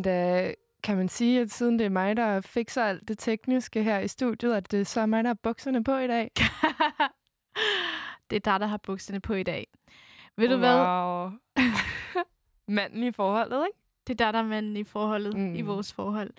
[0.00, 3.82] Hende der kan man sige, at siden det er mig, der fikser alt det tekniske
[3.82, 6.30] her i studiet, at det så er mig, der har bukserne på i dag?
[8.30, 9.66] det er dig, der har bukserne på i dag.
[10.36, 10.54] Ved wow.
[10.54, 11.30] du hvad?
[12.76, 13.78] manden i forholdet, ikke?
[14.06, 15.54] Det er der, der er manden i forholdet, mm.
[15.54, 16.30] i vores forhold.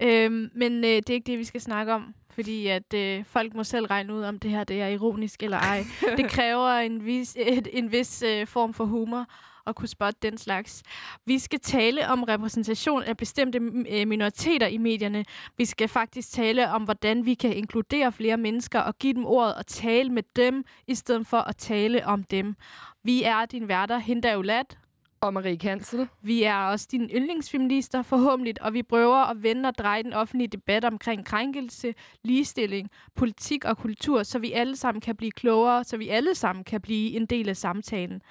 [0.00, 3.54] Øhm, men øh, det er ikke det, vi skal snakke om, fordi at øh, folk
[3.54, 5.84] må selv regne ud, om det her det er ironisk eller ej.
[6.16, 9.26] det kræver en vis, et, en vis øh, form for humor
[9.66, 10.82] at kunne spotte den slags.
[11.26, 13.58] Vi skal tale om repræsentation af bestemte
[13.90, 15.24] øh, minoriteter i medierne.
[15.56, 19.54] Vi skal faktisk tale om, hvordan vi kan inkludere flere mennesker og give dem ordet
[19.54, 22.56] og tale med dem, i stedet for at tale om dem.
[23.02, 24.78] Vi er din værter, Hinda Ulat
[25.20, 26.08] og Marie Kansel.
[26.22, 30.48] Vi er også dine yndlingsfeminister, forhåbentlig, og vi prøver at vende og dreje den offentlige
[30.48, 35.96] debat omkring krænkelse, ligestilling, politik og kultur, så vi alle sammen kan blive klogere, så
[35.96, 38.22] vi alle sammen kan blive en del af samtalen.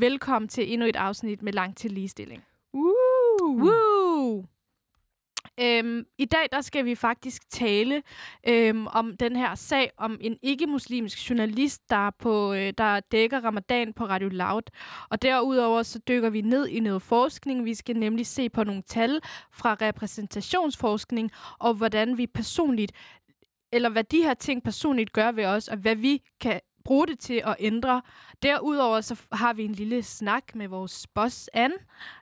[0.00, 2.44] Velkommen til endnu et afsnit med Langt til Ligestilling.
[2.74, 2.92] Woo!
[3.42, 4.44] Woo!
[5.60, 8.02] Øhm, I dag der skal vi faktisk tale
[8.48, 13.92] øhm, om den her sag om en ikke-muslimsk journalist, der, på, øh, der dækker ramadan
[13.92, 14.62] på Radio Loud.
[15.10, 17.64] Og derudover så dykker vi ned i noget forskning.
[17.64, 19.20] Vi skal nemlig se på nogle tal
[19.52, 22.92] fra repræsentationsforskning, og hvordan vi personligt
[23.72, 27.18] eller hvad de her ting personligt gør ved os, og hvad vi kan bruge det
[27.18, 28.02] til at ændre.
[28.42, 31.74] Derudover så har vi en lille snak med vores boss, Anne,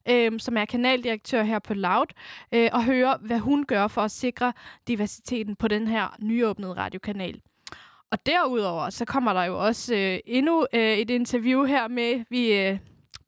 [0.09, 2.07] øh, som er kanaldirektør her på Loud,
[2.53, 4.53] øh, og høre, hvad hun gør for at sikre
[4.89, 7.41] diversiteten på den her nyåbnede radiokanal.
[8.11, 12.53] Og derudover så kommer der jo også øh, endnu øh, et interview her med, vi...
[12.53, 12.79] Øh,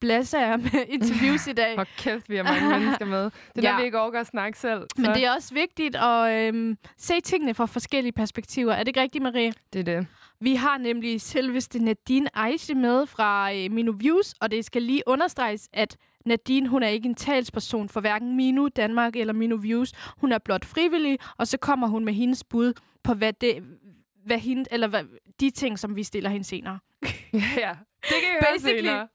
[0.00, 1.74] blæser jer med interviews i dag.
[1.74, 3.24] Hvor kæft, vi har mange mennesker med.
[3.24, 3.68] Det er ja.
[3.68, 4.80] der, vi ikke overgår at snakke selv.
[4.96, 5.02] Så.
[5.02, 8.72] Men det er også vigtigt at øhm, se tingene fra forskellige perspektiver.
[8.72, 9.52] Er det ikke rigtigt, Marie?
[9.72, 10.06] Det er det.
[10.40, 15.02] Vi har nemlig selveste Nadine Aisha med fra øh, Minu Views, og det skal lige
[15.06, 19.92] understreges, at Nadine, hun er ikke en talsperson for hverken Minu Danmark eller Minu Views.
[20.18, 22.72] Hun er blot frivillig, og så kommer hun med hendes bud
[23.02, 23.62] på, hvad det,
[24.28, 25.04] hvad hende, eller hvad,
[25.40, 26.78] de ting, som vi stiller hende senere.
[27.64, 27.72] ja,
[28.02, 29.08] det kan vi høre senere.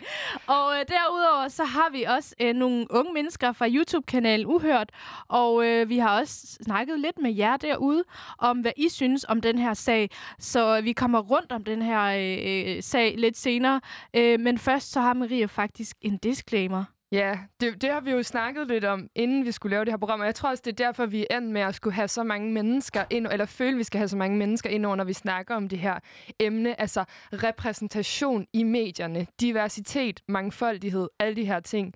[0.56, 4.90] og øh, derudover så har vi også øh, nogle unge mennesker fra YouTube-kanalen Uhørt,
[5.28, 8.04] og øh, vi har også snakket lidt med jer derude
[8.38, 10.10] om, hvad I synes om den her sag.
[10.38, 13.80] Så vi kommer rundt om den her øh, øh sag lidt senere.
[14.16, 16.84] Øh, men først så har Maria faktisk en disclaimer.
[17.12, 19.98] Ja, det, det har vi jo snakket lidt om, inden vi skulle lave det her
[19.98, 22.08] program, og jeg tror også, det er derfor, vi er endt med at skulle have
[22.08, 25.04] så mange mennesker ind, eller føle, at vi skal have så mange mennesker ind når
[25.04, 25.98] vi snakker om det her
[26.38, 31.94] emne, altså repræsentation i medierne, diversitet, mangfoldighed, alle de her ting.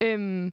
[0.00, 0.52] Øhm,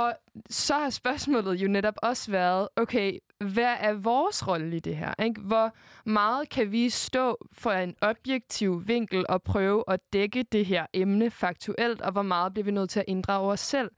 [0.00, 0.14] og
[0.50, 5.14] så har spørgsmålet jo netop også været, okay, hvad er vores rolle i det her?
[5.22, 5.40] Ikke?
[5.40, 5.72] Hvor
[6.04, 11.30] meget kan vi stå for en objektiv vinkel og prøve at dække det her emne
[11.30, 13.90] faktuelt, og hvor meget bliver vi nødt til at inddrage os selv?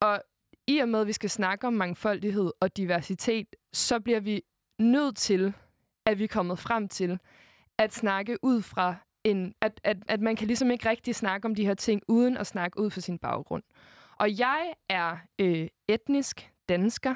[0.00, 0.22] Og
[0.66, 4.42] i og med, at vi skal snakke om mangfoldighed og diversitet, så bliver vi
[4.78, 5.54] nødt til,
[6.06, 7.18] at vi er kommet frem til,
[7.78, 8.94] at snakke ud fra
[9.24, 9.54] en...
[9.60, 12.46] At, at, at man kan ligesom ikke rigtig snakke om de her ting, uden at
[12.46, 13.62] snakke ud fra sin baggrund.
[14.18, 17.14] Og jeg er øh, etnisk dansker,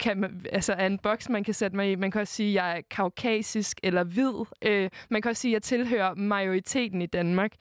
[0.00, 1.94] kan man, altså er en boks, man kan sætte mig i.
[1.94, 4.34] Man kan også sige, at jeg er kaukasisk eller hvid.
[4.62, 7.52] Øh, man kan også sige, at jeg tilhører majoriteten i Danmark.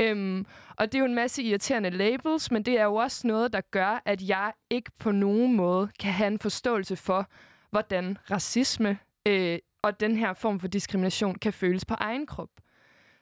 [0.00, 0.46] Øhm,
[0.76, 3.60] og det er jo en masse irriterende labels, men det er jo også noget, der
[3.60, 7.30] gør, at jeg ikke på nogen måde kan have en forståelse for,
[7.70, 8.98] hvordan racisme
[9.28, 12.50] øh, og den her form for diskrimination kan føles på egen krop.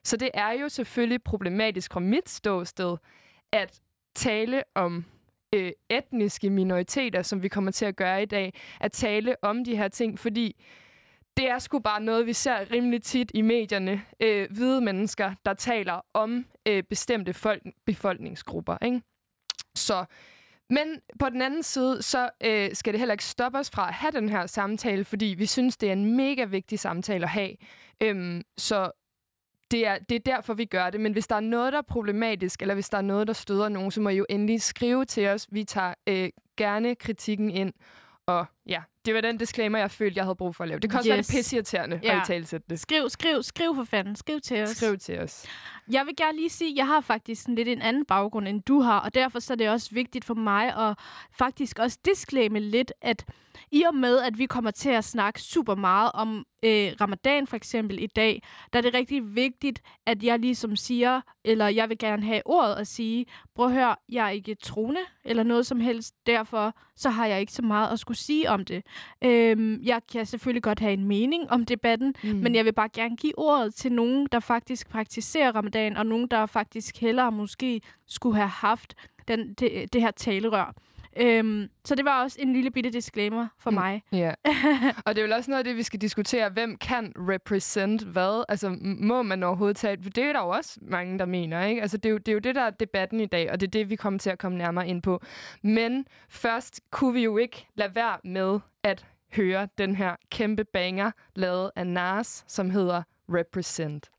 [0.04, 2.96] Så det er jo selvfølgelig problematisk fra mit ståsted,
[3.52, 3.80] at
[4.14, 5.04] tale om
[5.54, 9.76] øh, etniske minoriteter, som vi kommer til at gøre i dag, at tale om de
[9.76, 10.56] her ting, fordi
[11.36, 14.02] det er sgu bare noget, vi ser rimelig tit i medierne.
[14.20, 18.76] Øh, hvide mennesker, der taler om øh, bestemte folk, befolkningsgrupper.
[18.82, 19.02] Ikke?
[19.74, 20.04] Så,
[20.70, 23.94] men på den anden side, så øh, skal det heller ikke stoppe os fra at
[23.94, 27.56] have den her samtale, fordi vi synes, det er en mega vigtig samtale at have.
[28.00, 28.90] Øhm, så
[29.74, 31.00] det er, det er derfor, vi gør det.
[31.00, 33.68] Men hvis der er noget, der er problematisk, eller hvis der er noget, der støder
[33.68, 35.46] nogen, så må I jo endelig skrive til os.
[35.50, 37.72] Vi tager øh, gerne kritikken ind.
[38.26, 40.80] Og ja, det var den disclaimer, jeg følte, jeg havde brug for at lave.
[40.80, 41.12] Det kan også yes.
[41.12, 42.20] være det pisseirriterende ja.
[42.20, 42.80] at talsætte det.
[42.80, 44.16] Skriv, skriv, skriv for fanden.
[44.16, 44.68] Skriv til os.
[44.68, 45.46] Skriv til os.
[45.90, 48.62] Jeg vil gerne lige sige, at jeg har faktisk en lidt en anden baggrund, end
[48.62, 49.00] du har.
[49.00, 50.98] Og derfor så er det også vigtigt for mig at
[51.38, 53.24] faktisk også disclaime lidt, at
[53.72, 57.56] i og med, at vi kommer til at snakke super meget om øh, ramadan for
[57.56, 61.98] eksempel i dag, der er det rigtig vigtigt, at jeg ligesom siger, eller jeg vil
[61.98, 65.80] gerne have ordet at sige, prøv at høre, jeg er ikke troende, eller noget som
[65.80, 68.82] helst, derfor så har jeg ikke så meget at skulle sige om det.
[69.24, 72.28] Øhm, jeg kan selvfølgelig godt have en mening om debatten, mm.
[72.30, 76.28] men jeg vil bare gerne give ordet til nogen, der faktisk praktiserer ramadan, og nogen,
[76.28, 78.94] der faktisk hellere måske skulle have haft
[79.28, 80.74] den, det, det her talerør.
[81.20, 83.74] Øhm, så det var også en lille bitte disclaimer for mm.
[83.74, 84.02] mig.
[84.12, 84.34] Ja.
[85.06, 86.50] Og det er vel også noget af det, vi skal diskutere.
[86.50, 88.44] Hvem kan represent hvad?
[88.48, 89.96] Altså, må man overhovedet tage...
[89.96, 91.82] Det er der jo også mange, der mener, ikke?
[91.82, 93.66] Altså, det er, jo, det er jo det, der er debatten i dag, og det
[93.66, 95.20] er det, vi kommer til at komme nærmere ind på.
[95.62, 99.06] Men først kunne vi jo ikke lade være med at
[99.36, 104.10] høre den her kæmpe banger, lavet af Nas, som hedder Represent.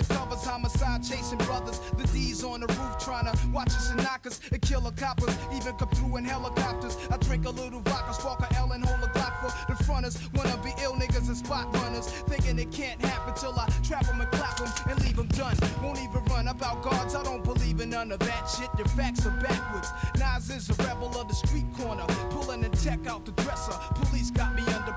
[0.00, 1.80] Undercovers, homicide chasing brothers.
[1.96, 4.92] The D's on the roof trying to watch us and knock us and kill a
[4.92, 5.36] coppers.
[5.54, 6.96] Even come through in helicopters.
[7.10, 10.18] I drink a little vodka, spark a L and hold a Glock for the fronters.
[10.34, 12.06] Wanna be ill niggas and spot runners.
[12.06, 15.56] Thinking it can't happen till I trap them and clap them and leave them done.
[15.82, 18.70] Won't even run about guards, I don't believe in none of that shit.
[18.76, 19.88] Their facts are backwards.
[20.18, 22.04] Nas is a rebel of the street corner.
[22.30, 23.72] Pulling the tech out the dresser.
[23.94, 24.92] Police got me under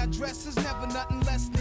[0.00, 1.59] I dress is never nothing less than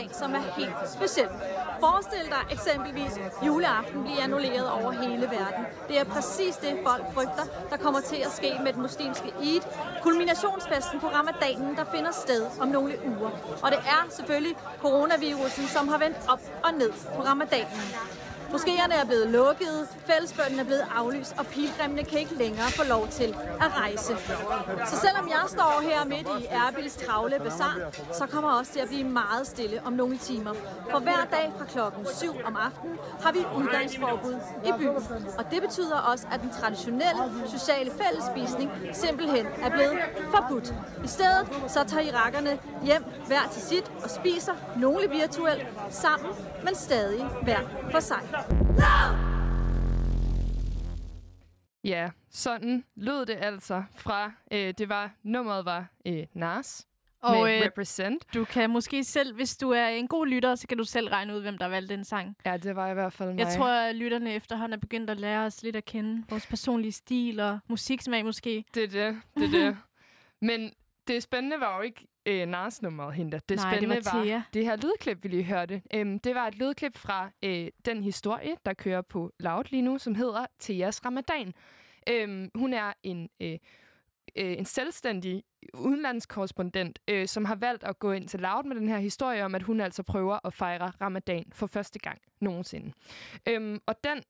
[0.00, 1.28] hverdag, som er helt speciel.
[1.80, 3.12] Forestil dig eksempelvis
[3.46, 5.64] juleaften bliver annulleret over hele verden.
[5.88, 9.62] Det er præcis det, folk frygter, der kommer til at ske med den muslimske Eid.
[10.02, 13.30] Kulminationsfesten på ramadanen, der finder sted om nogle uger.
[13.62, 17.80] Og det er selvfølgelig coronavirusen, som har vendt op og ned på ramadanen.
[18.52, 23.08] Moskéerne er blevet lukket, fællesbønden er blevet aflyst, og pilgrimene kan ikke længere få lov
[23.08, 24.16] til at rejse.
[24.86, 27.74] Så selvom jeg står her midt i Erbils travle bazar,
[28.12, 30.54] så kommer også til at blive meget stille om nogle timer.
[30.90, 34.96] For hver dag fra klokken 7 om aftenen har vi udgangsforbud i byen.
[35.38, 39.98] Og det betyder også, at den traditionelle sociale fællesspisning simpelthen er blevet
[40.34, 40.74] forbudt.
[41.04, 46.30] I stedet så tager irakkerne hjem hver til sit og spiser, nogle virtuelt, sammen,
[46.64, 48.20] men stadig hver for sig.
[51.84, 56.86] Ja, sådan lød det altså fra, øh, det var, nummeret var øh, Nas
[57.20, 58.34] Og med øh, Represent.
[58.34, 61.34] du kan måske selv, hvis du er en god lytter, så kan du selv regne
[61.36, 62.36] ud, hvem der valgte den sang.
[62.46, 63.38] Ja, det var i hvert fald mig.
[63.38, 66.92] Jeg tror, at lytterne efterhånden er begyndt at lære os lidt at kende vores personlige
[66.92, 68.64] stil og musiksmag måske.
[68.74, 69.76] Det er det, det er det.
[70.40, 70.72] Men
[71.08, 73.40] det spændende var jo ikke øh, Nars-nummeret, hende.
[73.48, 74.42] Det Nej, det spændende var Thea.
[74.54, 75.82] det her lydklip, vi lige hørte.
[75.94, 79.98] Øhm, det var et lydklip fra øh, den historie, der kører på Loud lige nu,
[79.98, 81.54] som hedder Theas Ramadan.
[82.08, 83.52] Øhm, hun er en, øh,
[84.36, 85.42] øh, en selvstændig
[85.74, 89.54] udenlandskorrespondent, øh, som har valgt at gå ind til Loud med den her historie om,
[89.54, 92.92] at hun altså prøver at fejre Ramadan for første gang nogensinde.
[93.48, 94.22] Øhm, og den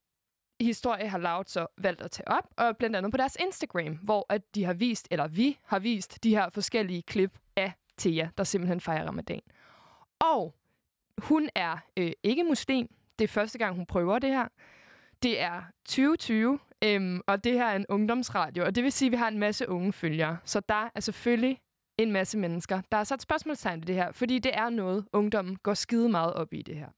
[0.65, 4.27] historie har Loud så valgt at tage op, og blandt andet på deres Instagram, hvor
[4.29, 8.45] at de har vist, eller vi har vist, de her forskellige klip af Thea, der
[8.45, 9.41] simpelthen fejrer ramadan.
[10.19, 10.55] Og
[11.19, 12.89] hun er øh, ikke muslim.
[13.19, 14.49] Det er første gang, hun prøver det her.
[15.23, 19.13] Det er 2020, øhm, og det her er en ungdomsradio, og det vil sige, at
[19.13, 20.39] vi har en masse unge følgere.
[20.45, 21.61] Så der er selvfølgelig
[21.99, 25.57] en masse mennesker, der har sat spørgsmålstegn ved det her, fordi det er noget, ungdommen
[25.57, 26.89] går skide meget op i det her.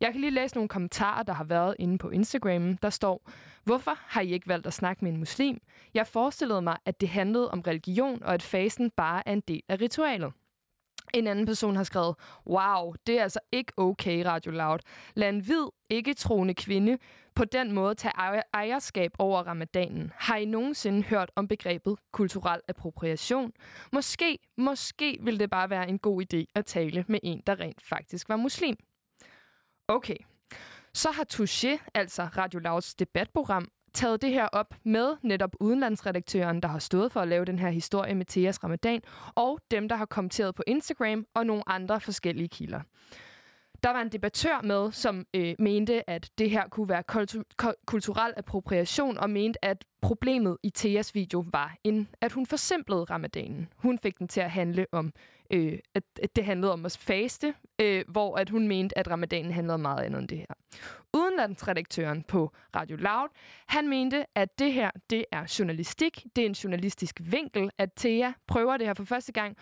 [0.00, 2.76] Jeg kan lige læse nogle kommentarer, der har været inde på Instagram.
[2.76, 3.30] Der står,
[3.64, 5.60] hvorfor har I ikke valgt at snakke med en muslim?
[5.94, 9.62] Jeg forestillede mig, at det handlede om religion, og at fasen bare er en del
[9.68, 10.32] af ritualet.
[11.14, 12.14] En anden person har skrevet,
[12.46, 14.78] wow, det er altså ikke okay, Radio Loud.
[15.14, 16.98] Lad en hvid, ikke troende kvinde
[17.34, 20.12] på den måde tage ejerskab over ramadanen.
[20.16, 23.52] Har I nogensinde hørt om begrebet kulturel appropriation?
[23.92, 27.82] Måske, måske ville det bare være en god idé at tale med en, der rent
[27.82, 28.76] faktisk var muslim.
[29.88, 30.16] Okay.
[30.94, 36.68] Så har Touché, altså Radio Lauts debatprogram, taget det her op med netop udenlandsredaktøren, der
[36.68, 39.00] har stået for at lave den her historie med Theas Ramadan,
[39.34, 42.80] og dem, der har kommenteret på Instagram og nogle andre forskellige kilder.
[43.82, 48.34] Der var en debattør med, som øh, mente, at det her kunne være kultu- kulturel
[48.36, 53.68] appropriation, og mente, at problemet i Theas video var, en, at hun forsimplede ramadanen.
[53.76, 55.12] Hun fik den til at handle om,
[55.50, 59.52] øh, at, at det handlede om at faste, øh, hvor at hun mente, at ramadanen
[59.52, 60.54] handlede om meget andet end det her.
[61.14, 63.28] Udenlandsredaktøren på Radio Loud,
[63.66, 66.24] han mente, at det her, det er journalistik.
[66.36, 69.56] Det er en journalistisk vinkel, at Thea prøver det her for første gang.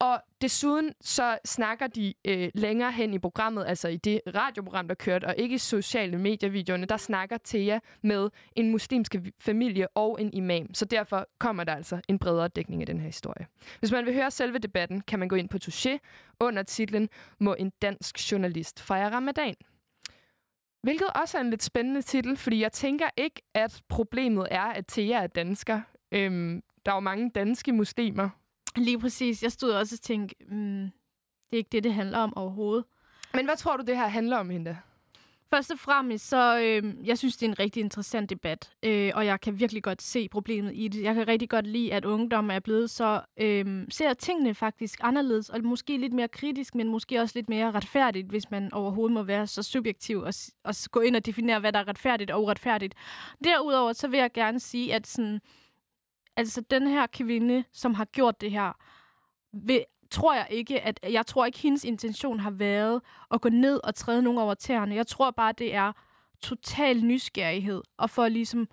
[0.00, 4.94] Og desuden så snakker de øh, længere hen i programmet, altså i det radioprogram, der
[4.94, 10.32] kørte, og ikke i sociale medievideoerne, der snakker Thea med en muslimsk familie og en
[10.32, 10.74] imam.
[10.74, 13.46] Så derfor kommer der altså en bredere dækning af den her historie.
[13.78, 15.98] Hvis man vil høre selve debatten, kan man gå ind på Touché
[16.40, 19.54] under titlen Må en dansk journalist fejre ramadan?
[20.82, 24.86] Hvilket også er en lidt spændende titel, fordi jeg tænker ikke, at problemet er, at
[24.86, 25.80] Thea er dansker.
[26.12, 28.39] Øhm, der er jo mange danske muslimer.
[28.76, 29.42] Lige præcis.
[29.42, 30.90] Jeg stod også og tænkte, mm,
[31.50, 32.84] det er ikke det, det handler om overhovedet.
[33.34, 34.76] Men hvad tror du, det her handler om, hende?
[35.50, 39.26] Først og fremmest, så øh, jeg synes, det er en rigtig interessant debat, øh, og
[39.26, 41.02] jeg kan virkelig godt se problemet i det.
[41.02, 45.48] Jeg kan rigtig godt lide, at ungdom er blevet så, øh, ser tingene faktisk anderledes,
[45.48, 49.22] og måske lidt mere kritisk, men måske også lidt mere retfærdigt, hvis man overhovedet må
[49.22, 50.34] være så subjektiv og,
[50.64, 52.94] og gå ind og definere, hvad der er retfærdigt og uretfærdigt.
[53.44, 55.40] Derudover, så vil jeg gerne sige, at sådan,
[56.36, 58.72] altså den her kvinde, som har gjort det her,
[59.52, 63.80] vil, tror jeg ikke, at jeg tror ikke, hendes intention har været at gå ned
[63.84, 64.94] og træde nogen over tæerne.
[64.94, 65.92] Jeg tror bare, det er
[66.42, 68.68] total nysgerrighed, og for ligesom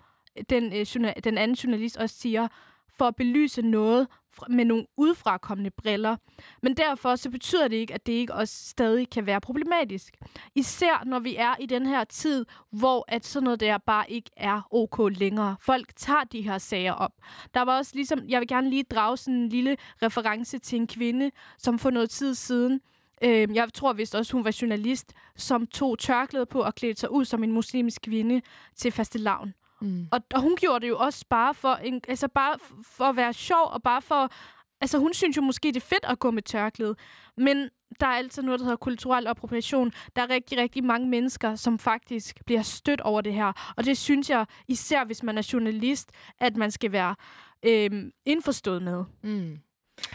[0.50, 2.48] den, øh, journal, den anden journalist også siger,
[2.88, 4.08] for at belyse noget
[4.48, 6.16] med nogle udefrakommende briller.
[6.62, 10.14] Men derfor så betyder det ikke, at det ikke også stadig kan være problematisk.
[10.54, 14.30] Især når vi er i den her tid, hvor at sådan noget der bare ikke
[14.36, 15.56] er ok længere.
[15.60, 17.12] Folk tager de her sager op.
[17.54, 20.86] Der var også ligesom, jeg vil gerne lige drage sådan en lille reference til en
[20.86, 22.80] kvinde, som for noget tid siden,
[23.22, 27.10] øh, jeg tror vist også, hun var journalist, som tog tørklæde på og klædte sig
[27.10, 28.40] ud som en muslimsk kvinde
[28.76, 29.54] til fastelavn.
[29.80, 30.08] Mm.
[30.12, 33.32] Og, og hun gjorde det jo også bare for, en, altså bare for at være
[33.32, 34.32] sjov, og bare for...
[34.80, 36.96] Altså, hun synes jo måske, det er fedt at gå med tørklæde.
[37.36, 37.68] Men
[38.00, 39.92] der er altid noget, der hedder kulturel appropriation.
[40.16, 43.74] Der er rigtig, rigtig mange mennesker, som faktisk bliver stødt over det her.
[43.76, 47.14] Og det synes jeg, især hvis man er journalist, at man skal være
[47.62, 49.04] øh, indforstået med.
[49.22, 49.58] Mm.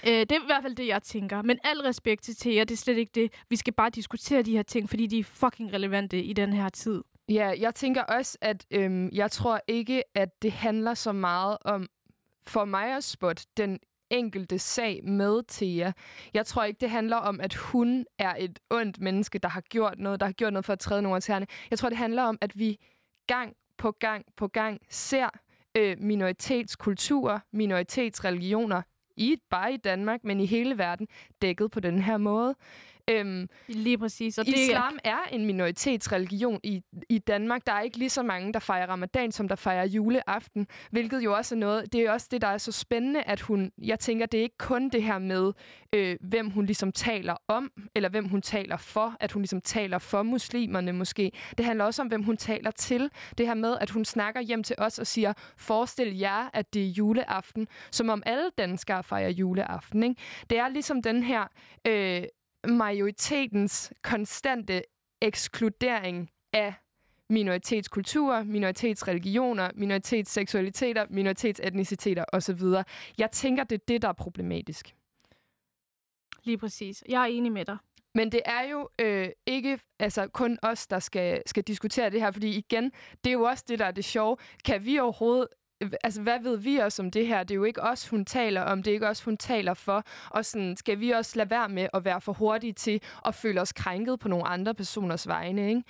[0.07, 1.41] Øh, det er i hvert fald det, jeg tænker.
[1.41, 3.33] Men al respekt til Thea, det er slet ikke det.
[3.49, 6.69] Vi skal bare diskutere de her ting, fordi de er fucking relevante i den her
[6.69, 7.03] tid.
[7.29, 11.89] Ja, jeg tænker også, at øhm, jeg tror ikke, at det handler så meget om,
[12.47, 15.91] for mig at spot, den enkelte sag med Thea.
[16.33, 19.99] Jeg tror ikke, det handler om, at hun er et ondt menneske, der har gjort
[19.99, 22.37] noget, der har gjort noget for at træde nogle af Jeg tror, det handler om,
[22.41, 22.79] at vi
[23.27, 25.29] gang på gang på gang ser
[25.77, 28.81] øh, minoritetskulturer, minoritetsreligioner,
[29.17, 31.07] i bare i Danmark, men i hele verden,
[31.41, 32.55] dækket på den her måde.
[33.09, 34.37] Øhm, Lige præcis.
[34.37, 35.11] Og islam det er...
[35.11, 37.67] er en minoritetsreligion i, i Danmark.
[37.67, 41.33] Der er ikke lige så mange, der fejrer ramadan, som der fejrer juleaften, hvilket jo
[41.35, 44.25] også er noget, det er også det, der er så spændende, at hun, jeg tænker,
[44.25, 45.53] det er ikke kun det her med,
[45.93, 49.97] øh, hvem hun ligesom taler om, eller hvem hun taler for, at hun ligesom taler
[49.97, 51.31] for muslimerne måske.
[51.57, 53.09] Det handler også om, hvem hun taler til.
[53.37, 56.83] Det her med, at hun snakker hjem til os og siger, forestil jer, at det
[56.83, 60.03] er juleaften, som om alle danskere fejrer juleaften.
[60.03, 60.15] Ikke?
[60.49, 61.47] Det er ligesom den her...
[61.87, 62.23] Øh,
[62.67, 64.83] majoritetens konstante
[65.21, 66.73] ekskludering af
[67.29, 72.61] minoritetskulturer, minoritetsreligioner, minoritetsseksualiteter, minoritetsetniciteter osv.
[73.17, 74.95] Jeg tænker, det er det, der er problematisk.
[76.43, 77.03] Lige præcis.
[77.09, 77.77] Jeg er enig med dig.
[78.15, 82.31] Men det er jo øh, ikke altså, kun os, der skal, skal diskutere det her,
[82.31, 82.91] fordi igen,
[83.23, 84.37] det er jo også det, der er det sjove.
[84.65, 85.47] Kan vi overhovedet
[86.03, 87.43] altså, hvad ved vi også om det her?
[87.43, 88.83] Det er jo ikke os, hun taler om.
[88.83, 90.03] Det er ikke os, hun taler for.
[90.29, 93.61] Og sådan, skal vi også lade være med at være for hurtige til at føle
[93.61, 95.83] os krænket på nogle andre personers vegne, ikke?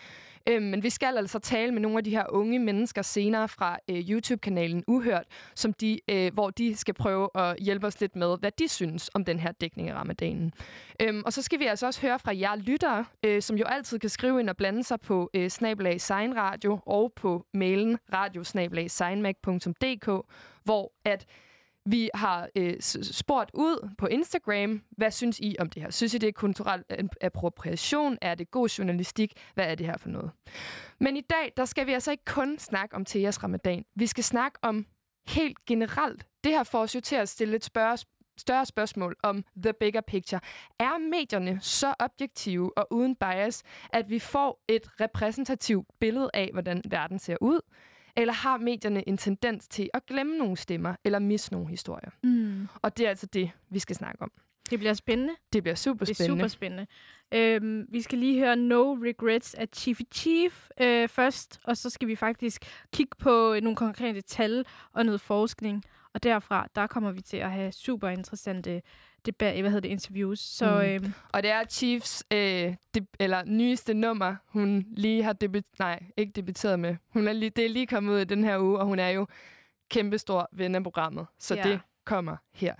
[0.49, 3.77] Øhm, men vi skal altså tale med nogle af de her unge mennesker senere fra
[3.89, 5.25] øh, YouTube-kanalen Uhørt,
[5.55, 9.09] som de, øh, hvor de skal prøve at hjælpe os lidt med, hvad de synes
[9.13, 10.53] om den her dækning af ramadanen.
[11.01, 13.99] Øhm, og så skal vi altså også høre fra jer lyttere, øh, som jo altid
[13.99, 18.89] kan skrive ind og blande sig på øh, snabelag Radio og på mailen radiosnabelag
[20.63, 21.25] hvor at
[21.85, 25.91] vi har øh, spurgt ud på Instagram, hvad synes I om det her?
[25.91, 26.83] Synes I, det er kulturel
[27.21, 28.17] appropriation?
[28.21, 29.33] Er det god journalistik?
[29.53, 30.31] Hvad er det her for noget?
[30.99, 33.85] Men i dag, der skal vi altså ikke kun snakke om Theas ramadan.
[33.95, 34.85] Vi skal snakke om
[35.27, 36.25] helt generelt.
[36.43, 37.97] Det her får os jo til at stille et spørge,
[38.37, 40.41] større spørgsmål om the bigger picture.
[40.79, 46.81] Er medierne så objektive og uden bias, at vi får et repræsentativt billede af, hvordan
[46.89, 47.59] verden ser ud?
[48.15, 52.09] Eller har medierne en tendens til at glemme nogle stemmer eller misse nogle historier?
[52.23, 52.67] Mm.
[52.81, 54.31] Og det er altså det, vi skal snakke om.
[54.69, 55.33] Det bliver spændende.
[55.53, 56.23] Det bliver super spændende.
[56.23, 56.87] Det er super spændende.
[57.33, 62.07] Øhm, vi skal lige høre No Regrets af Chiefy Chief øh, først, og så skal
[62.07, 65.83] vi faktisk kigge på nogle konkrete tal og noget forskning.
[66.13, 68.81] Og derfra, der kommer vi til at have super interessante
[69.25, 70.39] debat, hvad hedder det, interviews.
[70.39, 70.81] Så, mm.
[70.81, 76.03] øhm, og det er Chiefs øh, de, eller nyeste nummer, hun lige har debut, nej,
[76.17, 76.95] ikke debuteret med.
[77.09, 79.09] Hun er lige, det er lige kommet ud i den her uge, og hun er
[79.09, 79.27] jo
[79.89, 81.25] kæmpestor ven af programmet.
[81.39, 81.63] Så ja.
[81.63, 82.75] det kommer her.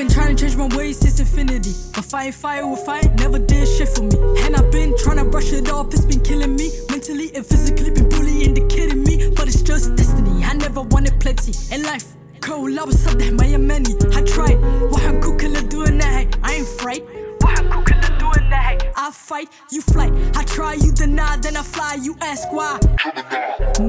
[0.00, 1.74] Been trying to change my ways since infinity.
[1.94, 4.16] But fighting fire with fire never did shit for me.
[4.44, 6.70] And I've been trying to brush it off, it's been killing me.
[6.88, 9.30] Mentally and physically, been bullying the kidding me.
[9.36, 11.52] But it's just destiny, I never wanted plenty.
[11.74, 12.06] In life,
[12.40, 13.92] cold, I was there, my many.
[14.16, 14.58] I tried,
[14.90, 17.04] what I'm cooking doing that, I ain't fright.
[18.32, 20.12] Doing that, I fight, you flight.
[20.36, 22.78] I try, you deny, then I fly, you ask why.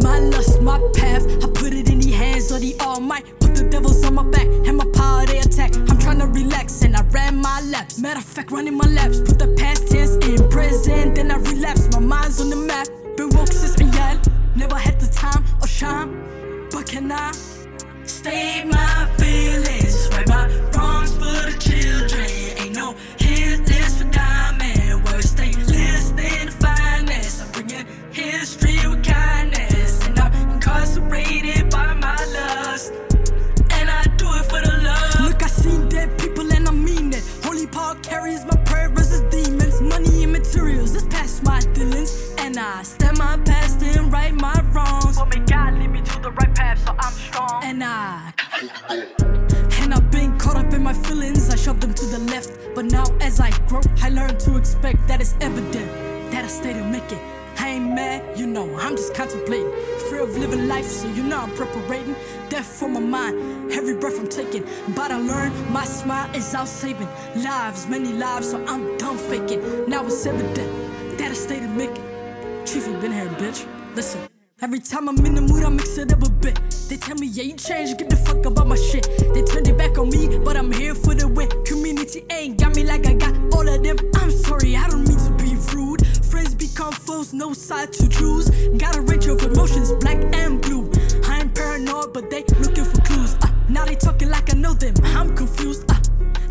[0.04, 3.70] My lust, my path, I put it in the hands of the Almighty Put the
[3.70, 5.76] devils on my back and my power they attack.
[5.76, 8.00] I'm trying to relax and I ran my laps.
[8.00, 9.20] Matter of fact, running my laps.
[9.20, 11.90] Put the past tense in present, then I relapse.
[11.92, 12.88] My mind's on the map.
[13.18, 14.22] Been woke since a young.
[14.56, 17.32] Never had the time or shine, but can I
[18.06, 20.10] state my feelings?
[20.14, 22.31] Right my wrongs for the children.
[40.58, 42.34] Money and past my dealings.
[42.38, 45.18] And I step my past and right my wrongs.
[45.18, 47.64] But may God lead me to the right path so I'm strong.
[47.64, 48.34] And I.
[49.82, 52.52] And I've been caught up in my feelings, I shoved them to the left.
[52.76, 55.90] But now as I grow, I learn to expect that it's evident
[56.32, 57.41] that I stay to make it.
[57.62, 59.72] I ain't mad, you know, I'm just contemplating.
[60.10, 62.16] Fear of living life, so you know I'm preparating.
[62.50, 64.66] Death for my mind, every breath I'm taking.
[64.96, 69.88] But I learned my smile is out saving lives, many lives, so I'm done faking.
[69.88, 72.66] Now it's evident that I stayed make it.
[72.66, 73.68] Chief, you been here, bitch.
[73.96, 74.22] Listen.
[74.64, 76.60] Every time I'm in the mood, I mix it up a bit.
[76.90, 79.08] They tell me, yeah, you changed, get the fuck about my shit.
[79.36, 81.48] They turned it back on me, but I'm here for the win.
[81.66, 83.98] Community ain't got me like I got all of them.
[84.16, 85.31] I'm sorry, I don't mean to.
[86.74, 86.94] Become
[87.34, 88.50] no side to choose.
[88.78, 90.90] Got a range of emotions, black and blue.
[91.28, 93.36] I ain't paranoid, but they looking for clues.
[93.42, 94.94] Uh, now they talking like I know them.
[95.04, 95.90] I'm confused.
[95.92, 95.96] Uh,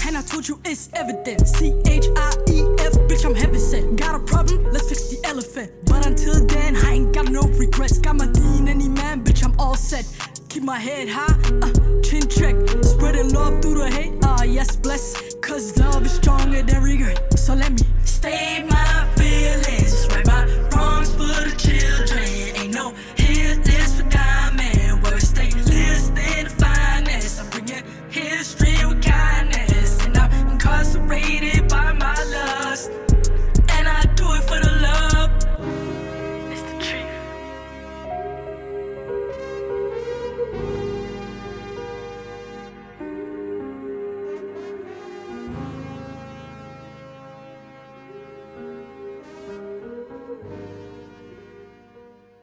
[0.06, 1.48] and I told you it's evident.
[1.48, 3.98] C H I E F, bitch, I'm heaven sent.
[3.98, 4.64] Got a problem?
[4.72, 5.72] Let's fix the elephant.
[5.86, 7.98] But until then, I ain't got no regrets.
[7.98, 10.06] Got my D in any man, bitch, I'm all set.
[10.48, 12.56] Keep my head high, uh, chin check.
[12.84, 15.34] Spreading love through the hate, ah, uh, yes, bless.
[15.36, 17.38] Cause love is stronger than regret.
[17.38, 19.79] So let me state my feelings.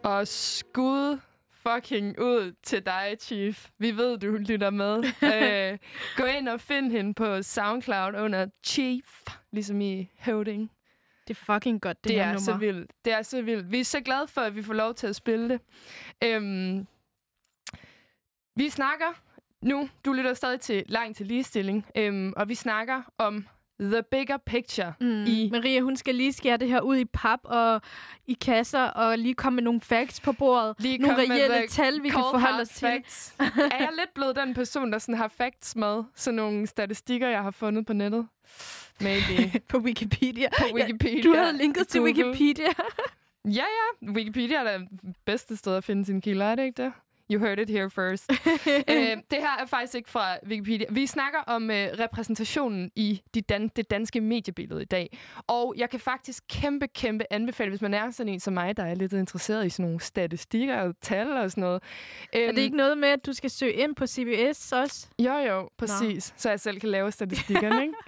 [0.07, 1.19] Og skud
[1.51, 3.69] fucking ud til dig, Chief.
[3.77, 4.97] Vi ved, du lytter med.
[5.33, 5.77] øh,
[6.17, 10.71] gå ind og find hende på SoundCloud under Chief, ligesom i Høvding.
[11.27, 12.39] Det er fucking godt, det, Det her er nummer.
[12.39, 12.91] så vildt.
[13.05, 13.71] Det er så vildt.
[13.71, 15.61] Vi er så glade for, at vi får lov til at spille det.
[16.23, 16.87] Øhm,
[18.55, 19.21] vi snakker
[19.61, 23.47] nu, du lytter stadig til Langt til Ligestilling, øhm, og vi snakker om
[23.79, 25.25] the bigger picture Mm.
[25.27, 27.81] i Maria, hun skal lige skære det her ud i pap og
[28.27, 30.75] i kasser, og lige komme med nogle facts på bordet.
[30.79, 32.87] Lige nogle reelle tal, vi kan forholde os til.
[32.87, 33.35] facts.
[33.71, 36.03] er jeg lidt blevet den person, der sådan har facts med?
[36.15, 38.27] Sådan nogle statistikker, jeg har fundet på nettet?
[39.01, 39.51] Maybe.
[39.69, 40.47] på Wikipedia.
[40.59, 41.21] På Wikipedia.
[41.23, 42.01] Du havde linket til.
[42.01, 42.73] Wikipedia.
[43.45, 43.51] Ja,
[44.03, 44.11] ja.
[44.11, 44.87] Wikipedia er det
[45.25, 46.93] bedste sted at finde sine kilder, er det ikke det?
[47.31, 48.31] You heard it here first.
[48.89, 50.85] øh, det her er faktisk ikke fra Wikipedia.
[50.89, 55.17] Vi snakker om øh, repræsentationen i de dan- det danske mediebillede i dag.
[55.47, 58.83] Og jeg kan faktisk kæmpe, kæmpe anbefale, hvis man er sådan en som mig, der
[58.83, 61.83] er lidt interesseret i sådan nogle statistikker og tal og sådan noget.
[62.33, 65.07] er det ikke noget med, at du skal søge ind på CBS også?
[65.19, 66.33] Jo, jo, præcis.
[66.37, 67.93] Så jeg selv kan lave statistikkerne, ikke?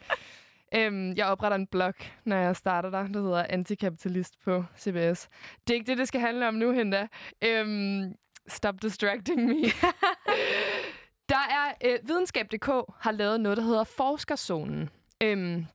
[0.75, 1.93] Øhm, jeg opretter en blog,
[2.25, 3.07] når jeg starter der.
[3.07, 5.27] Det hedder Antikapitalist på CBS.
[5.67, 7.07] Det er ikke det, det skal handle om nu, Hinda.
[7.41, 8.13] Øhm,
[8.51, 9.61] stop distracting me.
[11.29, 12.67] der er øh, videnskab.dk
[12.99, 14.89] har lavet noget, der hedder Forskerzonen.
[15.23, 15.65] Øhm,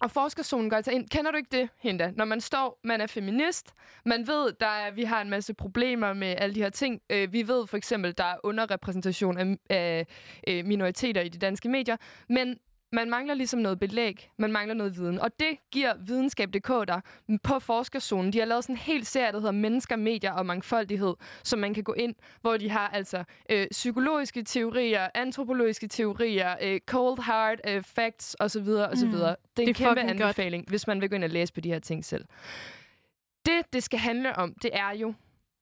[0.00, 1.08] og forskerzonen går altså ind.
[1.08, 2.12] Kender du ikke det, Hinda?
[2.16, 6.12] Når man står, man er feminist, man ved, der er, vi har en masse problemer
[6.12, 7.00] med alle de her ting.
[7.10, 10.06] Øh, vi ved for eksempel, der er underrepræsentation af, af
[10.48, 11.96] øh, minoriteter i de danske medier,
[12.28, 12.58] men
[12.92, 15.18] man mangler ligesom noget belæg, man mangler noget viden.
[15.18, 17.00] Og det giver videnskab.dk der
[17.42, 18.32] på forskerzonen.
[18.32, 21.74] De har lavet sådan en hel serie, der hedder Mennesker, Medier og Mangfoldighed, som man
[21.74, 27.58] kan gå ind, hvor de har altså øh, psykologiske teorier, antropologiske teorier, øh, cold hard
[27.68, 28.58] øh, facts osv.
[28.68, 29.06] osv.
[29.06, 29.12] Mm.
[29.12, 30.10] Det er en Det er kæmpe fucking godt.
[30.22, 32.24] anbefaling, hvis man vil gå ind og læse på de her ting selv.
[33.46, 35.14] Det, det skal handle om, det er jo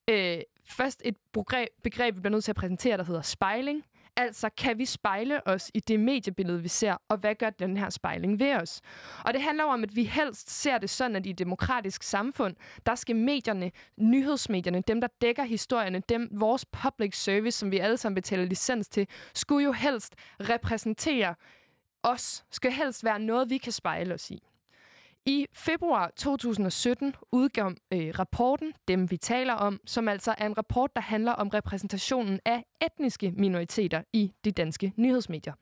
[0.09, 0.37] øh,
[0.69, 3.83] først et begreb, begreb, vi bliver nødt til at præsentere, der hedder spejling.
[4.19, 7.89] Altså, kan vi spejle os i det mediebillede, vi ser, og hvad gør den her
[7.89, 8.81] spejling ved os?
[9.25, 12.55] Og det handler om, at vi helst ser det sådan, at i et demokratisk samfund,
[12.85, 17.97] der skal medierne, nyhedsmedierne, dem, der dækker historierne, dem, vores public service, som vi alle
[17.97, 21.35] sammen betaler licens til, skulle jo helst repræsentere
[22.03, 24.48] os, skal helst være noget, vi kan spejle os i.
[25.25, 30.95] I februar 2017 udgav øh, rapporten Dem vi taler om, som altså er en rapport,
[30.95, 35.53] der handler om repræsentationen af etniske minoriteter i de danske nyhedsmedier.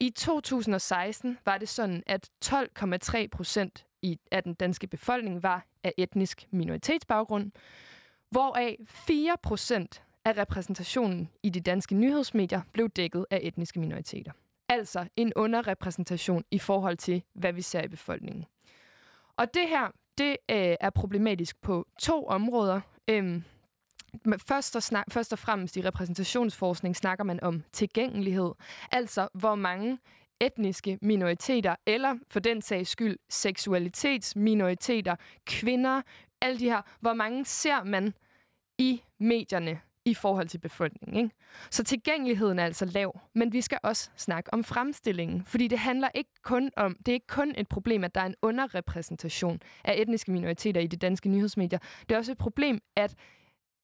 [0.00, 5.92] I 2016 var det sådan, at 12,3 procent i- af den danske befolkning var af
[5.98, 7.50] etnisk minoritetsbaggrund,
[8.30, 14.32] hvoraf 4 procent af repræsentationen i de danske nyhedsmedier blev dækket af etniske minoriteter.
[14.68, 18.44] Altså en underrepræsentation i forhold til, hvad vi ser i befolkningen.
[19.38, 22.80] Og det her, det øh, er problematisk på to områder.
[23.10, 23.44] Øhm,
[24.48, 28.52] først, og snak, først og fremmest i repræsentationsforskning snakker man om tilgængelighed.
[28.92, 29.98] Altså, hvor mange
[30.40, 36.02] etniske minoriteter, eller for den sags skyld seksualitetsminoriteter, kvinder,
[36.40, 38.14] alle de her, hvor mange ser man
[38.78, 41.24] i medierne i forhold til befolkningen.
[41.24, 41.34] Ikke?
[41.70, 46.08] Så tilgængeligheden er altså lav, men vi skal også snakke om fremstillingen, fordi det handler
[46.14, 49.94] ikke kun om, det er ikke kun et problem, at der er en underrepræsentation af
[49.98, 51.78] etniske minoriteter i de danske nyhedsmedier.
[52.08, 53.14] Det er også et problem, at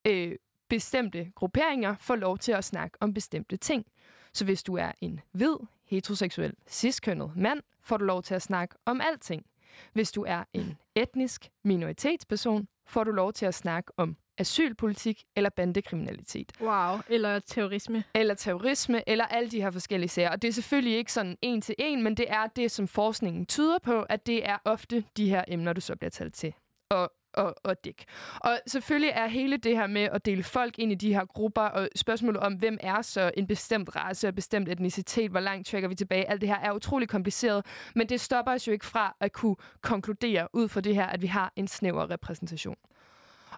[0.06, 0.36] øh,
[0.68, 3.86] bestemte grupperinger får lov til at snakke om bestemte ting.
[4.32, 5.56] Så hvis du er en hvid,
[5.86, 9.46] heteroseksuel, ciskønnet mand, får du lov til at snakke om alting.
[9.92, 15.50] Hvis du er en etnisk minoritetsperson, får du lov til at snakke om asylpolitik eller
[15.50, 16.52] bandekriminalitet.
[16.60, 16.98] Wow.
[17.08, 18.04] Eller terrorisme.
[18.14, 20.30] Eller terrorisme, eller alle de her forskellige sager.
[20.30, 23.46] Og det er selvfølgelig ikke sådan en til en, men det er det, som forskningen
[23.46, 26.54] tyder på, at det er ofte de her emner, du så bliver talt til.
[26.90, 28.04] Og og, og dæk.
[28.40, 31.62] Og selvfølgelig er hele det her med at dele folk ind i de her grupper,
[31.62, 35.88] og spørgsmålet om, hvem er så en bestemt race og bestemt etnicitet, hvor langt trækker
[35.88, 39.16] vi tilbage, alt det her er utrolig kompliceret, men det stopper os jo ikke fra
[39.20, 42.76] at kunne konkludere ud fra det her, at vi har en snæver repræsentation.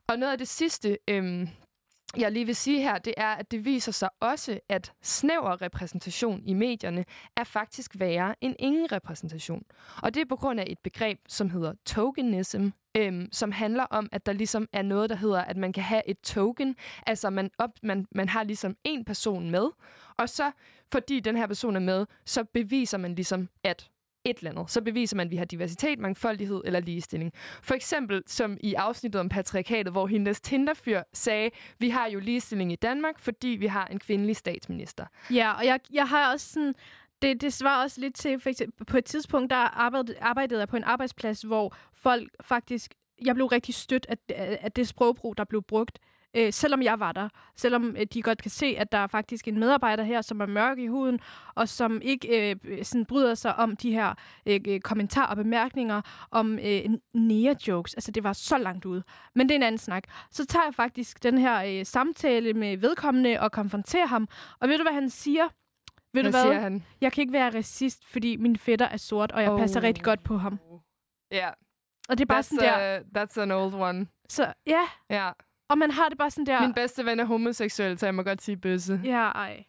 [0.08, 1.48] Og noget af det sidste, øhm,
[2.16, 6.42] jeg lige vil sige her, det er, at det viser sig også, at snæver repræsentation
[6.44, 7.04] i medierne
[7.36, 9.62] er faktisk værre end ingen repræsentation.
[10.02, 14.08] Og det er på grund af et begreb, som hedder tokenism, øhm, som handler om,
[14.12, 16.76] at der ligesom er noget, der hedder, at man kan have et token.
[17.06, 19.68] Altså, man, op, man, man har ligesom en person med,
[20.18, 20.50] og så,
[20.92, 23.90] fordi den her person er med, så beviser man ligesom, at
[24.30, 24.70] et eller andet.
[24.70, 27.32] Så beviser man, at vi har diversitet, mangfoldighed eller ligestilling.
[27.62, 32.72] For eksempel som i afsnittet om patriarkatet, hvor hendes Tinderfyr sagde, vi har jo ligestilling
[32.72, 35.04] i Danmark, fordi vi har en kvindelig statsminister.
[35.30, 36.74] Ja, og jeg, jeg har også sådan...
[37.22, 40.68] Det, det svarer også lidt til, for eksempel, på et tidspunkt, der arbejdede, arbejdede jeg
[40.68, 42.94] på en arbejdsplads, hvor folk faktisk...
[43.24, 44.16] Jeg blev rigtig stødt af,
[44.60, 45.98] af det sprogbrug, der blev brugt
[46.34, 47.28] øh, selvom jeg var der.
[47.56, 50.46] Selvom øh, de godt kan se, at der er faktisk en medarbejder her, som er
[50.46, 51.20] mørk i huden,
[51.54, 54.14] og som ikke øh, sådan bryder sig om de her
[54.46, 56.84] øh, kommentarer og bemærkninger om øh,
[57.14, 57.94] nære-jokes.
[57.94, 59.02] Altså, det var så langt ude.
[59.34, 60.04] Men det er en anden snak.
[60.30, 64.28] Så tager jeg faktisk den her øh, samtale med vedkommende og konfronterer ham.
[64.60, 65.48] Og ved du, hvad han siger?
[66.12, 66.42] Ved hvad du hvad?
[66.42, 66.84] siger han?
[67.00, 69.60] Jeg kan ikke være racist, fordi min fætter er sort, og jeg oh.
[69.60, 70.58] passer rigtig godt på ham.
[71.30, 71.36] Ja.
[71.36, 71.52] Yeah.
[72.08, 72.98] Og det er bare that's sådan der...
[72.98, 74.06] A, that's an old one.
[74.28, 75.30] Så ja, Ja.
[75.68, 76.60] Og man har det bare sådan der...
[76.60, 79.00] Min bedste ven er homoseksuel, så jeg må godt sige bøsse.
[79.04, 79.64] Ja, ej.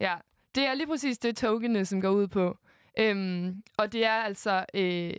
[0.00, 0.16] Ja,
[0.54, 2.58] det er lige præcis det, tokenism går ud på.
[2.98, 5.12] Øhm, og det er altså øh,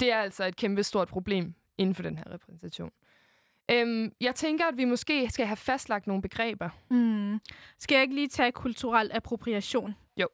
[0.00, 2.90] det er altså et kæmpe stort problem inden for den her repræsentation.
[3.70, 6.68] Øhm, jeg tænker, at vi måske skal have fastlagt nogle begreber.
[6.90, 7.40] Mm.
[7.78, 9.94] Skal jeg ikke lige tage kulturel appropriation?
[10.16, 10.28] Jo.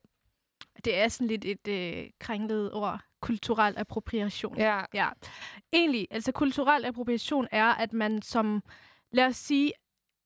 [0.85, 3.01] Det er sådan lidt et øh, kringlet ord.
[3.21, 4.59] Kulturel appropriation.
[4.59, 5.09] Ja, Ja.
[5.73, 8.63] Egentlig, altså kulturel appropriation er, at man som,
[9.15, 9.73] lad os sige,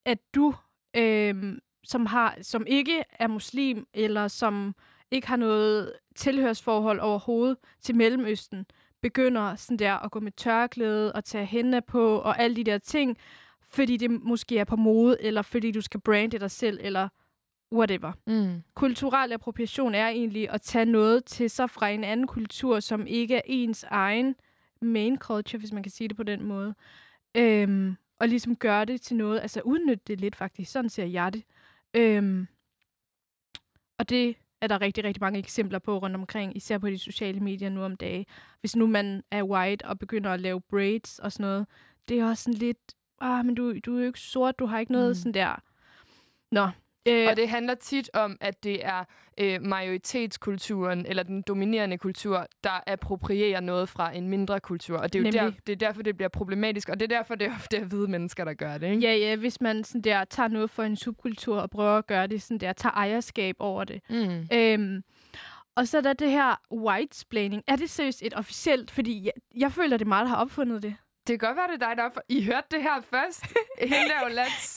[0.05, 0.55] at du,
[0.97, 4.75] øhm, som, har, som ikke er muslim, eller som
[5.11, 8.67] ikke har noget tilhørsforhold overhovedet til Mellemøsten,
[9.03, 12.79] begynder sådan der at gå med tørklæde og tage hænder på og alle de der
[12.79, 13.17] ting,
[13.71, 17.09] fordi det måske er på mode, eller fordi du skal brande dig selv, eller
[17.73, 18.13] whatever.
[18.27, 18.63] mm.
[18.75, 23.37] Kulturel appropriation er egentlig at tage noget til sig fra en anden kultur, som ikke
[23.37, 24.35] er ens egen
[24.81, 26.75] main culture, hvis man kan sige det på den måde.
[27.35, 31.33] Øhm, og ligesom gøre det til noget, altså udnytte det lidt faktisk, sådan ser jeg
[31.33, 31.43] det.
[31.95, 32.47] Øhm,
[33.99, 37.41] og det er der rigtig, rigtig mange eksempler på rundt omkring, især på de sociale
[37.41, 38.27] medier nu om dagen.
[38.61, 41.67] Hvis nu man er white og begynder at lave braids og sådan noget,
[42.09, 44.79] det er også sådan lidt, ah, men du, du er jo ikke sort, du har
[44.79, 45.15] ikke noget Mm.
[45.15, 45.63] sådan der.
[46.53, 46.69] Nå.
[47.09, 49.05] Øh, Og det handler tit om, at det er
[49.41, 54.99] øh, majoritetskulturen, eller den dominerende kultur, der approprierer noget fra en mindre kultur.
[54.99, 56.89] Og det er jo der, det er derfor, det bliver problematisk.
[56.89, 58.91] Og det er derfor, det ofte er hvide mennesker, der gør det.
[58.91, 59.03] Ikke?
[59.03, 62.27] Ja, ja, hvis man sådan der tager noget for en subkultur og prøver at gøre
[62.27, 64.01] det sådan der, tager ejerskab over det.
[64.11, 64.49] Mm.
[64.53, 65.03] Øhm,
[65.77, 67.63] og så er der det her whitesplaining.
[67.67, 68.91] Er det seriøst et officielt?
[68.91, 70.95] Fordi jeg, jeg føler, det er mig, der har opfundet det.
[71.29, 72.23] Det kan godt være, det er dig, der er for...
[72.29, 73.43] I hørte det her først.
[73.95, 74.77] Hello, let's...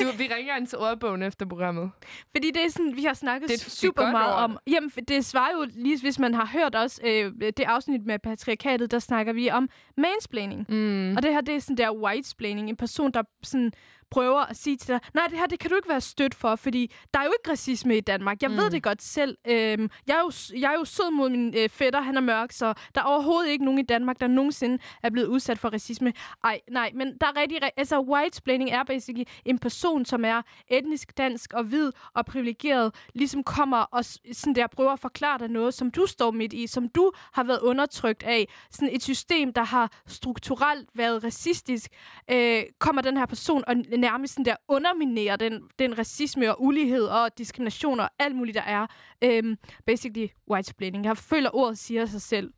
[0.00, 1.90] Du, vi ringer ind til ordbogen efter programmet.
[2.36, 4.34] Fordi det er sådan, vi har snakket Det er et- det er super godt meget
[4.34, 4.42] ord.
[4.42, 4.58] om.
[4.66, 8.90] Jamen, det svarer jo lige, hvis man har hørt også øh, det afsnit med patriarkatet,
[8.90, 10.66] der snakker vi om mansplaining.
[10.68, 11.16] Mm.
[11.16, 12.68] Og det her, det er sådan der whitesplaining.
[12.68, 13.72] En person, der sådan
[14.10, 16.56] prøver at sige til dig, nej, det her, det kan du ikke være stødt for,
[16.56, 18.42] fordi der er jo ikke racisme i Danmark.
[18.42, 18.56] Jeg mm.
[18.56, 19.36] ved det godt selv.
[19.48, 22.52] Øhm, jeg, er jo, jeg er jo sød mod min øh, fætter, han er mørk,
[22.52, 26.12] så der er overhovedet ikke nogen i Danmark, der nogensinde er blevet udsat for racisme.
[26.44, 30.42] Ej, nej, men der er rigtig, ri- altså whitesplaining er basically en person, som er
[30.68, 35.48] etnisk dansk og hvid og privilegeret, ligesom kommer og sådan der prøver at forklare dig
[35.48, 38.48] noget, som du står midt i, som du har været undertrykt af.
[38.70, 41.90] Sådan et system, der har strukturelt været racistisk,
[42.30, 47.04] øh, kommer den her person og nærmest sådan der underminerer den, den racisme og ulighed
[47.06, 48.86] og diskrimination og alt muligt, der er.
[49.24, 51.04] Øhm, basically whitesplaining.
[51.04, 52.54] Jeg føler, ordet siger sig selv.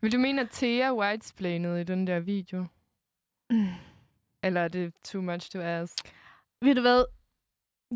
[0.00, 2.66] Vil du mene, at Thea whitesplainede i den der video?
[3.50, 3.66] Mm.
[4.42, 5.94] Eller er det too much to ask?
[6.62, 7.04] Ved du hvad?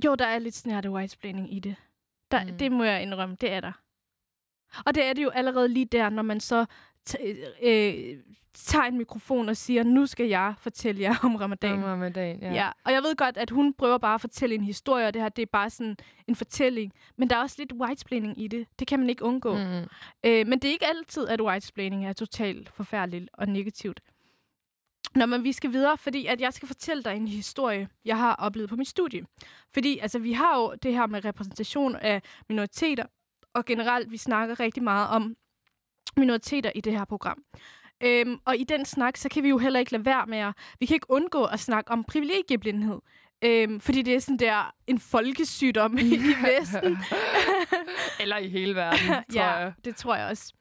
[0.04, 1.76] Jo, der er lidt snærte whitesplaining i det.
[2.30, 2.58] Der, Mm.
[2.58, 3.72] Det må jeg indrømme, det er der.
[4.86, 6.66] Og det er det jo allerede lige der, når man så
[7.62, 8.18] øh,
[8.54, 11.72] tager en mikrofon og siger, nu skal jeg fortælle jer om ramadan.
[11.72, 12.52] Om ramadan, ja.
[12.52, 12.70] Ja.
[12.84, 15.28] og jeg ved godt, at hun prøver bare at fortælle en historie, og det her
[15.28, 15.96] det er bare sådan
[16.28, 16.92] en fortælling.
[17.16, 18.66] Men der er også lidt whitesplaining i det.
[18.78, 19.54] Det kan man ikke undgå.
[19.54, 19.60] Mm.
[19.60, 19.86] Mm.
[20.24, 24.00] Øh, men det er ikke altid, at whitesplaining er totalt forfærdeligt og negativt.
[25.14, 28.34] Nå, men vi skal videre, fordi at jeg skal fortælle dig en historie, jeg har
[28.34, 29.22] oplevet på mit studie.
[29.74, 33.06] Fordi altså, vi har jo det her med repræsentation af minoriteter,
[33.54, 35.36] og generelt, vi snakker rigtig meget om
[36.16, 37.42] minoriteter i det her program.
[38.00, 40.52] Øhm, og i den snak, så kan vi jo heller ikke lade være med at...
[40.80, 42.98] Vi kan ikke undgå at snakke om privilegieblindhed.
[43.44, 46.18] Øhm, fordi det er sådan der en folkesygdom i
[46.60, 46.98] Vesten.
[48.20, 49.72] Eller i hele verden, tror ja, jeg.
[49.84, 50.52] det tror jeg også.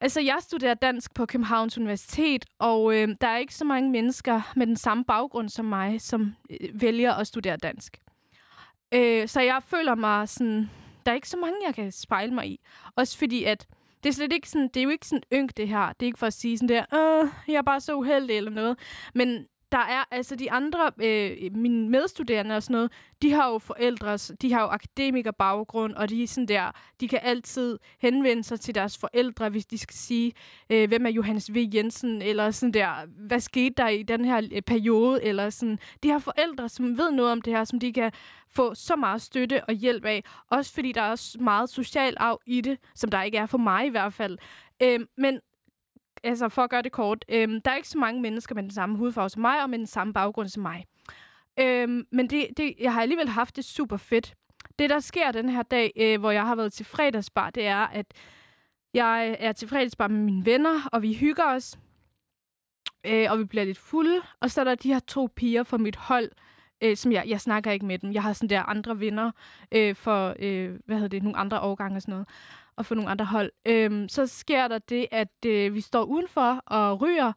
[0.00, 4.52] Altså, jeg studerer dansk på Københavns Universitet, og øh, der er ikke så mange mennesker
[4.56, 7.98] med den samme baggrund som mig, som øh, vælger at studere dansk.
[8.94, 10.70] Øh, så jeg føler mig sådan...
[11.06, 12.60] Der er ikke så mange, jeg kan spejle mig i.
[12.96, 13.66] Også fordi, at
[14.02, 14.68] det er slet ikke sådan...
[14.74, 15.86] Det er jo ikke sådan ynk, det her.
[15.86, 16.84] Det er ikke for at sige sådan der,
[17.22, 18.78] øh, jeg er bare så uheldig eller noget.
[19.14, 23.58] Men der er altså de andre, øh, mine medstuderende og sådan noget, de har jo
[23.58, 28.60] forældre, de har jo akademikerbaggrund, og de er sådan der, de kan altid henvende sig
[28.60, 30.32] til deres forældre, hvis de skal sige,
[30.70, 31.68] øh, hvem er Johannes V.
[31.74, 35.78] Jensen, eller sådan der, hvad skete der i den her øh, periode, eller sådan.
[36.02, 38.12] De har forældre, som ved noget om det her, som de kan
[38.48, 42.40] få så meget støtte og hjælp af, også fordi der er også meget social arv
[42.46, 44.38] i det, som der ikke er for mig i hvert fald.
[44.82, 45.40] Øh, men
[46.26, 48.70] altså for at gøre det kort, øhm, der er ikke så mange mennesker med den
[48.70, 50.86] samme hudfarve som mig, og med den samme baggrund som mig.
[51.60, 54.34] Øhm, men det, det, jeg har alligevel haft det super fedt.
[54.78, 57.86] Det, der sker den her dag, øh, hvor jeg har været til fredagsbar, det er,
[57.86, 58.06] at
[58.94, 61.78] jeg er til fredagsbar med mine venner, og vi hygger os.
[63.06, 64.20] Øh, og vi bliver lidt fulde.
[64.40, 66.30] Og så er der de her to piger fra mit hold,
[66.80, 68.12] øh, som jeg, jeg snakker ikke med dem.
[68.12, 69.30] Jeg har sådan der andre venner
[69.72, 72.28] øh, for, øh, hvad hedder det, nogle andre årgange og sådan noget
[72.76, 73.50] og for nogle andre hold.
[73.66, 77.32] Øhm, så sker der det, at øh, vi står udenfor og ryger,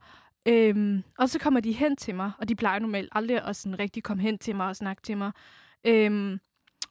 [0.46, 3.80] øhm, og så kommer de hen til mig, og de plejer normalt aldrig at sådan
[3.80, 5.32] rigtig komme hen til mig og snakke til mig.
[5.84, 6.40] Øhm,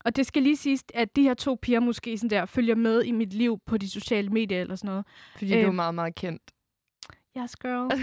[0.05, 3.03] og det skal lige siges, at de her to piger måske sådan der følger med
[3.05, 5.07] i mit liv på de sociale medier eller sådan noget.
[5.37, 6.43] Fordi øhm, du er meget, meget kendt.
[7.39, 8.01] Yes, girl.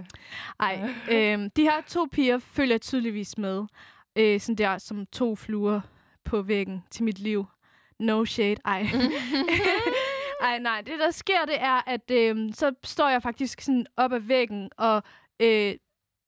[0.60, 3.64] Ej, øhm, de her to piger følger tydeligvis med.
[4.16, 5.80] Øh, sådan der som to fluer
[6.24, 7.46] på væggen til mit liv.
[8.00, 8.56] No shade.
[8.64, 8.86] Ej.
[10.46, 10.80] Ej, nej.
[10.80, 14.70] Det, der sker, det er, at øh, så står jeg faktisk sådan op ad væggen,
[14.76, 15.02] og
[15.40, 15.74] øh,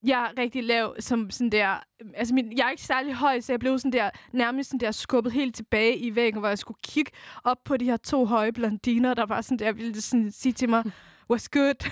[0.03, 1.77] jeg er rigtig lav, som sådan der...
[2.15, 4.91] Altså, min, jeg er ikke særlig høj, så jeg blev sådan der, nærmest sådan der
[4.91, 7.13] skubbet helt tilbage i væggen, hvor jeg skulle kigge
[7.45, 10.69] op på de her to høje blondiner, der var sådan der, ville sådan sige til
[10.69, 10.85] mig,
[11.31, 11.85] was good.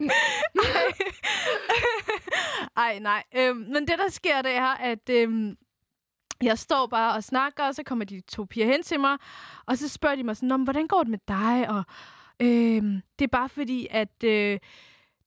[2.76, 3.22] Ej, nej.
[3.36, 5.56] Øhm, men det, der sker, det er, at øhm,
[6.42, 9.16] jeg står bare og snakker, og så kommer de to piger hen til mig,
[9.66, 11.70] og så spørger de mig sådan, hvordan går det med dig?
[11.70, 11.84] Og
[12.40, 12.82] øh,
[13.18, 14.58] det er bare fordi, at øh,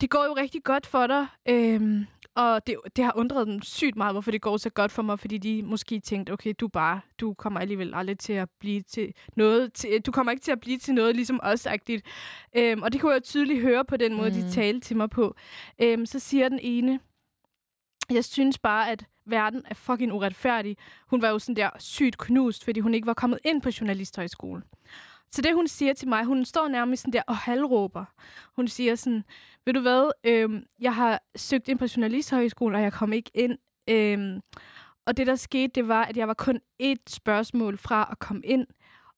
[0.02, 1.28] det går jo rigtig godt for dig.
[1.50, 5.02] Øh, og det, det har undret dem sygt meget, hvorfor det går så godt for
[5.02, 8.82] mig, fordi de måske tænkte, okay, du bare, du kommer alligevel aldrig til at blive
[8.82, 12.06] til noget, til, du kommer ikke til at blive til noget ligesom os-agtigt.
[12.56, 14.36] Øhm, og det kunne jeg tydeligt høre på den måde, mm.
[14.36, 15.36] de talte til mig på.
[15.82, 17.00] Øhm, så siger den ene,
[18.10, 20.78] jeg synes bare, at verden er fucking uretfærdig.
[21.08, 24.64] Hun var jo sådan der sygt knust, fordi hun ikke var kommet ind på journalisthøjskolen.
[25.32, 28.06] Så det, hun siger til mig, hun står nærmest sådan der og halvråber.
[28.56, 29.24] Hun siger sådan,
[29.66, 33.58] ved du hvad, øhm, jeg har søgt ind på journalisthøjskolen, og jeg kom ikke ind.
[33.90, 34.42] Øhm,
[35.06, 38.42] og det, der skete, det var, at jeg var kun et spørgsmål fra at komme
[38.46, 38.68] ind.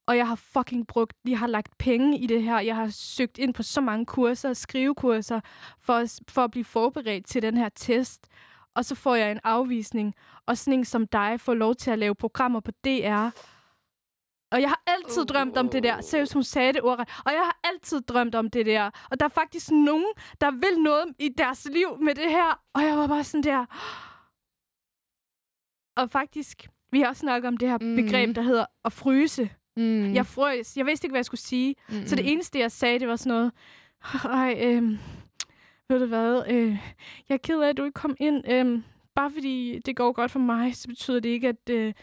[0.05, 2.59] Og jeg har fucking brugt, jeg har lagt penge i det her.
[2.59, 5.39] Jeg har søgt ind på så mange kurser, skrivekurser,
[5.79, 8.27] for, for at blive forberedt til den her test
[8.75, 11.99] og så får jeg en afvisning, og sådan en som dig får lov til at
[11.99, 13.29] lave programmer på DR.
[14.51, 16.01] Og jeg har altid uh, drømt om det der.
[16.01, 17.09] Seriøst, hun sagde det ordret.
[17.25, 18.91] Og jeg har altid drømt om det der.
[19.11, 22.61] Og der er faktisk nogen, der vil noget i deres liv med det her.
[22.73, 23.65] Og jeg var bare sådan der...
[25.97, 27.95] Og faktisk, vi har også snakket om det her mm.
[27.95, 29.49] begreb, der hedder at fryse.
[29.77, 30.13] Mm.
[30.13, 30.77] Jeg frøs.
[30.77, 31.75] Jeg vidste ikke, hvad jeg skulle sige.
[31.89, 32.05] Mm.
[32.07, 33.51] Så det eneste, jeg sagde, det var sådan noget...
[34.23, 34.97] Ej, øhm,
[35.93, 36.77] ved du hvad, øh,
[37.29, 38.51] jeg er ked af, at du ikke kom ind.
[38.51, 38.81] Øh,
[39.15, 41.93] bare fordi det går godt for mig, så betyder det ikke, at, øh,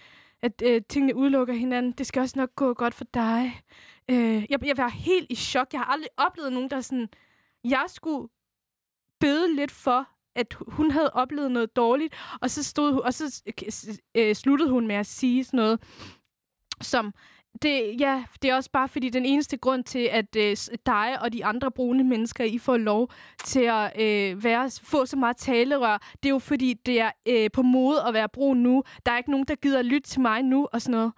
[0.43, 1.93] at øh, tingene udelukker hinanden.
[1.93, 3.62] Det skal også nok gå godt for dig.
[4.09, 5.72] Øh, jeg, jeg var helt i chok.
[5.72, 7.09] Jeg har aldrig oplevet nogen, der sådan...
[7.64, 8.28] Jeg skulle
[9.20, 13.43] bede lidt for, at hun havde oplevet noget dårligt, og så stod hun, og så
[13.47, 15.82] øh, øh, sluttede hun med at sige sådan noget,
[16.80, 17.14] som
[17.62, 21.32] det, ja, det er også bare fordi den eneste grund til, at øh, dig og
[21.32, 23.11] de andre brune mennesker, I får lov
[23.44, 27.51] til at øh, være, få så meget talerør, det er jo fordi, det er øh,
[27.53, 28.82] på mode at være brun nu.
[29.07, 31.12] Der er ikke nogen, der gider lytte til mig nu og sådan noget.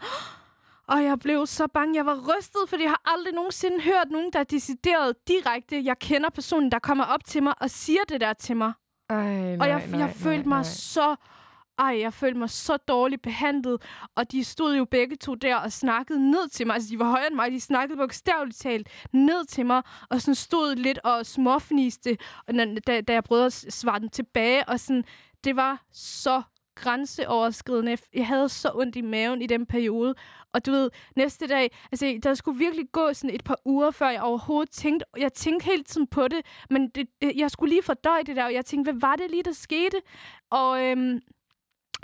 [0.89, 1.97] Og jeg blev så bange.
[1.97, 5.85] Jeg var rystet, fordi jeg har aldrig nogensinde hørt nogen, der er decideret direkte.
[5.85, 8.73] Jeg kender personen, der kommer op til mig og siger det der til mig.
[9.11, 10.63] Ej, nej, og jeg, nej, jeg nej, følte mig nej.
[10.63, 11.17] så
[11.79, 13.83] ej, jeg følte mig så dårligt behandlet,
[14.15, 16.75] og de stod jo begge to der og snakkede ned til mig.
[16.75, 20.35] Altså, de var højere end mig, de snakkede bogstaveligt talt ned til mig, og sådan
[20.35, 22.55] stod lidt og småfniste, og
[22.87, 25.05] da, da jeg prøvede at svare dem tilbage, og sådan,
[25.45, 26.43] det var så
[26.75, 27.97] grænseoverskridende.
[28.15, 30.15] Jeg havde så ondt i maven i den periode.
[30.53, 34.09] Og du ved, næste dag, altså der skulle virkelig gå sådan et par uger, før
[34.11, 37.83] jeg overhovedet tænkte, jeg tænkte helt tiden på det, men det, det, jeg skulle lige
[37.83, 39.97] fordøje det der, og jeg tænkte, hvad var det lige, der skete?
[40.51, 41.21] Og øhm,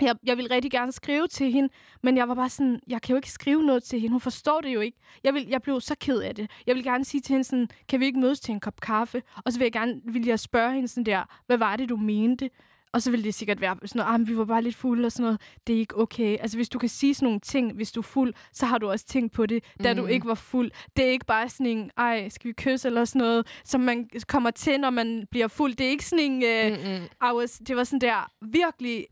[0.01, 1.69] jeg, jeg ville rigtig gerne skrive til hende,
[2.03, 4.11] men jeg var bare sådan, jeg kan jo ikke skrive noget til hende.
[4.11, 4.97] Hun forstår det jo ikke.
[5.23, 6.51] Jeg, vil, jeg blev så ked af det.
[6.67, 9.21] Jeg vil gerne sige til hende sådan, kan vi ikke mødes til en kop kaffe?
[9.45, 11.97] Og så vil jeg gerne vil jeg spørge hende sådan der, hvad var det, du
[11.97, 12.49] mente?
[12.91, 15.11] Og så ville det sikkert være sådan noget, ah, vi var bare lidt fulde og
[15.11, 15.41] sådan noget.
[15.67, 16.37] Det er ikke okay.
[16.39, 18.89] Altså, hvis du kan sige sådan nogle ting, hvis du er fuld, så har du
[18.89, 19.99] også tænkt på det, da mm.
[19.99, 20.71] du ikke var fuld.
[20.95, 24.09] Det er ikke bare sådan en, ej, skal vi kysse eller sådan noget, som man
[24.27, 25.75] kommer til, når man bliver fuld.
[25.75, 29.05] Det er ikke sådan en, uh, I was, det var sådan der, virkelig,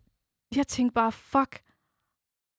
[0.56, 1.62] jeg tænkte bare, fuck.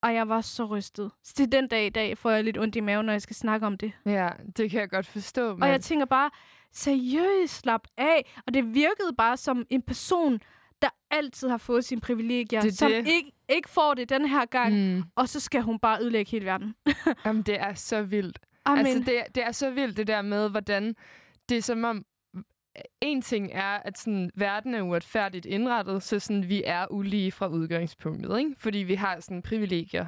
[0.02, 1.10] Og jeg var så rystet.
[1.24, 3.22] Så det er den dag i dag, får jeg lidt ondt i maven, når jeg
[3.22, 3.92] skal snakke om det.
[4.06, 5.54] Ja, det kan jeg godt forstå.
[5.54, 5.62] Men...
[5.62, 6.30] Og jeg tænker bare,
[6.72, 8.34] seriøst, slap af.
[8.46, 10.40] Og det virkede bare som en person,
[10.82, 13.08] der altid har fået sine privilegier, det som det.
[13.08, 15.02] Ikke, ikke får det den her gang, mm.
[15.16, 16.74] og så skal hun bare ødelægge hele verden.
[17.24, 18.38] Jamen, det er så vildt.
[18.64, 18.86] Amen.
[18.86, 20.94] Altså, det, det er så vildt, det der med, hvordan
[21.48, 22.04] det er som om,
[23.00, 27.48] en ting er, at sådan, verden er uretfærdigt indrettet, så sådan, vi er ulige fra
[27.48, 28.54] udgangspunktet, ikke?
[28.58, 30.06] fordi vi har sådan privilegier.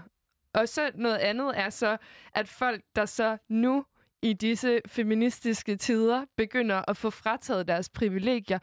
[0.55, 1.97] Og så noget andet er så,
[2.35, 3.85] at folk, der så nu
[4.23, 8.59] i disse feministiske tider begynder at få frataget deres privilegier,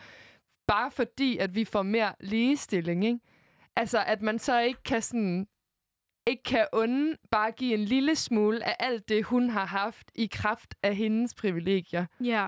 [0.68, 3.20] bare fordi, at vi får mere ligestilling, ikke?
[3.76, 5.48] Altså, at man så ikke kan sådan
[6.28, 10.26] ikke kan unde bare give en lille smule af alt det, hun har haft i
[10.32, 12.06] kraft af hendes privilegier.
[12.24, 12.48] Ja.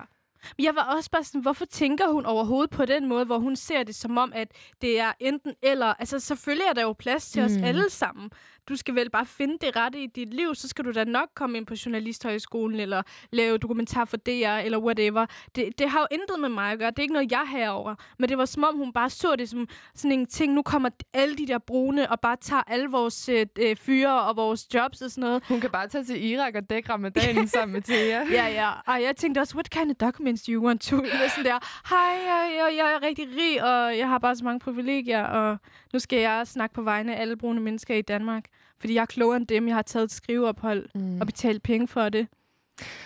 [0.57, 3.55] Men jeg var også bare sådan, hvorfor tænker hun overhovedet på den måde, hvor hun
[3.55, 5.85] ser det som om, at det er enten eller.
[5.85, 7.45] Altså selvfølgelig er der jo plads til mm.
[7.45, 8.29] os alle sammen
[8.69, 11.29] du skal vel bare finde det rette i dit liv, så skal du da nok
[11.35, 13.01] komme ind på Journalisthøjskolen, eller
[13.31, 15.25] lave dokumentar for DR, eller whatever.
[15.55, 16.89] Det, det har jo intet med mig at gøre.
[16.89, 17.95] Det er ikke noget, jeg herover.
[18.19, 20.53] Men det var som om, hun bare så det som sådan en ting.
[20.53, 24.35] Nu kommer alle de der brune og bare tager alle vores øh, øh fyre og
[24.35, 25.43] vores jobs og sådan noget.
[25.47, 28.23] Hun kan bare tage til Irak og dække ramadanen sammen med Thea.
[28.31, 28.71] ja, ja.
[28.87, 30.97] Og jeg tænkte også, what kind of documents do you want to?
[31.35, 31.59] Sådan der,
[31.89, 35.57] hej, jeg, jeg, jeg er rigtig rig, og jeg har bare så mange privilegier, og
[35.93, 38.43] nu skal jeg snakke på vegne af alle brune mennesker i Danmark.
[38.79, 39.67] Fordi jeg er klogere end dem.
[39.67, 41.21] Jeg har taget et skriveophold mm.
[41.21, 42.27] og betalt penge for det.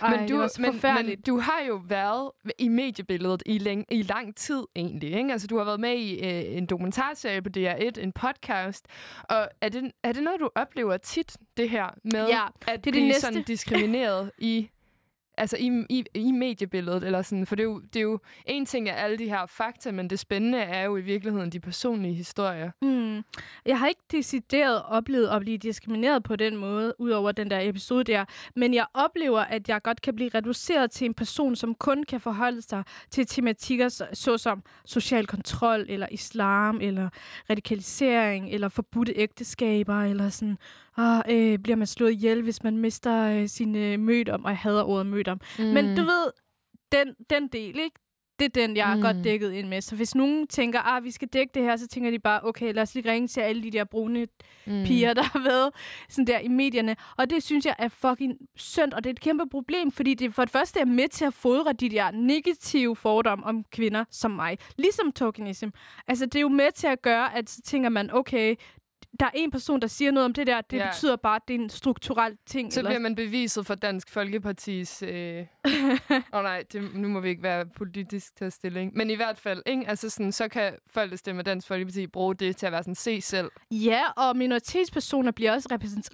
[0.02, 4.02] Ej, men, du, det men, men du har jo været i mediebilledet i, læng, i
[4.02, 5.12] lang tid egentlig.
[5.12, 5.32] Ikke?
[5.32, 8.86] Altså, du har været med i øh, en dokumentarserie på DR1, en podcast.
[9.22, 12.90] Og er det, er det noget, du oplever tit, det her med ja, at det
[12.90, 13.20] er blive det næste.
[13.20, 14.68] sådan diskrimineret i
[15.38, 18.66] altså i, i, i mediebilledet, eller sådan, for det er, jo, det er jo en
[18.66, 22.14] ting af alle de her fakta, men det spændende er jo i virkeligheden de personlige
[22.14, 22.70] historier.
[22.82, 23.24] Mm.
[23.66, 28.04] Jeg har ikke decideret oplevet at blive diskrimineret på den måde, udover den der episode
[28.04, 28.24] der,
[28.56, 32.20] men jeg oplever, at jeg godt kan blive reduceret til en person, som kun kan
[32.20, 37.08] forholde sig til tematikker såsom social kontrol, eller islam, eller
[37.50, 40.58] radikalisering, eller forbudte ægteskaber, eller sådan
[40.96, 44.58] ah, øh, bliver man slået ihjel, hvis man mister øh, sin øh, mødom, og jeg
[44.58, 45.40] hader ordet mødom.
[45.58, 45.64] Mm.
[45.64, 46.30] Men du ved,
[46.92, 47.96] den, den del, ikke?
[48.38, 49.02] Det er den, jeg er mm.
[49.02, 49.80] godt dækket ind med.
[49.80, 52.40] Så hvis nogen tænker, at ah, vi skal dække det her, så tænker de bare,
[52.44, 54.26] okay, lad os lige ringe til alle de der brune
[54.66, 54.84] mm.
[54.84, 55.70] piger, der har været
[56.08, 56.96] sådan der i medierne.
[57.16, 60.34] Og det synes jeg er fucking synd, og det er et kæmpe problem, fordi det
[60.34, 64.30] for det første er med til at fodre de der negative fordomme om kvinder som
[64.30, 64.58] mig.
[64.78, 65.68] Ligesom tokenism.
[66.08, 68.54] Altså, det er jo med til at gøre, at så tænker man, okay,
[69.20, 70.90] der er en person, der siger noget om det der, det ja.
[70.90, 72.72] betyder bare, at det er en strukturel ting.
[72.72, 72.90] Så eller...
[72.90, 75.02] bliver man beviset for Dansk Folkepartis...
[75.02, 75.46] Åh øh...
[76.32, 78.92] oh, nej, det, nu må vi ikke være politisk til stilling.
[78.94, 79.88] Men i hvert fald, ikke?
[79.88, 82.94] Altså sådan, så kan folk, der stemmer Dansk Folkeparti, bruge det til at være sådan,
[82.94, 83.50] se selv.
[83.70, 85.68] Ja, og minoritetspersoner bliver også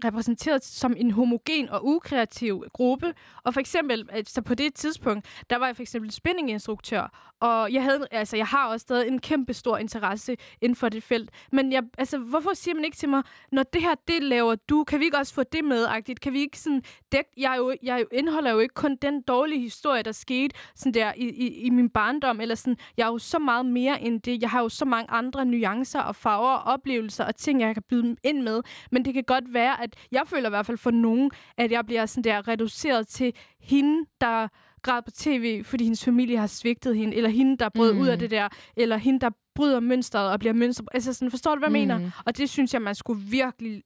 [0.04, 3.14] repræsenteret som en homogen og ukreativ gruppe.
[3.44, 7.82] Og for eksempel, så på det tidspunkt, der var jeg for eksempel spinninginstruktør, og jeg,
[7.82, 11.30] havde, altså, jeg har også stadig en kæmpe stor interesse inden for det felt.
[11.52, 13.22] Men jeg, altså, hvorfor siger man ikke til mig,
[13.52, 15.86] når det her, det laver du, kan vi ikke også få det med?
[15.86, 16.14] -agtigt?
[16.22, 16.82] Kan vi ikke sådan
[17.12, 17.30] dække...
[17.36, 21.24] Jeg, jo, jeg indeholder jo ikke kun den dårlige historie, der skete sådan der i,
[21.28, 24.42] i, i min barndom, eller sådan, jeg er jo så meget mere end det.
[24.42, 27.82] Jeg har jo så mange andre nuancer og farver og oplevelser og ting, jeg kan
[27.82, 28.62] byde ind med.
[28.90, 31.86] Men det kan godt være, at jeg føler i hvert fald for nogen, at jeg
[31.86, 34.48] bliver sådan der reduceret til hende, der
[34.82, 38.00] græd på tv, fordi hendes familie har svigtet hende, eller hende, der brød mm.
[38.00, 38.20] ud af mm.
[38.20, 40.84] det der, eller hende, der bryder mønstret og bliver mønster.
[40.94, 42.00] Altså sådan, forstår du, hvad jeg mm.
[42.00, 42.10] mener?
[42.26, 43.82] Og det synes jeg, man skulle virkelig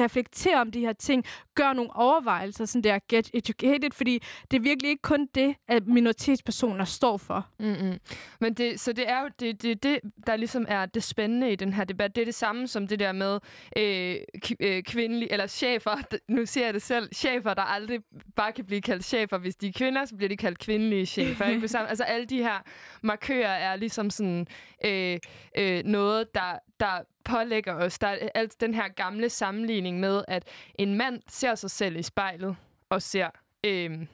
[0.00, 1.24] reflektere om de her ting.
[1.54, 5.86] gør nogle overvejelser, sådan der get educated, fordi det er virkelig ikke kun det, at
[5.86, 7.46] minoritetspersoner står for.
[7.58, 7.98] Mm-hmm.
[8.40, 11.56] Men det, så det er jo det, det, det, der ligesom er det spændende i
[11.56, 12.16] den her debat.
[12.16, 13.38] Det er det samme som det der med
[13.76, 14.16] øh,
[14.60, 15.96] øh, kvindelige, eller chefer,
[16.28, 18.00] nu siger jeg det selv, chefer, der aldrig
[18.36, 19.38] bare kan blive kaldt chefer.
[19.38, 21.44] Hvis de er kvinder, så bliver de kaldt kvindelige chefer.
[21.46, 21.78] ikke?
[21.88, 22.62] altså alle de her
[23.02, 24.46] markører er ligesom sådan
[24.84, 25.18] øh,
[25.56, 27.98] øh, noget, der, der pålægger os.
[27.98, 30.48] Der er alt den her gamle sammenligning med, at
[30.78, 32.56] en mand ser sig selv i spejlet
[32.90, 33.30] og ser
[33.66, 34.06] øh,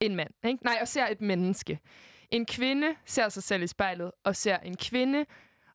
[0.00, 0.30] en mand.
[0.44, 0.64] Ikke?
[0.64, 1.78] Nej, og ser et menneske.
[2.30, 5.24] En kvinde ser sig selv i spejlet og ser en kvinde,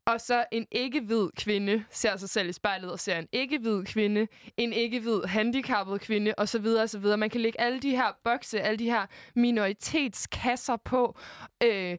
[0.06, 4.28] og så en ikke-hvid kvinde ser sig selv i spejlet og ser en ikke-hvid kvinde,
[4.58, 6.66] en ikke-hvid handicappet kvinde osv.
[6.66, 7.18] osv.
[7.18, 11.18] Man kan lægge alle de her bokse, alle de her minoritetskasser på,
[11.64, 11.98] øh,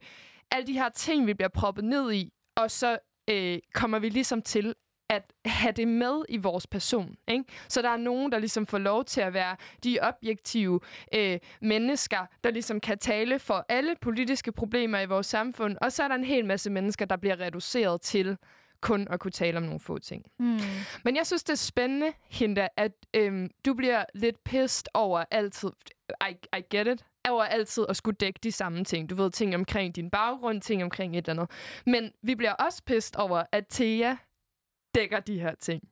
[0.51, 2.99] alle de her ting, vi bliver proppet ned i, og så
[3.31, 4.75] øh, kommer vi ligesom til
[5.11, 7.17] at have det med i vores person.
[7.29, 7.45] Ikke?
[7.69, 10.81] Så der er nogen, der ligesom får lov til at være de objektive
[11.15, 15.77] øh, mennesker, der ligesom kan tale for alle politiske problemer i vores samfund.
[15.81, 18.37] Og så er der en hel masse mennesker, der bliver reduceret til
[18.83, 20.25] kun at kunne tale om nogle få ting.
[20.39, 20.59] Mm.
[21.05, 25.71] Men jeg synes, det er spændende, Hinda, at øhm, du bliver lidt pissed over altid...
[26.31, 29.11] I, I get it over altid at skulle dække de samme ting.
[29.11, 31.57] Du ved, ting omkring din baggrund, ting omkring et eller andet.
[31.87, 34.17] Men vi bliver også pissed over, at Thea
[34.95, 35.89] dækker de her ting.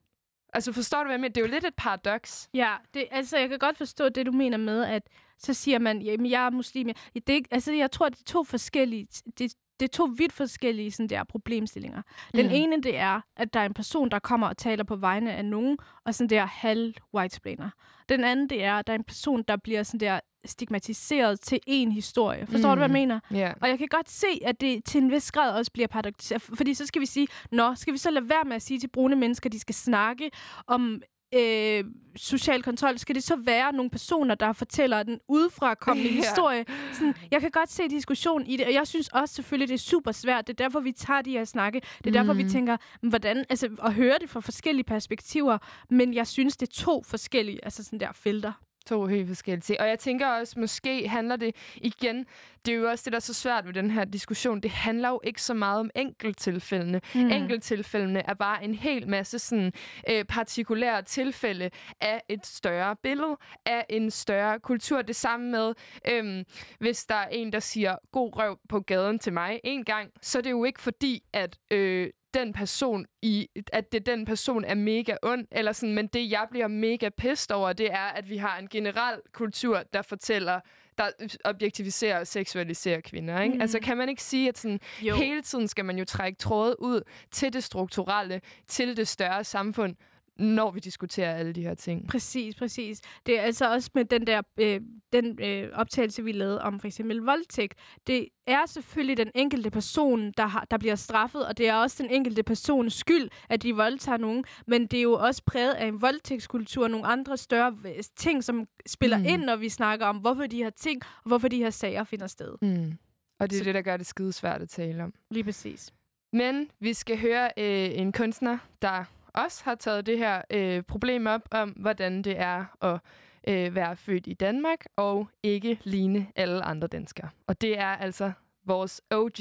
[0.52, 1.32] Altså, forstår du, hvad jeg mener?
[1.32, 2.48] Det er jo lidt et paradoks.
[2.54, 5.02] Ja, det, altså, jeg kan godt forstå det, du mener med, at
[5.38, 6.90] så siger man, jamen, jeg er muslim.
[7.14, 9.06] Det er ikke, altså, jeg tror, det er to forskellige...
[9.38, 12.02] Det, det er to vidt forskellige sådan der, problemstillinger.
[12.34, 12.52] Den mm.
[12.54, 15.44] ene, det er, at der er en person, der kommer og taler på vegne af
[15.44, 17.70] nogen, og sådan der halv whitesplainer.
[18.08, 21.60] Den anden, det er, at der er en person, der bliver sådan der stigmatiseret til
[21.66, 22.46] en historie.
[22.46, 22.76] Forstår mm.
[22.76, 23.20] du, hvad jeg mener?
[23.34, 23.54] Yeah.
[23.60, 26.42] Og jeg kan godt se, at det til en vis grad også bliver paradoxalt.
[26.42, 28.88] Fordi så skal vi sige, nå, skal vi så lade være med at sige til
[28.88, 30.30] brune mennesker, at de skal snakke
[30.66, 31.02] om
[31.34, 31.84] øh,
[32.16, 36.16] social kontrol, skal det så være nogle personer, der fortæller den udefra kommende ja.
[36.16, 36.64] historie?
[36.92, 39.78] Sådan, jeg kan godt se diskussion i det, og jeg synes også selvfølgelig, det er
[39.78, 40.46] super svært.
[40.46, 41.80] Det er derfor, vi tager de her snakke.
[41.80, 42.12] Det er mm.
[42.12, 42.52] derfor, vi mhm.
[42.52, 45.58] tænker, hvordan, altså, at høre det fra forskellige perspektiver,
[45.90, 48.52] men jeg synes, det er to forskellige altså sådan der felter
[48.86, 49.80] to helt forskellige ting.
[49.80, 52.26] Og jeg tænker også, måske handler det igen,
[52.66, 55.08] det er jo også det, der er så svært ved den her diskussion, det handler
[55.08, 57.00] jo ikke så meget om enkelttilfældene.
[57.14, 57.30] Mm.
[57.30, 59.72] Enkelttilfældene er bare en hel masse sådan
[60.10, 61.70] øh, partikulære tilfælde
[62.00, 65.02] af et større billede, af en større kultur.
[65.02, 65.74] Det samme med,
[66.08, 66.44] øh,
[66.78, 70.38] hvis der er en, der siger god røv på gaden til mig en gang, så
[70.38, 74.74] er det jo ikke fordi, at øh, den person i, at det den person er
[74.74, 78.36] mega ond, eller sådan, men det jeg bliver mega pissed over, det er, at vi
[78.36, 80.60] har en generel kultur, der fortæller,
[80.98, 81.10] der
[81.44, 83.40] objektiviserer og seksualiserer kvinder.
[83.40, 83.54] Ikke?
[83.54, 83.60] Mm.
[83.60, 87.02] Altså kan man ikke sige, at sådan, hele tiden skal man jo trække trådet ud
[87.30, 89.96] til det strukturelle, til det større samfund,
[90.40, 92.08] når vi diskuterer alle de her ting.
[92.08, 93.00] Præcis, præcis.
[93.26, 94.80] Det er altså også med den der øh,
[95.12, 97.74] den øh, optagelse, vi lavede om for eksempel voldtægt.
[98.06, 102.02] Det er selvfølgelig den enkelte person, der, har, der bliver straffet, og det er også
[102.02, 104.44] den enkelte persons skyld, at de voldtager nogen.
[104.66, 108.44] Men det er jo også præget af en voldtægtskultur og nogle andre større øh, ting,
[108.44, 109.24] som spiller mm.
[109.24, 112.26] ind, når vi snakker om, hvorfor de her ting, og hvorfor de her sager finder
[112.26, 112.54] sted.
[112.62, 112.92] Mm.
[113.40, 113.64] Og det er Så...
[113.64, 115.14] det, der gør det skide svært at tale om.
[115.30, 115.92] Lige præcis.
[116.32, 119.04] Men vi skal høre øh, en kunstner, der
[119.34, 123.00] også har taget det her øh, problem op om, hvordan det er at
[123.48, 127.30] øh, være født i Danmark og ikke ligne alle andre danskere.
[127.46, 128.32] Og det er altså
[128.66, 129.38] vores OG,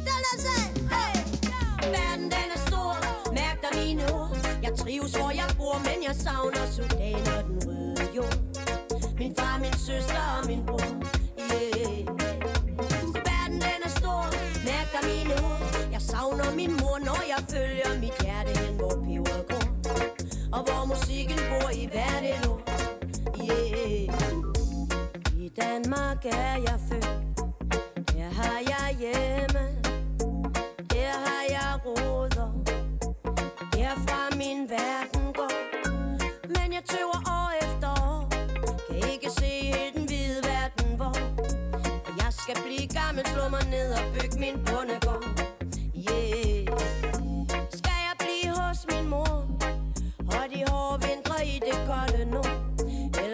[0.05, 0.89] Den er sand.
[0.89, 1.19] Hey.
[1.95, 2.91] Verden, den er stor.
[3.33, 4.29] Mærk dig mine ord.
[4.63, 8.35] Jeg trives, hvor jeg bor, men jeg savner Sudan og den røde jord.
[9.19, 11.18] Min far, min søster og min bror.
[16.55, 19.65] Min mor, når jeg følger mit hjerte hen, hvor peberet går.
[20.53, 22.61] Og hvor musikken bor i hvert et år.
[23.49, 24.03] Yeah.
[25.43, 27.09] I Danmark er jeg født,
[28.15, 29.63] her har jeg hjemme.
[30.93, 32.49] Her har jeg råder,
[33.75, 35.55] herfra min verden går.
[36.47, 38.29] Men jeg tøver år efter år,
[38.87, 41.15] kan ikke se helt den hvide verden, hvor
[42.23, 45.38] jeg skal blive gammel, slå mig ned og bygge min bundegård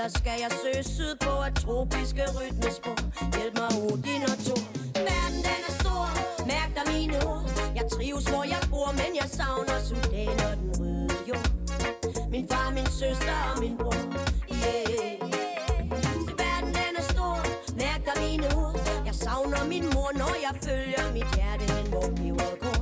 [0.06, 2.98] Eller skal jeg søge syd på et tropiske rytmespor?
[3.38, 4.56] Hjælp mig Odin og to
[5.08, 6.06] Verden den er stor,
[6.52, 7.46] mærk dig mine ord.
[7.76, 11.50] Jeg trives hvor jeg bor, men jeg savner Sudan og den røde jord.
[12.34, 14.04] Min far, min søster og min bror.
[14.60, 15.14] Yeah.
[16.42, 17.36] Verden den er stor,
[17.82, 18.76] mærk dig mine ord.
[19.06, 22.80] Jeg savner min mor, når jeg følger mit hjerte hen, hvor peber går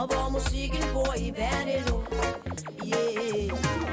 [0.00, 2.08] Og hvor musikken bor i hvert et ord
[2.86, 3.85] Yeah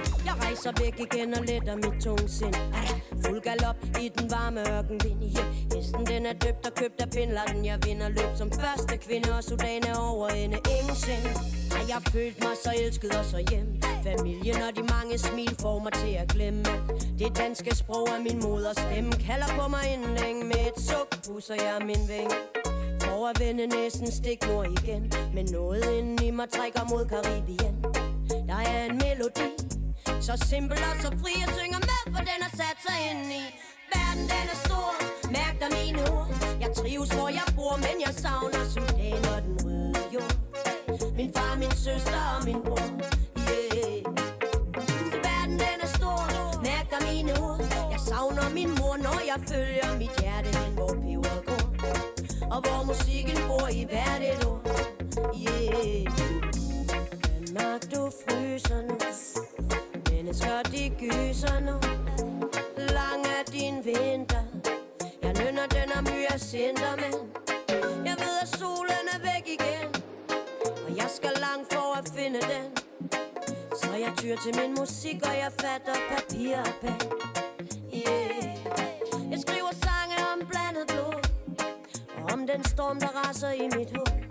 [0.54, 2.56] rejser væk igen og letter mit tungsind
[3.26, 5.20] Fuld galop i den varme ørkenvind.
[5.24, 9.38] Yeah, hesten den er døbt og købt af pindlatten Jeg vinder løb som første kvinde
[9.38, 10.58] Og Sudan er over ende.
[10.78, 11.28] Ingen sind
[11.76, 13.68] Har jeg følt mig så elsket og så hjem.
[14.08, 16.64] Familien og de mange smil får mig til at glemme.
[17.20, 19.12] Det danske sprog er min moders stemme.
[19.28, 22.32] Kalder på mig inden med et suk Pusser jeg min ving.
[23.04, 25.04] For at vende næsten stik nord igen.
[25.36, 27.76] Men noget inden i mig trækker mod Karibien
[28.50, 29.50] Der er en melodi
[30.06, 33.44] så simpel og så fri Jeg synger med, for den har sat sig ind i.
[33.94, 34.90] Verden den er stor.
[35.36, 36.28] Mærk dig mine ord
[36.64, 40.34] Jeg trives hvor jeg bor Men jeg savner Sudan og den røde jord.
[41.18, 42.88] Min far, min søster og min bror
[43.52, 44.00] Yeah.
[45.12, 46.20] Så verden den er stor.
[46.68, 47.60] Mærk dig mine ord
[47.94, 51.66] Jeg savner min mor Når jeg følger mit hjerte hen Hvor peber går.
[52.54, 54.60] Og hvor musikken bor i hvert et år
[55.44, 56.06] Yeah.
[57.38, 58.96] Danmark du fryser nu?
[60.34, 61.78] Mennesker de gyser nu
[62.78, 64.44] Lang er din vinter.
[65.24, 69.88] Jeg nynner den om hyacinter Men jeg ved at solen er væk igen.
[70.86, 72.68] Og jeg skal langt for at finde den.
[73.82, 77.02] Så jeg tyr til min musik Og jeg fatter papir og pen.
[77.96, 79.32] Yeah.
[79.32, 81.20] Jeg skriver sange om blandet blod.
[82.18, 84.24] Og om den storm der raser i mit hoved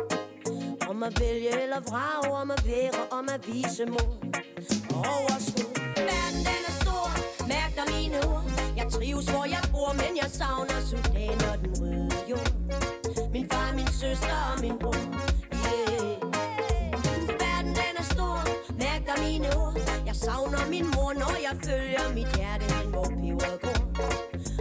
[0.88, 4.34] om at vælge eller vrage, om at være, om at vise mod.
[4.94, 5.91] Og overskud.
[6.10, 7.06] Verden den er stor,
[7.52, 8.44] mærk dig mine ord.
[8.76, 12.50] Jeg trives hvor jeg bor, men jeg savner Sudan og den røde jord.
[13.32, 15.02] Min far, min søster og min bror.
[15.68, 16.14] Yeah.
[17.42, 18.36] Verden den er stor,
[18.82, 19.76] mærk dig mine ord.
[20.06, 23.78] Jeg savner min mor, når jeg følger mit hjerte hen, hvor peberet går.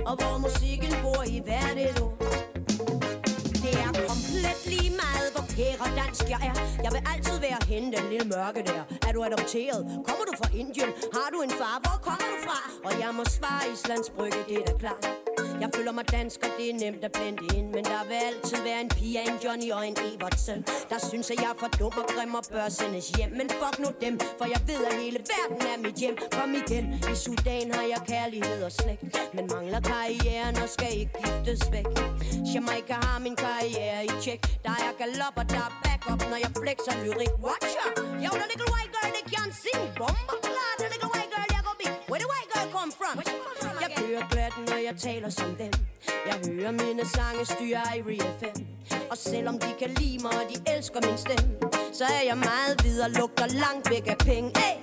[0.10, 2.20] Og hvor musikken bor i hvert et ord.
[8.22, 9.82] Det mørke der Er du adopteret?
[10.07, 10.89] Kommer du fra Indien?
[11.13, 11.76] Har du en far?
[11.84, 12.57] Hvor kommer du fra?
[12.86, 15.05] Og jeg må svare Islands Brygge, det er da klart
[15.64, 17.68] jeg føler mig dansk, og det er nemt at blende ind.
[17.76, 20.59] Men der vil altid være en Pia, en Johnny og en Evertsen.
[20.91, 23.32] Der synes, at jeg er for dum og grim og bør sendes hjem.
[23.39, 26.16] Men fuck nu dem, for jeg ved, at hele verden er mit hjem.
[26.38, 29.03] Kom igen, i Sudan har jeg kærlighed og slægt.
[29.36, 31.88] Men mangler karrieren og skal ikke giftes væk.
[32.53, 34.41] Jamaica har min karriere i tjek.
[34.66, 37.34] Der er galop og der er backup, når jeg flexer lyrik.
[37.45, 37.86] Watcha!
[38.26, 40.34] Yo, the little white girl, they can't sing Bomba!
[40.49, 43.14] Klar, the little white girl, jeg går big Where the white girl come from?
[43.20, 43.61] Jeg kører
[44.92, 45.74] jeg taler som dem
[46.30, 48.58] Jeg hører mine sange styre i FM
[49.12, 51.52] Og selvom de kan lide mig, og de elsker min stemme
[51.94, 54.76] Så er jeg meget videre, lugter langt væk af penge hey!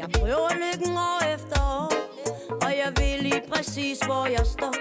[0.00, 1.90] Jeg prøver lykken år efter år
[2.64, 4.74] Og jeg ved lige præcis, hvor jeg står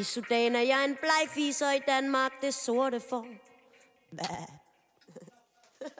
[0.00, 3.26] i Sudan er jeg en blegfis, og i Danmark det sorte får.
[4.10, 4.46] Hvad?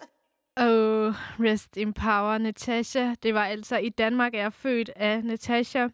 [0.57, 3.15] Oh, rest in power, Natasha.
[3.23, 5.89] Det var altså i Danmark er jeg født af Natasha.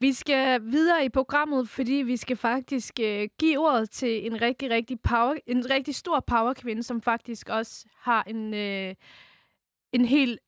[0.00, 4.70] Vi skal videre i programmet, fordi vi skal faktisk øh, give ordet til en rigtig,
[4.70, 8.94] rigtig, power, en rigtig stor powerkvinde, som faktisk også har en, øh,
[9.92, 10.40] en helt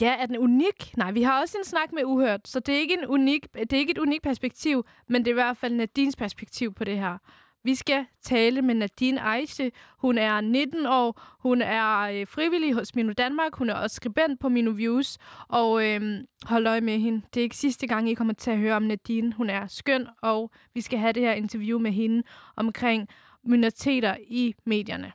[0.00, 0.96] Ja, er den unik?
[0.96, 3.72] Nej, vi har også en snak med Uhørt, så det er ikke, en unik, det
[3.72, 6.98] er ikke et unikt perspektiv, men det er i hvert fald Nadines perspektiv på det
[6.98, 7.18] her.
[7.64, 9.72] Vi skal tale med Nadine Aische.
[9.98, 11.22] Hun er 19 år.
[11.40, 13.54] Hun er øh, frivillig hos Minu Danmark.
[13.54, 15.18] Hun er også skribent på Minu Views.
[15.48, 17.22] Og øh, hold øje med hende.
[17.34, 19.32] Det er ikke sidste gang, I kommer til at høre om Nadine.
[19.32, 22.22] Hun er skøn, og vi skal have det her interview med hende
[22.56, 23.08] omkring
[23.44, 25.12] minoriteter i medierne.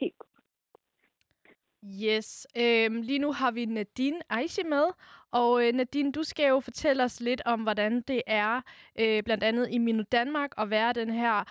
[0.00, 0.14] Helt
[1.84, 2.46] Yes.
[2.56, 4.84] Øhm, lige nu har vi Nadine Aische med,
[5.32, 8.60] og øh, Nadine, du skal jo fortælle os lidt om, hvordan det er,
[9.00, 11.44] øh, blandt andet i Minu Danmark, at være den her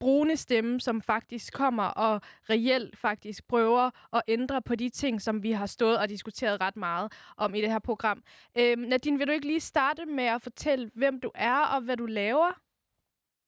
[0.00, 2.20] brune stemme, som faktisk kommer og
[2.50, 6.76] reelt faktisk prøver at ændre på de ting, som vi har stået og diskuteret ret
[6.76, 8.22] meget om i det her program.
[8.58, 11.96] Øh, Nadine, vil du ikke lige starte med at fortælle, hvem du er og hvad
[11.96, 12.60] du laver?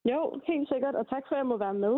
[0.04, 1.96] Jo, helt sikkert, og tak for, at jeg må være med.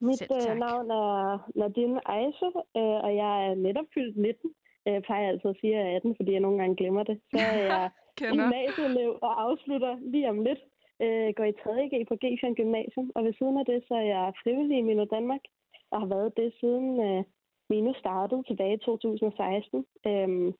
[0.00, 2.48] Mit øh, navn er Nadine Eise,
[2.80, 4.50] øh, og jeg er netop fyldt 19.
[4.86, 7.20] Jeg plejer altid at sige, at jeg er 18, fordi jeg nogle gange glemmer det.
[7.30, 10.62] Så er jeg gymnasieelev og afslutter lige om lidt.
[11.02, 12.24] Øh, går i 3.G på G
[12.56, 15.40] Gymnasium, og ved siden af det, så er jeg frivillig i Mino Danmark,
[15.90, 17.24] og har været det siden øh,
[17.70, 19.86] Mino startede tilbage i 2016.
[20.06, 20.52] Øhm,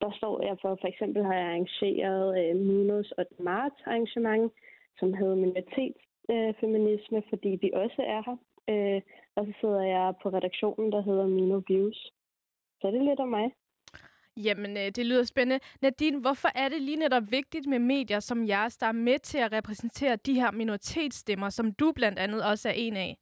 [0.00, 4.52] der står jeg for, for eksempel har jeg arrangeret øh, Minos og Marts arrangement,
[4.98, 8.36] som hedder minoritetsfeminisme, øh, feminisme, fordi vi også er her.
[8.72, 9.00] Øh,
[9.36, 12.12] og så sidder jeg på redaktionen, der hedder Mino Views.
[12.80, 13.52] Så det er lidt om mig.
[14.36, 15.64] Jamen, øh, det lyder spændende.
[15.82, 19.38] Nadine, hvorfor er det lige netop vigtigt med medier som jeres, der er med til
[19.38, 23.16] at repræsentere de her minoritetsstemmer, som du blandt andet også er en af?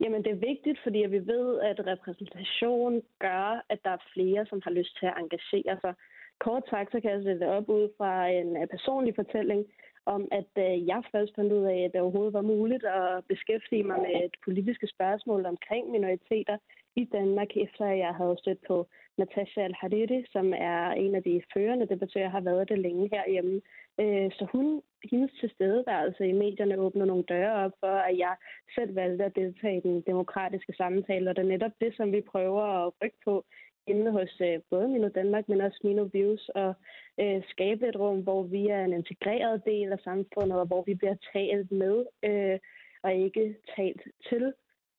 [0.00, 4.60] Jamen, det er vigtigt, fordi vi ved, at repræsentation gør, at der er flere, som
[4.64, 5.94] har lyst til at engagere sig.
[6.38, 9.66] Kort sagt, så kan jeg sætte det op ud fra en øh, personlig fortælling
[10.06, 13.84] om, at øh, jeg først fandt ud af, at det overhovedet var muligt at beskæftige
[13.84, 16.56] mig med et politiske spørgsmål omkring minoriteter
[16.96, 18.86] i Danmark, efter jeg havde stødt på
[19.18, 23.60] Natasha Al-Hariri, som er en af de førende debattører, har været det længe herhjemme.
[24.00, 28.34] Øh, så hun, hendes tilstedeværelse i medierne åbner nogle døre op for, at jeg
[28.74, 32.20] selv valgte at deltage i den demokratiske samtale, og det er netop det, som vi
[32.20, 33.44] prøver at rykke på
[33.86, 36.74] inde hos øh, både Mino Danmark, men også Mino Views, og
[37.20, 40.94] øh, skabe et rum, hvor vi er en integreret del af samfundet, og hvor vi
[40.94, 42.58] bliver talt med øh,
[43.02, 44.52] og ikke talt til.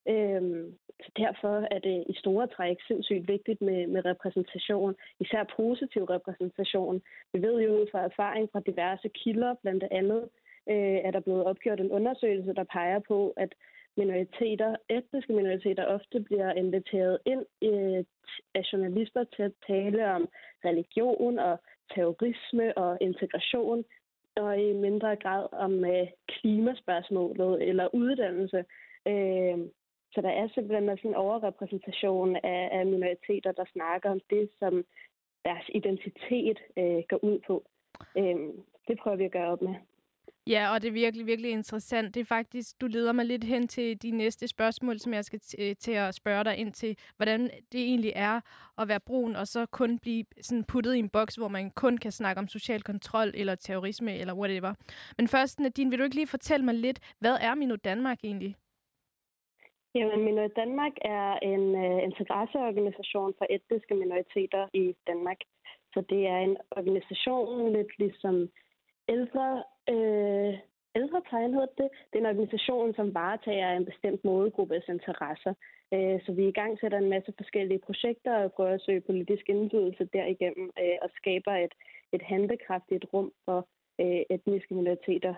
[0.07, 0.41] Øh,
[1.03, 7.01] så derfor er det i store træk sindssygt vigtigt med, med repræsentation, især positiv repræsentation.
[7.33, 10.29] Vi ved jo ud fra erfaring fra diverse kilder, blandt andet
[10.69, 13.53] øh, er der blevet opgjort en undersøgelse, der peger på, at
[13.97, 18.03] minoriteter, etniske minoriteter ofte bliver inviteret ind øh,
[18.55, 20.29] af journalister til at tale om
[20.65, 21.59] religion og
[21.95, 23.83] terrorisme og integration,
[24.35, 28.65] og i mindre grad om øh, klimaspørgsmålet eller uddannelse.
[29.07, 29.57] Øh,
[30.13, 34.85] så der er simpelthen sådan en overrepræsentation af, af minoriteter, der snakker om det, som
[35.45, 37.63] deres identitet øh, går ud på.
[38.17, 38.37] Øh,
[38.87, 39.75] det prøver vi at gøre op med.
[40.49, 42.15] Ja, og det er virkelig, virkelig interessant.
[42.15, 45.39] Det er faktisk, du leder mig lidt hen til de næste spørgsmål, som jeg skal
[45.59, 47.41] øh, til at spørge dig ind til, hvordan
[47.71, 48.41] det egentlig er
[48.77, 51.97] at være brun, og så kun blive sådan puttet i en boks, hvor man kun
[51.97, 54.73] kan snakke om social kontrol, eller terrorisme, eller whatever.
[55.17, 58.55] Men først, Nadine, vil du ikke lige fortælle mig lidt, hvad er Mino Danmark egentlig?
[59.95, 65.37] Jamen, Mino Danmark er en uh, interesseorganisation for etniske minoriteter i Danmark.
[65.93, 68.49] Så det er en organisation lidt ligesom
[69.09, 69.63] ældre,
[69.93, 70.53] øh,
[70.99, 71.89] ældreplejen hedder det.
[72.09, 75.53] Det er en organisation, som varetager en bestemt målgruppes interesser.
[75.93, 79.43] Øh, så vi i gang sætter en masse forskellige projekter og prøver at søge politisk
[79.49, 81.73] indflydelse derigennem øh, og skaber et,
[82.15, 83.59] et handlekraftigt rum for
[84.01, 85.33] øh, etniske minoriteter,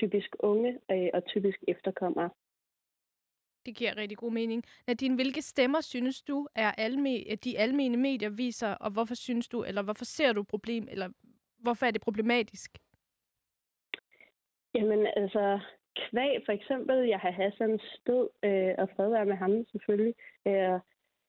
[0.00, 2.30] typisk unge øh, og typisk efterkommere.
[3.66, 4.64] Det giver rigtig god mening.
[4.86, 7.10] Nadine, hvilke stemmer synes du, er alme,
[7.44, 11.08] de almene medier viser, og hvorfor synes du, eller hvorfor ser du problem, eller
[11.58, 12.78] hvorfor er det problematisk?
[14.76, 15.60] Jamen, altså,
[15.96, 20.14] kvæg for eksempel, jeg har Hassans død, øh, og fred være med ham selvfølgelig,
[20.46, 20.80] øh,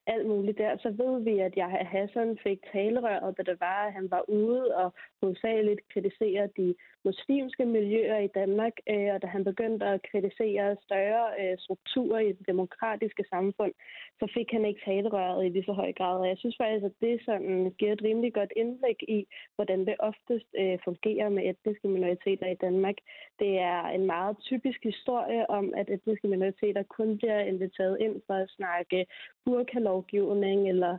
[0.08, 3.94] alt muligt der, så ved vi, at jeg Hassan fik talerøret, da det var, at
[3.94, 6.76] han var ude og hovedsageligt kritisere de
[7.10, 12.32] muslimske miljøer i Danmark, øh, og da han begyndte at kritisere større øh, strukturer i
[12.38, 13.74] det demokratiske samfund,
[14.20, 16.16] så fik han ikke talerøret i lige så høj grad.
[16.20, 19.20] Og jeg synes faktisk, at det sådan giver et rimelig godt indblik i,
[19.56, 22.98] hvordan det oftest øh, fungerer med etniske minoriteter i Danmark.
[23.40, 28.34] Det er en meget typisk historie om, at etniske minoriteter kun bliver inviteret ind for
[28.34, 29.06] at snakke
[29.46, 30.98] burkalovgivning eller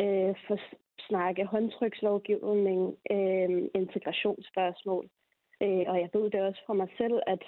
[0.00, 0.58] øh, for
[1.08, 5.08] snakke håndtrykslovgivning, øh, integrationsspørgsmål.
[5.62, 7.42] Øh, og jeg ved det også fra mig selv, at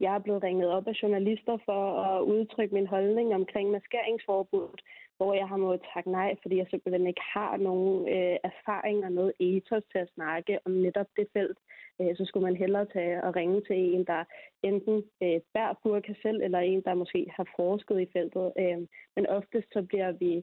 [0.00, 4.80] jeg er blevet ringet op af journalister for at udtrykke min holdning omkring maskeringsforbuddet,
[5.16, 9.12] hvor jeg har måttet takke nej, fordi jeg simpelthen ikke har nogen øh, erfaring og
[9.12, 11.58] noget ethos til at snakke om netop det felt.
[12.00, 14.24] Øh, så skulle man hellere tage og ringe til en, der
[14.62, 18.52] enten øh, bærer burka selv, eller en, der måske har forsket i feltet.
[18.58, 18.78] Øh,
[19.16, 20.42] men oftest så bliver vi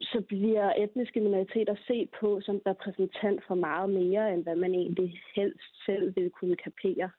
[0.00, 5.20] så bliver etniske minoriteter set på som repræsentant for meget mere, end hvad man egentlig
[5.36, 7.10] helst selv vil kunne kapere.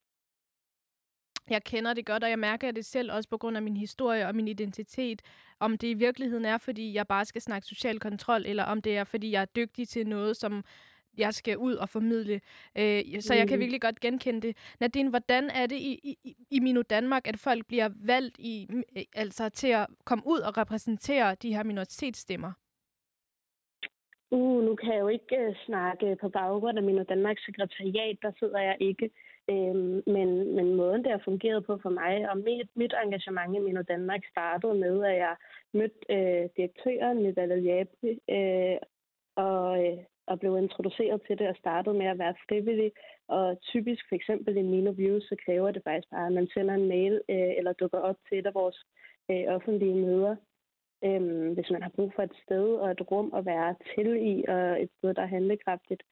[1.50, 4.28] Jeg kender det godt, og jeg mærker det selv også på grund af min historie
[4.28, 5.22] og min identitet.
[5.60, 8.98] Om det i virkeligheden er, fordi jeg bare skal snakke social kontrol, eller om det
[8.98, 10.64] er, fordi jeg er dygtig til noget, som
[11.18, 12.42] jeg skal ud og formidle.
[12.78, 13.60] Øh, så jeg kan mm.
[13.60, 14.58] virkelig godt genkende det.
[14.80, 18.68] Nadine, hvordan er det i, i, i Mino Danmark, at folk bliver valgt i,
[19.16, 22.52] altså til at komme ud og repræsentere de her minoritetsstemmer?
[24.32, 28.32] Uh, nu kan jeg jo ikke uh, snakke på baggrund af min Danmarks sekretariat, der
[28.40, 29.10] sidder jeg ikke.
[29.52, 33.60] Øhm, men, men måden, det har fungeret på for mig, og mit, mit engagement i
[33.60, 35.36] Mino Danmark startede med, at jeg
[35.74, 38.78] mødte øh, direktøren Nidal Jabri, øh,
[39.36, 42.92] og, øh, og blev introduceret til det og startede med at være frivillig.
[43.28, 46.74] Og typisk for eksempel i Mino Views, så kræver det faktisk bare, at man sender
[46.74, 48.78] en mail øh, eller dukker op til et af vores
[49.32, 50.36] øh, offentlige møder,
[51.04, 54.45] øhm, hvis man har brug for et sted og et rum at være til i,
[54.47, 56.04] og et sted, der er handlekraftigt.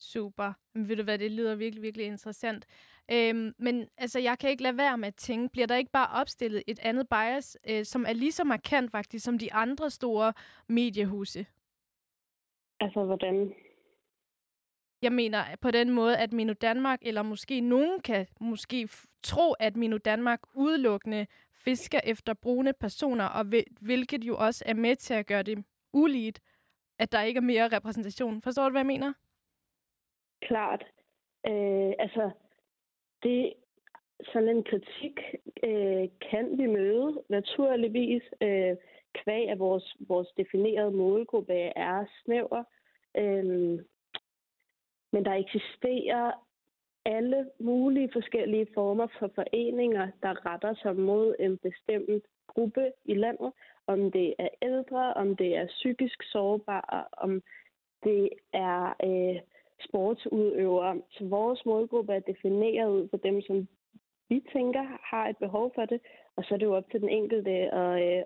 [0.00, 0.52] Super.
[0.74, 2.66] Men ved du hvad, det lyder virkelig, virkelig interessant.
[3.12, 6.20] Øhm, men altså, jeg kan ikke lade være med at tænke, bliver der ikke bare
[6.20, 10.32] opstillet et andet bias, øh, som er lige så markant faktisk som de andre store
[10.68, 11.46] mediehuse?
[12.80, 13.54] Altså, hvordan?
[15.02, 18.88] jeg mener på den måde, at Mino Danmark, eller måske nogen kan måske
[19.22, 21.26] tro, at Mino Danmark udelukkende
[21.68, 23.44] fisker efter brune personer, og
[23.80, 26.40] hvilket jo også er med til at gøre det uligt,
[26.98, 28.42] at der ikke er mere repræsentation.
[28.42, 29.12] Forstår du, hvad jeg mener?
[30.42, 30.84] Klart.
[31.46, 32.30] Øh, altså,
[33.22, 33.52] det,
[34.32, 35.16] sådan en kritik
[35.62, 38.22] øh, kan vi møde, naturligvis.
[38.42, 38.76] Øh,
[39.14, 41.54] kvæg af vores, vores definerede målgruppe
[41.88, 42.64] er snæver.
[43.16, 43.78] Øh,
[45.12, 46.47] men der eksisterer
[47.16, 53.52] alle mulige forskellige former for foreninger, der retter sig mod en bestemt gruppe i landet.
[53.86, 57.42] Om det er ældre, om det er psykisk sårbare, om
[58.04, 59.40] det er øh,
[59.88, 61.00] sportsudøvere.
[61.10, 63.68] Så vores målgruppe er defineret ud for dem, som
[64.28, 66.00] vi tænker har et behov for det,
[66.36, 68.22] og så er det jo op til den enkelte at, øh,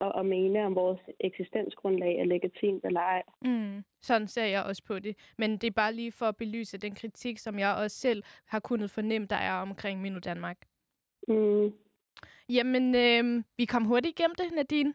[0.00, 3.22] at, at mene, om vores eksistensgrundlag er legitimt eller ej.
[3.42, 5.16] Mm, sådan ser jeg også på det.
[5.38, 8.60] Men det er bare lige for at belyse den kritik, som jeg også selv har
[8.60, 10.58] kunnet fornemme, der er omkring Minu Danmark.
[11.28, 11.72] Mm.
[12.48, 14.94] Jamen, øh, vi kom hurtigt igennem det, Nadine.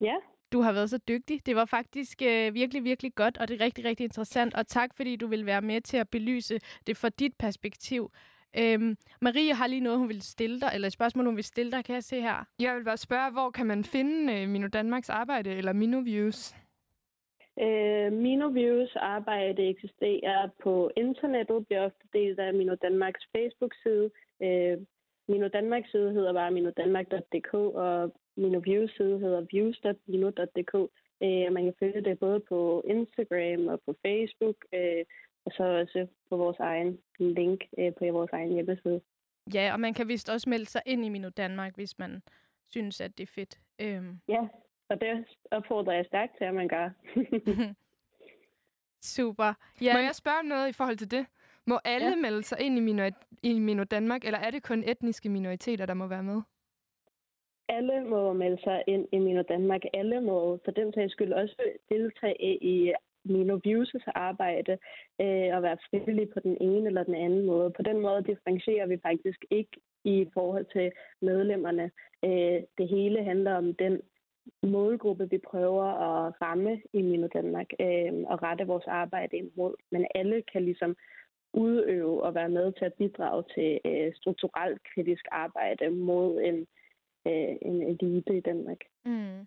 [0.00, 0.14] Ja.
[0.52, 1.46] Du har været så dygtig.
[1.46, 4.54] Det var faktisk øh, virkelig, virkelig godt, og det er rigtig, rigtig interessant.
[4.54, 8.10] Og tak, fordi du vil være med til at belyse det fra dit perspektiv.
[8.56, 11.72] Øhm, Marie har lige noget, hun vil stille dig, eller et spørgsmål, hun vil stille
[11.72, 12.44] dig, kan jeg se her.
[12.60, 16.54] Jeg vil bare spørge, hvor kan man finde øh, Mino Danmarks arbejde, eller Mino Views?
[17.60, 24.10] Øh, Mino Views arbejde eksisterer på internettet, bliver ofte delt af Mino Danmarks Facebook-side.
[24.42, 24.78] Øh,
[25.28, 30.74] Mino Danmarks side hedder bare minodanmark.dk, og Mino Views side hedder views.mino.dk.
[31.22, 34.56] Øh, man kan følge det både på Instagram og på Facebook.
[34.74, 35.04] Øh,
[35.48, 39.00] og så også på vores egen link øh, på vores egen hjemmeside.
[39.54, 42.22] Ja, og man kan vist også melde sig ind i Minu Danmark, hvis man
[42.70, 43.58] synes, at det er fedt.
[43.80, 44.20] Øhm.
[44.28, 44.48] Ja,
[44.88, 46.90] og det opfordrer jeg stærkt til, at man gør.
[49.16, 49.54] Super.
[49.80, 49.92] Ja.
[49.92, 51.26] Må jeg spørge noget i forhold til det?
[51.66, 52.16] Må alle ja.
[52.16, 53.10] melde sig ind i Mino,
[53.42, 56.42] i Mino Danmark, eller er det kun etniske minoriteter, der må være med?
[57.68, 59.82] Alle må melde sig ind i Mino Danmark.
[59.94, 61.56] Alle må for den sags skyld også
[61.88, 62.92] deltage i
[63.24, 64.72] Mino Views' arbejde
[65.20, 67.70] øh, og være frivillig på den ene eller den anden måde.
[67.70, 70.92] På den måde differentierer vi faktisk ikke i forhold til
[71.22, 71.90] medlemmerne.
[72.24, 74.00] Øh, det hele handler om den
[74.62, 79.74] målgruppe, vi prøver at ramme i Mino Danmark øh, og rette vores arbejde imod.
[79.90, 80.96] Men alle kan ligesom
[81.54, 86.66] udøve og være med til at bidrage til øh, strukturelt kritisk arbejde mod en,
[87.26, 88.78] øh, en elite i Danmark.
[89.04, 89.46] Mm.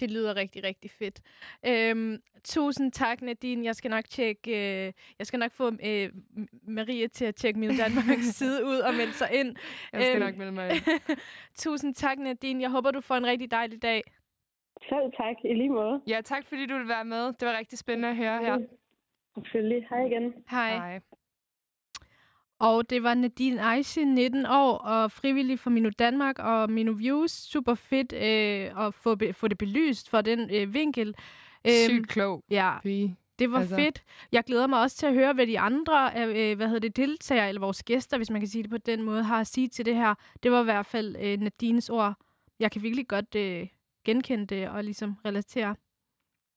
[0.00, 1.20] Det lyder rigtig, rigtig fedt.
[1.66, 3.64] Øhm, tusind tak, Nadine.
[3.64, 6.08] Jeg skal nok tjekke, øh, jeg skal nok få øh,
[6.62, 9.56] Marie til at tjekke min Danmarks side ud og melde sig ind.
[9.92, 11.18] Jeg skal øhm, nok melde mig ind.
[11.64, 12.62] tusind tak, Nadine.
[12.62, 14.02] Jeg håber, du får en rigtig dejlig dag.
[14.88, 16.00] Selv tak, i lige måde.
[16.06, 17.24] Ja, tak fordi du vil være med.
[17.26, 18.58] Det var rigtig spændende at høre her.
[19.34, 19.86] Selvfølgelig.
[19.90, 20.34] Hej igen.
[20.50, 20.70] Hej.
[20.70, 21.00] Hej.
[22.60, 27.30] Og det var Nadine Eise, 19 år, og frivillig for Minu Danmark og Minu Views.
[27.30, 31.14] Super fedt øh, at få, be, få det belyst for den øh, vinkel.
[31.68, 32.44] Sygt øhm, klog.
[32.50, 32.72] Ja.
[33.38, 33.76] Det var altså.
[33.76, 34.02] fedt.
[34.32, 37.48] Jeg glæder mig også til at høre, hvad de andre øh, hvad hedder det, deltagere,
[37.48, 39.86] eller vores gæster, hvis man kan sige det på den måde, har at sige til
[39.86, 40.14] det her.
[40.42, 42.14] Det var i hvert fald øh, Nadines ord.
[42.58, 43.66] Jeg kan virkelig godt øh,
[44.04, 45.76] genkende det og ligesom relatere.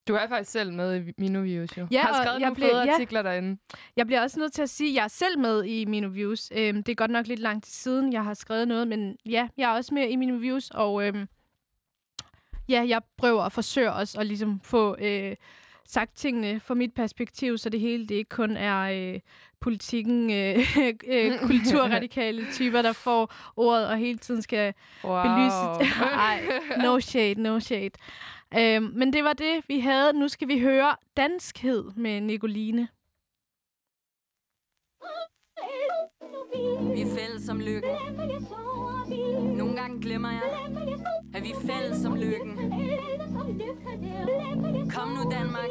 [0.08, 1.88] Du er faktisk selv med i Minoviews, jo.
[1.92, 2.94] Ja, har skrevet jeg nogle blev, fede ja.
[2.94, 3.62] artikler derinde.
[3.96, 6.52] Jeg bliver også nødt til at sige, at jeg er selv med i Minoviews.
[6.56, 9.72] Øhm, det er godt nok lidt langt siden, jeg har skrevet noget, men ja, jeg
[9.72, 11.28] er også med i Minoviews, og øhm,
[12.70, 15.36] ja, jeg prøver at forsøge også at ligesom få øh,
[15.86, 19.20] sagt tingene fra mit perspektiv, så det hele det ikke kun er øh,
[19.60, 20.60] politikken, øh,
[21.08, 24.74] øh, kulturradikale typer, der får ordet og hele tiden skal
[25.04, 25.24] wow.
[25.24, 25.94] belyse.
[26.30, 26.44] Ej,
[26.84, 27.92] no shade, no shade.
[28.58, 30.14] Øhm, men det var det, vi havde.
[30.14, 32.88] Nu skal vi høre Danskhed med Nicoline.
[36.94, 37.90] Vi er fælles som lykken.
[39.58, 40.42] Nogle gange glemmer jeg,
[41.34, 42.74] at vi er fælles som lykken.
[44.90, 45.70] Kom nu Danmark.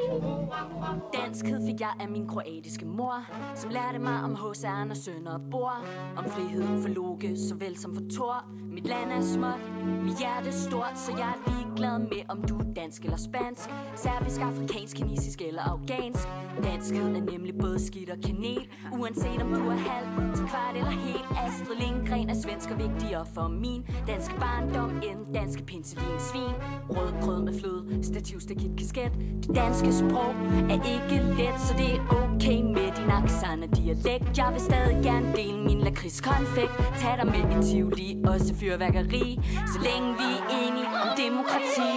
[1.14, 4.64] Danskhed fik jeg af min kroatiske mor, som lærte mig om H.C.
[4.64, 5.84] Andersen og Bor.
[6.16, 8.44] Om friheden for Loke, såvel som for Thor.
[8.72, 9.60] Mit land er småt,
[10.02, 13.70] mit hjerte er stort, så jeg er ligeglad med, om du er dansk eller spansk.
[13.96, 16.28] Serbisk, afrikansk, kinesisk eller afghansk.
[16.62, 20.90] Danskhed er nemlig både skidt og kanel, uanset om du er halv til kvart eller
[20.90, 21.26] helt.
[21.44, 26.54] Astrid Lindgren er svensk og vigtigere for min Dansk barndom en danske pinsevin svin.
[26.90, 29.12] Rød grød med fløde, stativ, stakit, kasket.
[29.42, 30.34] Det danske sprog
[30.70, 34.38] er ikke let, så det er okay med din accent og dialekt.
[34.38, 36.72] Jeg vil stadig gerne dele min lakridskonfekt.
[36.98, 39.40] Tag dig med i Tivoli, også fyrværkeri.
[39.72, 41.90] Så længe vi er enige om demokrati.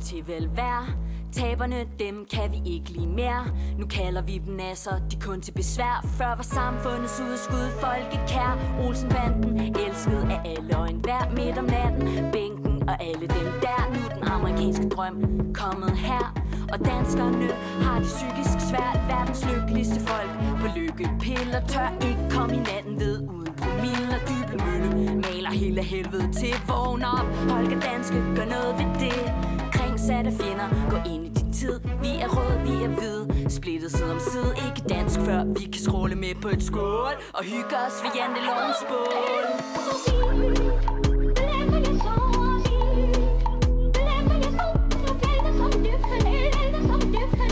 [0.00, 0.96] Til velvær
[1.32, 3.44] Taberne, dem kan vi ikke lige mere.
[3.78, 6.06] Nu kalder vi dem nasser, de kun til besvær.
[6.18, 8.58] Før var samfundets udskud folkekær.
[8.86, 11.30] Olsenbanden, elsket af alle og enhver.
[11.36, 13.80] Midt om natten, bænken og alle dem der.
[13.94, 15.16] Nu den amerikanske drøm
[15.54, 16.34] kommet her.
[16.72, 17.48] Og danskerne
[17.84, 18.98] har det psykisk svært.
[19.08, 20.30] Verdens lykkeligste folk
[20.60, 21.60] på lykkepiller.
[21.68, 26.54] Tør ikke komme i natten ved uden promille og dybe mølle Maler hele helvede til
[26.66, 29.32] vågn op Holger Danske, gør noget ved det
[29.72, 34.12] Kringsatte fjender, gå ind i din tid Vi er røde, vi er hvide Splittet side
[34.12, 37.96] om side, ikke dansk Før vi kan skråle med på et skål Og hygge os
[38.02, 39.44] ved jantelovens bål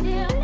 [0.02, 0.39] Yeah.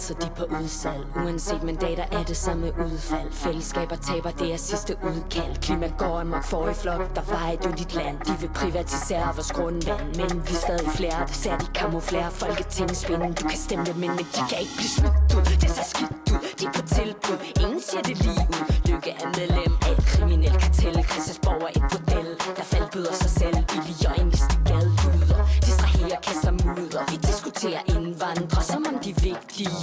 [0.00, 1.06] Altså de på udsalg.
[1.16, 3.32] Uanset mandater er det samme udfald.
[3.32, 5.56] Fællesskaber taber, det er sidste udkald.
[5.62, 8.16] Klima går amok for i flok, der var et dit land.
[8.28, 13.32] De vil privatisere vores grundvand Men vi er stadig flere, det ser de kamuflere Folketingsspinden,
[13.32, 16.12] du kan stemme dem ind Men de kan ikke blive smidt ud, det ser skidt
[16.34, 16.42] ud.
[16.58, 18.64] De er på tilbud, ingen siger det lige ud.
[18.88, 21.04] Lykke er medlem af et kriminelt kartel.
[21.10, 23.56] Christiansborg er et bordel, der faldbyder sig selv.
[23.70, 24.14] Billig og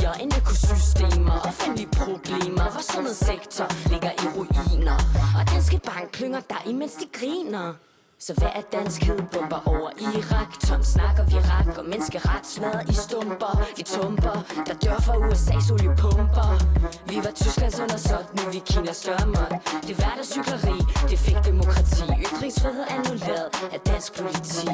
[0.07, 2.63] om End økosystemer og offentlige problemer.
[2.75, 4.97] Vores sundhedssektor ligger i ruiner
[5.37, 7.73] Og danske bank klynger dig, imens de griner.
[8.19, 9.19] Så hvad er danskhed?
[9.33, 10.51] Bomber over Irak.
[10.67, 13.53] Tom snakker vi rak og menneskeret smadret i stumper.
[13.77, 14.37] Vi tumper,
[14.67, 16.49] der dør for USA's oliepumper.
[17.09, 19.51] Vi var Tysklands undersåt, nu vi Kinas størmåt
[19.85, 20.79] Det er hverdagshyggeleri,
[21.09, 22.03] det fik demokrati.
[22.25, 24.67] Ytringsfrihed annulleret af dansk politi.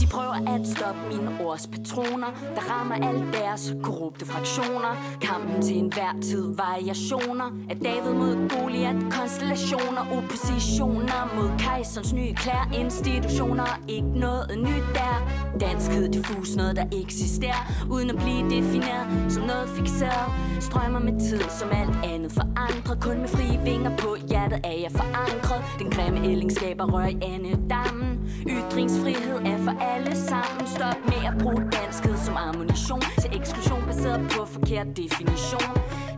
[0.00, 4.92] De prøver at stoppe mine ords patroner Der rammer alle deres korrupte fraktioner.
[5.20, 7.48] Kampen til enhver tid variationer.
[7.70, 12.70] Af David mod Goliath Konstellationer, oppositioner Mod kejserens nye klær.
[12.74, 15.16] Institutioner, ikke noget nyt der.
[15.60, 17.62] Danskhed diffus, noget der eksisterer.
[17.90, 20.28] Uden at blive defineret som noget fixeret.
[20.60, 23.00] Strømmer med tid som alt andet forandret.
[23.00, 25.62] Kun med frie vinger på hjertet er jeg forankret.
[25.78, 28.14] Den grimme ælling skaber rør i andedammen
[28.48, 30.66] Ytringsfrihed er for alle sammen.
[30.66, 33.02] Stop med at bruge danskhed som ammunition.
[33.22, 35.72] Til eksklusion baseret på forkert definition.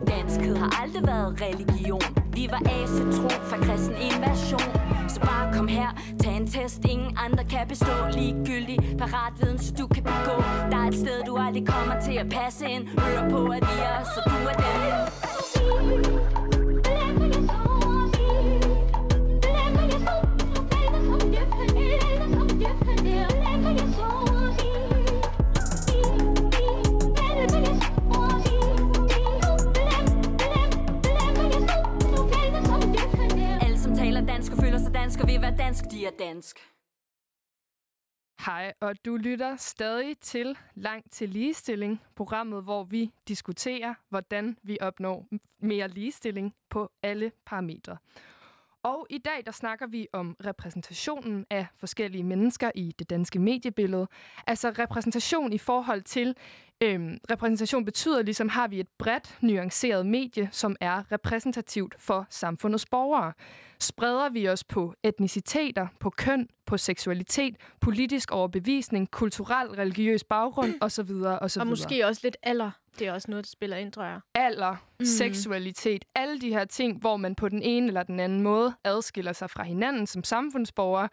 [0.07, 2.07] Danskhed har aldrig været religion.
[2.33, 4.69] Vi var asetro fra kristen invasion.
[5.09, 5.89] Så bare kom her,
[6.23, 6.85] tag en test.
[6.85, 7.95] Ingen andre kan bestå.
[8.13, 10.35] Ligegyldig Paratviden, så du kan begå.
[10.71, 12.87] Der er et sted, du aldrig kommer til at passe ind.
[12.87, 16.36] Hør på, at vi er, så du er den
[34.77, 36.57] føler sig dansk Og vil være dansk, de er dansk
[38.45, 44.77] Hej, og du lytter stadig til Langt til Ligestilling, programmet, hvor vi diskuterer, hvordan vi
[44.81, 45.27] opnår
[45.59, 47.97] mere ligestilling på alle parametre.
[48.83, 54.07] Og i dag der snakker vi om repræsentationen af forskellige mennesker i det danske mediebillede.
[54.47, 56.35] Altså repræsentation i forhold til,
[56.81, 62.85] øhm, repræsentation betyder ligesom, har vi et bredt, nuanceret medie, som er repræsentativt for samfundets
[62.85, 63.33] borgere.
[63.79, 71.11] Spreder vi os på etniciteter, på køn, på seksualitet, politisk overbevisning, kulturel, religiøs baggrund osv.
[71.41, 71.59] osv.
[71.59, 72.71] Og måske også lidt alder.
[72.99, 74.19] Det er også noget, der spiller ind, tror jeg.
[74.35, 75.05] alder, mm.
[75.05, 79.33] seksualitet, alle de her ting, hvor man på den ene eller den anden måde adskiller
[79.33, 81.09] sig fra hinanden som samfundsborgere,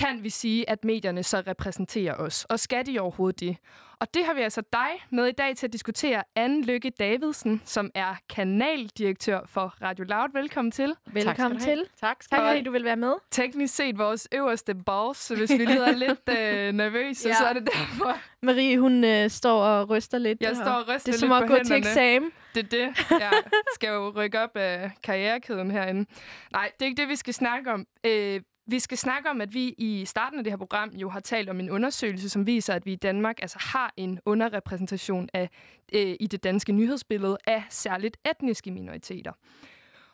[0.00, 2.44] kan vi sige, at medierne så repræsenterer os.
[2.44, 3.56] Og skal de overhovedet det?
[4.00, 6.22] Og det har vi altså dig med i dag til at diskutere.
[6.36, 10.28] Anne Lykke Davidsen, som er kanaldirektør for Radio Loud.
[10.32, 10.94] Velkommen til.
[11.12, 11.84] Velkommen til.
[12.00, 12.56] Tak skal Tak du have.
[12.56, 13.12] fordi du vil være med.
[13.30, 17.34] Teknisk set vores øverste boss, så hvis vi lyder lidt øh, nervøse, Ja.
[17.34, 18.18] så er det derfor.
[18.42, 20.40] Marie, hun øh, står og ryster lidt.
[20.42, 21.76] Jeg står og ryster Det er lidt som at gå til hænderne.
[21.76, 22.30] eksamen.
[22.54, 23.10] Det er det.
[23.20, 23.32] Jeg
[23.74, 26.06] skal jo rykke op af karrierekæden herinde.
[26.52, 27.86] Nej, det er ikke det, vi skal snakke om.
[28.06, 28.40] Øh,
[28.70, 31.48] vi skal snakke om, at vi i starten af det her program jo har talt
[31.48, 35.50] om en undersøgelse, som viser, at vi i Danmark altså har en underrepræsentation af,
[35.92, 39.32] øh, i det danske nyhedsbillede af særligt etniske minoriteter.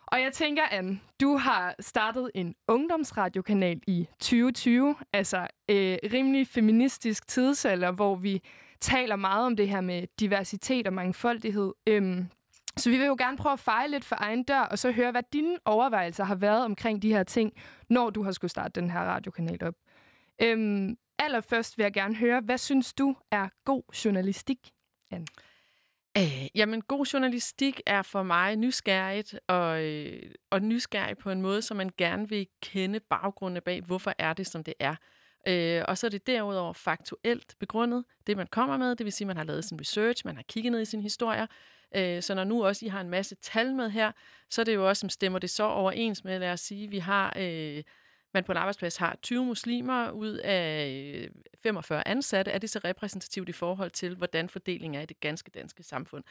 [0.07, 7.29] Og jeg tænker, Anne, du har startet en ungdomsradiokanal i 2020, altså øh, rimelig feministisk
[7.29, 8.43] tidsalder, hvor vi
[8.81, 11.73] taler meget om det her med diversitet og mangfoldighed.
[11.87, 12.27] Øhm,
[12.77, 15.11] så vi vil jo gerne prøve at feje lidt for egen dør, og så høre,
[15.11, 17.53] hvad dine overvejelser har været omkring de her ting,
[17.91, 19.75] når du har skulle starte den her radiokanal op.
[20.43, 24.59] Øhm, allerførst vil jeg gerne høre, hvad synes du er god journalistik,
[25.11, 25.27] Anne?
[26.19, 31.63] Øh, jamen, god journalistik er for mig nysgerrigt, og, øh, og nysgerrig på en måde,
[31.63, 34.95] så man gerne vil kende baggrunden bag, hvorfor er det, som det er.
[35.49, 39.25] Øh, og så er det derudover faktuelt begrundet, det man kommer med, det vil sige,
[39.25, 41.47] at man har lavet sin research, man har kigget ned i sine historier.
[41.95, 44.13] Øh, så når nu også I har en masse tal med her,
[44.51, 46.99] så er det jo også, som stemmer det så overens med, lad os sige, vi
[46.99, 47.33] har...
[47.39, 47.83] Øh,
[48.35, 51.31] man på en arbejdsplads har 20 muslimer ud af øh,
[51.63, 55.51] 45 ansatte, er det så repræsentativt i forhold til, hvordan fordelingen er i det ganske
[55.51, 56.25] danske samfund.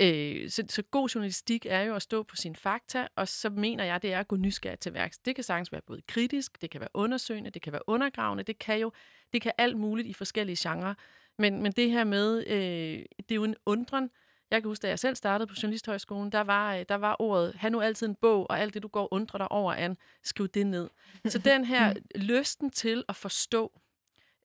[0.00, 3.84] Øh, så, så god journalistik er jo at stå på sine fakta, og så mener
[3.84, 5.18] jeg, det er at gå nysgerrigt til værks.
[5.18, 8.58] Det kan sagtens være både kritisk, det kan være undersøgende, det kan være undergravende, det
[8.58, 8.92] kan jo
[9.32, 10.94] det kan alt muligt i forskellige genrer.
[11.38, 14.10] Men, men det her med, øh, det er jo en undren,
[14.50, 17.54] jeg kan huske, da jeg selv startede på Journalisthøjskolen, der var, øh, der var ordet,
[17.54, 19.96] have nu altid en bog, og alt det, du går og undrer dig over, an,
[20.22, 20.90] skriv det ned.
[21.28, 23.80] Så den her lysten til at forstå,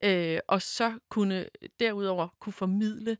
[0.04, 1.46] øh, og så kunne
[1.80, 3.18] derudover kunne formidle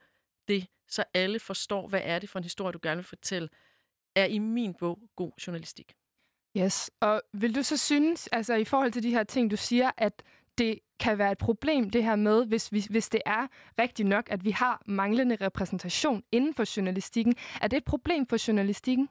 [0.48, 3.48] det, så alle forstår, hvad er det for en historie, du gerne vil fortælle,
[4.14, 5.94] er i min bog god journalistik.
[6.56, 9.90] Yes, og vil du så synes, altså i forhold til de her ting, du siger,
[9.96, 10.22] at
[10.58, 13.46] det kan være et problem, det her med, hvis, vi, hvis det er
[13.78, 17.34] rigtigt nok, at vi har manglende repræsentation inden for journalistikken.
[17.60, 19.08] Er det et problem for journalistikken?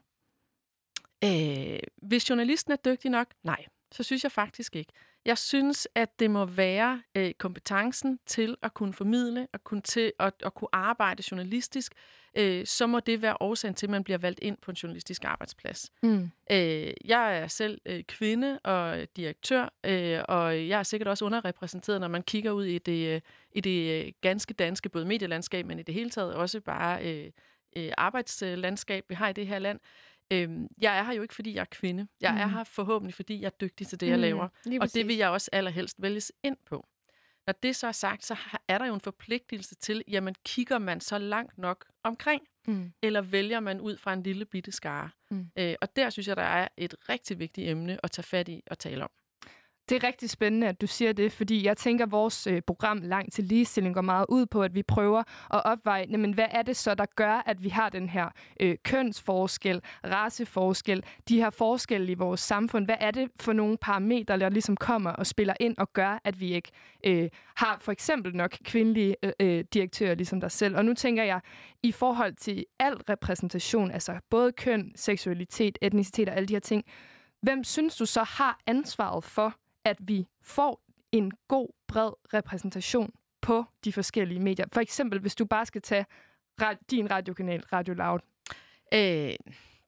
[1.24, 4.92] Øh, hvis journalisten er dygtig nok, nej, så synes jeg faktisk ikke.
[5.26, 10.12] Jeg synes, at det må være øh, kompetencen til at kunne formidle og kunne, til,
[10.20, 11.92] at, at kunne arbejde journalistisk,
[12.38, 15.24] øh, så må det være årsagen til, at man bliver valgt ind på en journalistisk
[15.24, 15.90] arbejdsplads.
[16.02, 16.30] Mm.
[16.50, 22.00] Øh, jeg er selv øh, kvinde og direktør, øh, og jeg er sikkert også underrepræsenteret,
[22.00, 23.20] når man kigger ud i det, øh,
[23.52, 27.30] i det øh, ganske danske, både medielandskab, men i det hele taget også bare øh,
[27.76, 29.80] øh, arbejdslandskab, vi har i det her land.
[30.30, 32.06] Øhm, jeg er her jo ikke, fordi jeg er kvinde.
[32.20, 32.38] Jeg mm.
[32.38, 34.48] er her forhåbentlig, fordi jeg er dygtig til det, jeg mm, laver.
[34.80, 36.86] Og det vil jeg også allerhelst vælges ind på.
[37.46, 38.36] Når det så er sagt, så
[38.68, 42.92] er der jo en forpligtelse til, jamen kigger man så langt nok omkring, mm.
[43.02, 45.10] eller vælger man ud fra en lille bitte skare?
[45.30, 45.50] Mm.
[45.58, 48.62] Øh, og der synes jeg, der er et rigtig vigtigt emne at tage fat i
[48.70, 49.10] og tale om.
[49.88, 52.98] Det er rigtig spændende, at du siger det, fordi jeg tænker, at vores øh, program
[53.02, 55.18] Langt til Ligestilling går meget ud på, at vi prøver
[55.54, 58.28] at opveje, men hvad er det så, der gør, at vi har den her
[58.60, 62.84] øh, kønsforskel, raceforskel, de her forskelle i vores samfund?
[62.84, 66.40] Hvad er det for nogle parametre, der ligesom kommer og spiller ind og gør, at
[66.40, 66.70] vi ikke
[67.06, 70.76] øh, har for eksempel nok kvindelige øh, øh direktører ligesom dig selv?
[70.76, 71.40] Og nu tænker jeg,
[71.82, 76.84] i forhold til al repræsentation, altså både køn, seksualitet, etnicitet og alle de her ting,
[77.42, 79.54] hvem synes du så har ansvaret for,
[79.86, 80.80] at vi får
[81.12, 84.66] en god, bred repræsentation på de forskellige medier.
[84.72, 86.06] For eksempel, hvis du bare skal tage
[86.90, 88.20] din radiokanal, Radio Loud.
[88.94, 89.34] Øh,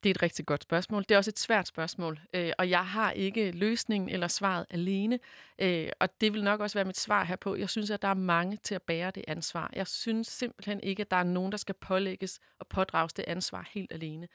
[0.03, 1.03] det er et rigtig godt spørgsmål.
[1.03, 5.19] Det er også et svært spørgsmål, øh, og jeg har ikke løsningen eller svaret alene.
[5.59, 7.57] Øh, og det vil nok også være mit svar herpå.
[7.57, 9.71] Jeg synes, at der er mange til at bære det ansvar.
[9.77, 13.69] Jeg synes simpelthen ikke, at der er nogen, der skal pålægges og pådrages det ansvar
[13.75, 14.29] helt alene.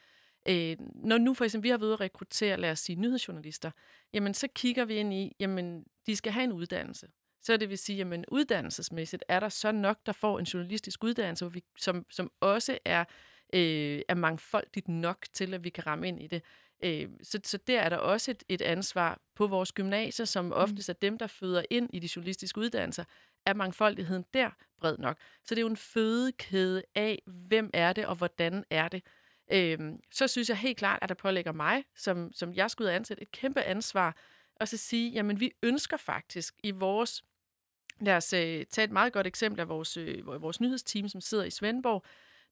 [0.45, 3.71] Øh, når nu for eksempel vi har været ude at rekruttere, lad os sige, nyhedsjournalister,
[4.13, 7.07] jamen så kigger vi ind i, jamen de skal have en uddannelse.
[7.41, 11.51] Så det vil sige, jamen uddannelsesmæssigt er der så nok, der får en journalistisk uddannelse,
[11.77, 13.05] som, som også er,
[13.53, 16.43] øh, er mangfoldigt nok til, at vi kan ramme ind i det.
[16.83, 20.51] Øh, så, så der er der også et, et ansvar på vores gymnasier, som mm.
[20.51, 23.03] oftest er dem, der føder ind i de journalistiske uddannelser,
[23.45, 24.49] er mangfoldigheden der
[24.79, 25.17] bred nok.
[25.45, 29.03] Så det er jo en fødekæde af, hvem er det, og hvordan er det
[29.51, 33.23] øhm, så synes jeg helt klart, at der pålægger mig, som, som jeg skulle ansætte,
[33.23, 34.17] et kæmpe ansvar,
[34.55, 37.23] og så sige, jamen vi ønsker faktisk i vores,
[38.01, 41.43] lad os øh, tage et meget godt eksempel af vores, øh, vores nyhedsteam, som sidder
[41.43, 42.05] i Svendborg,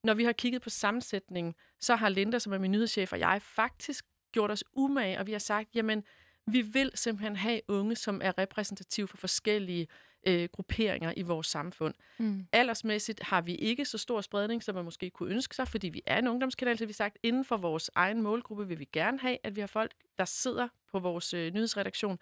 [0.04, 3.42] når vi har kigget på sammensætningen, så har Linda, som er min nyhedschef, og jeg
[3.42, 6.04] faktisk gjort os umage, og vi har sagt, jamen,
[6.48, 10.11] vi vil simpelthen have unge, som er repræsentative for forskellige øh,
[10.52, 11.94] grupperinger i vores samfund.
[12.18, 12.48] Mm.
[12.52, 16.02] Aldersmæssigt har vi ikke så stor spredning, som man måske kunne ønske sig, fordi vi
[16.06, 19.38] er en ungdomskanal, så vi sagt, inden for vores egen målgruppe vil vi gerne have,
[19.44, 22.20] at vi har folk, der sidder på vores øh, nyhedsredaktion.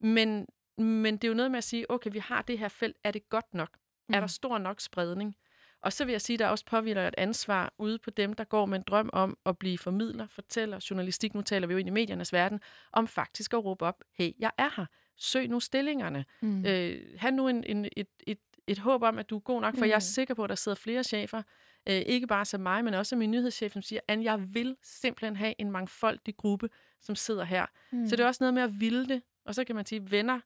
[0.00, 0.46] Men,
[0.78, 3.10] men det er jo noget med at sige, okay, vi har det her felt, er
[3.10, 3.78] det godt nok?
[4.08, 4.14] Mm.
[4.14, 5.36] Er der stor nok spredning?
[5.82, 8.44] Og så vil jeg sige, at der også påviler et ansvar ude på dem, der
[8.44, 11.88] går med en drøm om at blive formidler, fortæller, journalistik, nu taler vi jo ind
[11.88, 12.60] i mediernes verden,
[12.92, 14.86] om faktisk at råbe op, hey, jeg er her
[15.16, 16.24] søg nu stillingerne.
[16.40, 16.66] Mm.
[16.66, 19.74] Øh, have nu en, en, et, et, et håb om, at du er god nok,
[19.74, 19.88] for mm.
[19.88, 20.00] jeg er mm.
[20.00, 21.42] sikker på, at der sidder flere chefer,
[21.88, 25.36] øh, ikke bare som mig, men også min nyhedschef, som siger, at jeg vil simpelthen
[25.36, 26.68] have en mangfoldig gruppe,
[27.00, 27.66] som sidder her.
[27.92, 28.08] Mm.
[28.08, 30.40] Så det er også noget med at ville det, og så kan man sige, venner,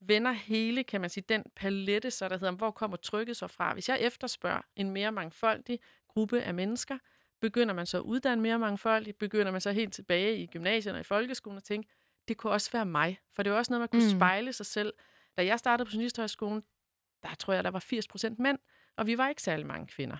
[0.00, 3.72] vender hele, kan man sige, den palette, så der hedder, hvor kommer trykket så fra?
[3.72, 6.98] Hvis jeg efterspørger en mere mangfoldig gruppe af mennesker,
[7.40, 11.00] begynder man så at uddanne mere mangfoldigt, begynder man så helt tilbage i gymnasiet og
[11.00, 11.88] i folkeskolen og tænke,
[12.28, 13.20] det kunne også være mig.
[13.34, 14.18] For det er også noget, man kunne mm.
[14.18, 14.92] spejle sig selv.
[15.36, 16.62] Da jeg startede på Journalisthøjskolen,
[17.22, 18.58] der tror jeg, der var 80 procent mænd,
[18.96, 20.16] og vi var ikke særlig mange kvinder.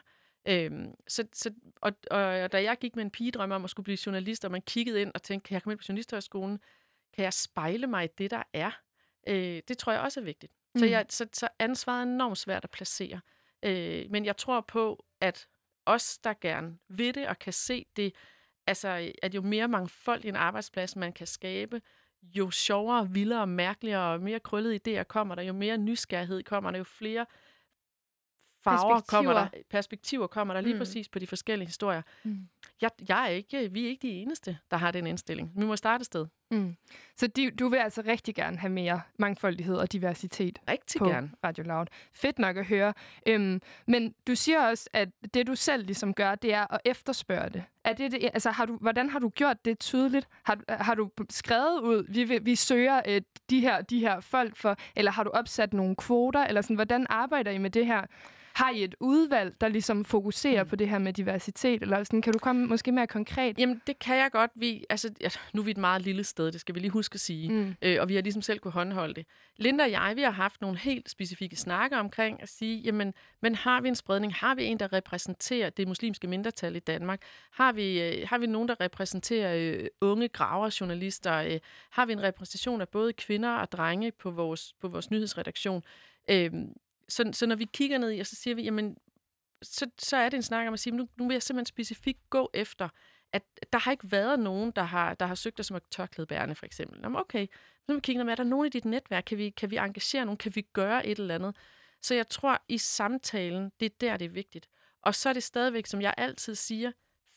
[0.48, 3.98] Øhm, så, så, og, og da jeg gik med en pigedrøm om at skulle blive
[4.06, 6.58] journalist, og man kiggede ind og tænkte, kan jeg komme ind på journalisthøjskolen?
[7.14, 8.70] Kan jeg spejle mig i det, der er?
[9.28, 10.52] Øh, det tror jeg også er vigtigt.
[10.74, 10.78] Mm.
[10.78, 13.20] Så, jeg, så, så ansvaret er enormt svært at placere.
[13.62, 15.46] Øh, men jeg tror på, at
[15.86, 18.14] os, der gerne vil det og kan se det,
[18.66, 21.80] altså, at jo mere mangfold i en arbejdsplads, man kan skabe,
[22.22, 26.78] jo sjovere, vildere, mærkeligere og mere krøllede idéer kommer der, jo mere nysgerrighed kommer der,
[26.78, 27.26] jo flere
[28.70, 29.18] farver perspektiver.
[29.18, 30.78] kommer der, perspektiver kommer der lige mm.
[30.78, 32.02] præcis på de forskellige historier.
[32.24, 32.48] Mm.
[32.80, 35.52] Jeg, jeg er ikke, vi er ikke de eneste, der har den indstilling.
[35.56, 36.26] Vi må starte et sted.
[36.50, 36.76] Mm.
[37.16, 41.30] Så de, du vil altså rigtig gerne have mere mangfoldighed og diversitet rigtig på gerne.
[41.44, 41.86] Radio Loud.
[42.12, 42.94] Fedt nok at høre.
[43.26, 47.50] Øhm, men du siger også, at det du selv ligesom gør, det er at efterspørge
[47.50, 47.64] det.
[47.84, 50.28] Er det, det altså, har du, hvordan har du gjort det tydeligt?
[50.42, 54.76] Har, har du skrevet ud, vi, vi søger øh, de, her, de her folk for,
[54.96, 58.06] eller har du opsat nogle kvoter, eller sådan, hvordan arbejder I med det her?
[58.56, 60.68] Har I et udvalg, der ligesom fokuserer mm.
[60.68, 61.82] på det her med diversitet?
[61.82, 63.58] Eller sådan, kan du komme måske mere konkret?
[63.58, 64.50] Jamen, det kan jeg godt.
[64.54, 67.14] Vi, altså, ja, nu er vi et meget lille sted, det skal vi lige huske
[67.14, 67.52] at sige.
[67.52, 67.74] Mm.
[67.82, 69.26] Øh, og vi har ligesom selv kunne håndholde det.
[69.56, 73.54] Linda og jeg, vi har haft nogle helt specifikke snakker omkring at sige, jamen, men
[73.54, 74.34] har vi en spredning?
[74.34, 77.20] Har vi en, der repræsenterer det muslimske mindretal i Danmark?
[77.52, 81.34] Har vi, øh, har vi nogen, der repræsenterer øh, unge graverjournalister?
[81.34, 81.58] Øh,
[81.90, 85.82] har vi en repræsentation af både kvinder og drenge på vores, på vores nyhedsredaktion?
[86.30, 86.50] Øh,
[87.08, 88.96] så, så når vi kigger ned i, og så siger vi, jamen,
[89.62, 92.30] så, så er det en snak om at sige, nu, nu vil jeg simpelthen specifikt
[92.30, 92.88] gå efter,
[93.32, 93.42] at
[93.72, 97.00] der har ikke været nogen, der har, der har søgt os som tørklædebærende, for eksempel.
[97.02, 97.46] Jamen, okay,
[97.86, 99.24] så vi kigger med, er der nogen i dit netværk?
[99.26, 100.36] Kan vi, kan vi engagere nogen?
[100.36, 101.56] Kan vi gøre et eller andet?
[102.02, 104.68] Så jeg tror, i samtalen, det er der, det er vigtigt.
[105.02, 106.92] Og så er det stadigvæk, som jeg altid siger,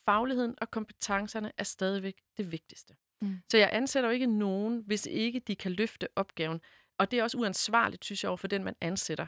[0.06, 2.96] fagligheden og kompetencerne er stadigvæk det vigtigste.
[3.22, 3.38] Mm.
[3.52, 6.62] Så jeg ansætter jo ikke nogen, hvis ikke de kan løfte opgaven.
[6.98, 9.28] Og det er også uansvarligt, synes jeg, over for den, man ansætter.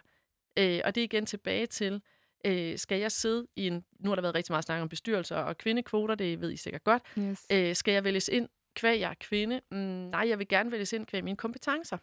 [0.59, 2.01] Øh, og det er igen tilbage til,
[2.45, 3.85] øh, skal jeg sidde i en...
[3.99, 6.83] Nu har der været rigtig meget snak om bestyrelser og kvindekvoter, det ved I sikkert
[6.83, 7.03] godt.
[7.19, 7.45] Yes.
[7.51, 9.61] Øh, skal jeg vælges ind, kvæg jeg er kvinde?
[9.71, 11.97] Mm, nej, jeg vil gerne vælges ind kvæg mine kompetencer.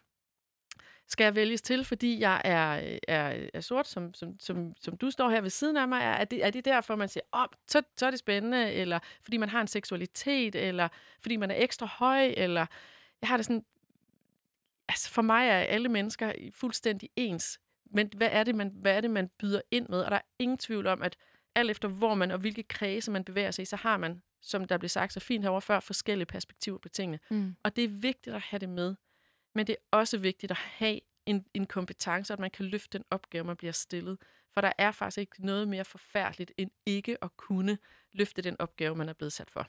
[1.07, 5.11] Skal jeg vælges til, fordi jeg er, er, er sort, som, som, som, som du
[5.11, 6.01] står her ved siden af mig?
[6.01, 8.99] Er, er, det, er det derfor, man siger, oh, så, så er det spændende, eller
[9.21, 10.87] fordi man har en seksualitet, eller
[11.21, 12.65] fordi man er ekstra høj, eller...
[13.21, 13.65] Jeg har det sådan...
[14.89, 17.59] Altså, for mig er alle mennesker fuldstændig ens
[17.89, 20.01] men hvad er, det, man, hvad er det, man byder ind med?
[20.01, 21.17] Og der er ingen tvivl om, at
[21.55, 24.65] alt efter hvor man og hvilke kredse man bevæger sig i, så har man, som
[24.65, 27.19] der blev sagt så fint herovre før, forskellige perspektiver på tingene.
[27.29, 27.55] Mm.
[27.63, 28.95] Og det er vigtigt at have det med.
[29.55, 33.05] Men det er også vigtigt at have en, en kompetence, at man kan løfte den
[33.11, 34.17] opgave, man bliver stillet.
[34.53, 37.77] For der er faktisk ikke noget mere forfærdeligt, end ikke at kunne
[38.11, 39.67] løfte den opgave, man er blevet sat for.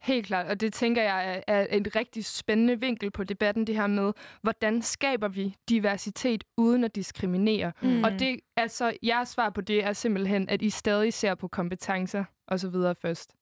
[0.00, 3.86] Helt klart, og det tænker jeg er, en rigtig spændende vinkel på debatten, det her
[3.86, 4.12] med,
[4.42, 7.72] hvordan skaber vi diversitet uden at diskriminere?
[7.82, 8.04] Mm.
[8.04, 12.24] Og det, altså, jeres svar på det er simpelthen, at I stadig ser på kompetencer
[12.46, 13.34] og så videre først.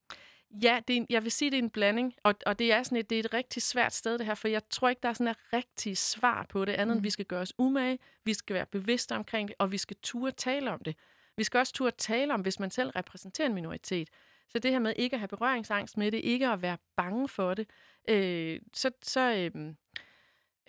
[0.63, 2.83] Ja, det er en, jeg vil sige, det er en blanding, og, og det er
[2.83, 5.09] sådan et, det er et rigtig svært sted, det her, for jeg tror ikke, der
[5.09, 6.93] er sådan et rigtigt svar på det, andet mm.
[6.93, 9.97] end vi skal gøre os umage, vi skal være bevidste omkring det, og vi skal
[10.03, 10.97] turde tale om det.
[11.37, 14.09] Vi skal også turde tale om, hvis man selv repræsenterer en minoritet.
[14.49, 17.55] Så det her med ikke at have berøringsangst med det, ikke at være bange for
[17.55, 17.71] det,
[18.09, 19.75] øh, så, så, øh,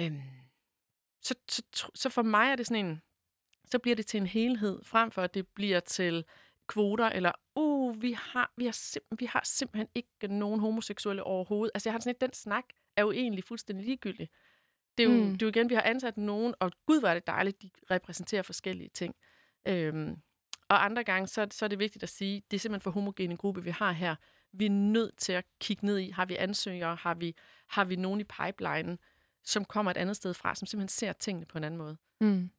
[0.01, 0.23] øh,
[1.21, 3.01] så, så, så for mig er det sådan en,
[3.65, 6.25] så bliver det til en helhed, frem for at det bliver til
[6.67, 11.71] kvoter, eller, uh, vi har, vi har, sim- vi har simpelthen ikke nogen homoseksuelle overhovedet.
[11.73, 12.63] Altså, jeg har sådan lidt, den snak
[12.95, 14.29] er jo egentlig fuldstændig ligegyldig.
[14.97, 15.31] Det er, jo, mm.
[15.31, 18.41] det er jo igen, vi har ansat nogen, og gud, var det dejligt, de repræsenterer
[18.41, 19.15] forskellige ting.
[19.67, 20.17] Øhm,
[20.69, 23.37] og andre gange, så, så er det vigtigt at sige, det er simpelthen for homogen
[23.37, 24.15] gruppe, vi har her.
[24.51, 27.35] Vi er nødt til at kigge ned i, har vi ansøgere, har vi,
[27.67, 28.99] har vi nogen i pipelinen,
[29.49, 31.97] som kommer et andet sted fra, som simpelthen ser tingene på en anden måde.
[32.21, 32.49] Mm.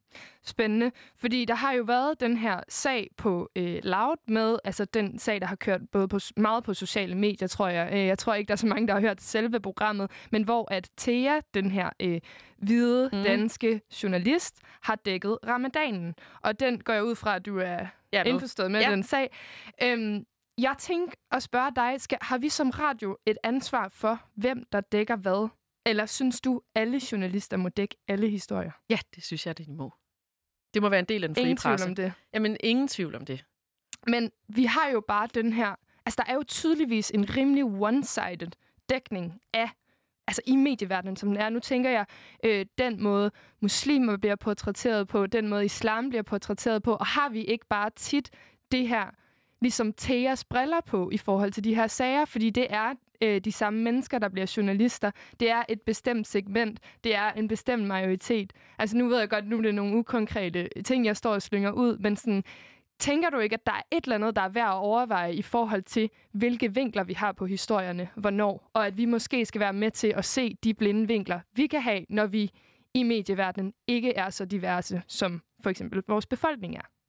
[0.45, 5.19] Spændende, fordi der har jo været den her sag på øh, Loud med, altså den
[5.19, 7.91] sag, der har kørt både på, meget på sociale medier, tror jeg.
[7.93, 10.73] Øh, jeg tror ikke, der er så mange, der har hørt selve programmet, men hvor
[10.73, 12.21] at Thea, den her øh,
[12.59, 13.23] hvide mm.
[13.23, 16.15] danske journalist, har dækket ramadanen.
[16.43, 18.91] Og den går jeg ud fra, at du er ja, indforstået med ja.
[18.91, 19.31] den sag.
[19.83, 20.25] Øhm,
[20.59, 24.81] jeg tænker at spørge dig, skal, har vi som radio et ansvar for, hvem der
[24.81, 25.49] dækker hvad?
[25.87, 28.73] Eller synes du, alle journalister må dække alle historier?
[28.91, 29.95] Ja, det synes jeg, det må.
[30.75, 31.87] Det må være en del af den frie ingen presse.
[31.87, 32.13] Ingen tvivl om det.
[32.35, 33.45] Jamen, ingen tvivl om det.
[34.07, 35.75] Men vi har jo bare den her...
[36.07, 38.51] Altså, der er jo tydeligvis en rimelig one-sided
[38.89, 39.71] dækning af
[40.27, 41.49] altså i medieverdenen, som den er.
[41.49, 42.07] Nu tænker jeg,
[42.45, 43.31] øh, den måde
[43.61, 47.91] muslimer bliver portrætteret på, den måde islam bliver portrætteret på, og har vi ikke bare
[47.97, 48.31] tit
[48.73, 49.07] det her,
[49.61, 53.53] ligesom Theas briller på i forhold til de her sager, fordi det er øh, de
[53.53, 55.11] samme mennesker, der bliver journalister.
[55.41, 56.81] Det er et bestemt segment.
[57.05, 58.53] Det er en bestemt majoritet.
[58.79, 61.71] Altså nu ved jeg godt, nu er det nogle ukonkrete ting, jeg står og slynger
[61.71, 62.45] ud, men sådan,
[62.99, 65.43] tænker du ikke, at der er et eller andet, der er værd at overveje i
[65.43, 69.73] forhold til, hvilke vinkler vi har på historierne, hvornår, og at vi måske skal være
[69.73, 72.51] med til at se de blinde vinkler, vi kan have, når vi
[72.95, 77.00] i medieverdenen ikke er så diverse, som for eksempel vores befolkning er?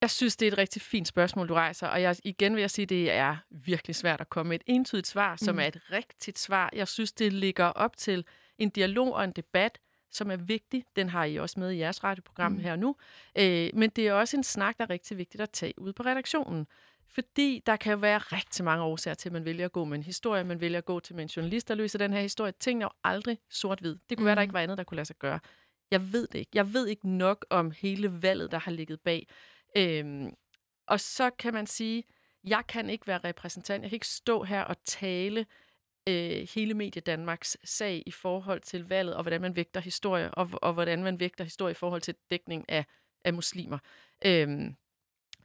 [0.00, 2.70] Jeg synes, det er et rigtig fint spørgsmål, du rejser, og jeg, igen vil jeg
[2.70, 5.58] sige, det er virkelig svært at komme med et entydigt svar, som mm.
[5.58, 6.70] er et rigtigt svar.
[6.72, 8.24] Jeg synes, det ligger op til
[8.58, 9.78] en dialog og en debat,
[10.10, 10.84] som er vigtig.
[10.96, 12.58] Den har I også med i jeres radioprogram mm.
[12.58, 12.96] her nu.
[13.38, 16.02] Øh, men det er også en snak, der er rigtig vigtigt at tage ud på
[16.02, 16.66] redaktionen.
[17.08, 19.98] Fordi der kan jo være rigtig mange årsager til, at man vælger at gå med
[19.98, 22.52] en historie, man vælger at gå til med en journalist, der løser den her historie.
[22.52, 23.96] Tingene er jo aldrig sort-hvid.
[24.10, 24.26] Det kunne mm.
[24.26, 25.40] være, der ikke var andet, der kunne lade sig gøre.
[25.90, 26.50] Jeg ved det ikke.
[26.54, 29.28] Jeg ved ikke nok om hele valget, der har ligget bag.
[29.76, 30.34] Øhm,
[30.86, 32.04] og så kan man sige,
[32.44, 33.82] jeg kan ikke være repræsentant.
[33.82, 35.46] Jeg kan ikke stå her og tale
[36.08, 40.50] øh, hele Medie Danmarks sag i forhold til valget, og hvordan man vægter historie, og,
[40.52, 42.84] og hvordan man vægter historie i forhold til dækning af,
[43.24, 43.78] af muslimer.
[44.26, 44.76] Øhm,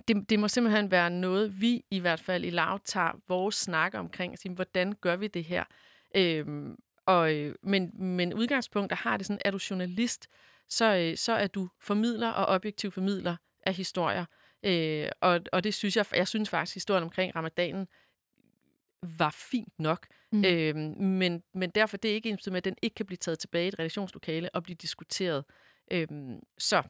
[0.07, 3.99] det, det må simpelthen være noget, vi i hvert fald i lav tager vores snakke
[3.99, 5.63] omkring, og siger, hvordan gør vi det her?
[6.15, 6.75] Øhm,
[7.05, 10.27] og, øh, men, men udgangspunktet har det sådan, er du journalist,
[10.69, 13.35] så, øh, så er du formidler og objektiv formidler
[13.65, 14.25] af historier.
[14.63, 17.87] Øh, og, og det synes jeg, jeg synes faktisk, historien omkring ramadanen
[19.17, 20.07] var fint nok.
[20.31, 20.45] Mm.
[20.45, 23.39] Øh, men, men derfor det er ikke ens med, at den ikke kan blive taget
[23.39, 25.45] tilbage i et redaktionslokale og blive diskuteret.
[25.91, 26.07] Øh,
[26.57, 26.83] så.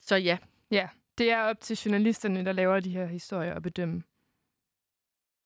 [0.00, 0.38] Så ja.
[0.70, 4.02] Ja, det er op til journalisterne, der laver de her historier og bedømme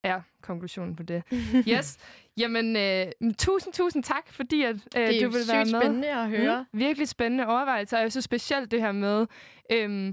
[0.06, 1.22] er konklusionen på det.
[1.72, 1.98] Yes.
[2.36, 3.06] Jamen, øh,
[3.38, 5.66] tusind, tusind tak, fordi at, øh, du vil være med.
[5.66, 6.66] Det er spændende at høre.
[6.72, 7.96] Mm, virkelig spændende overvejelser.
[7.96, 9.26] Og jeg synes specielt det her med,
[9.72, 10.12] øh,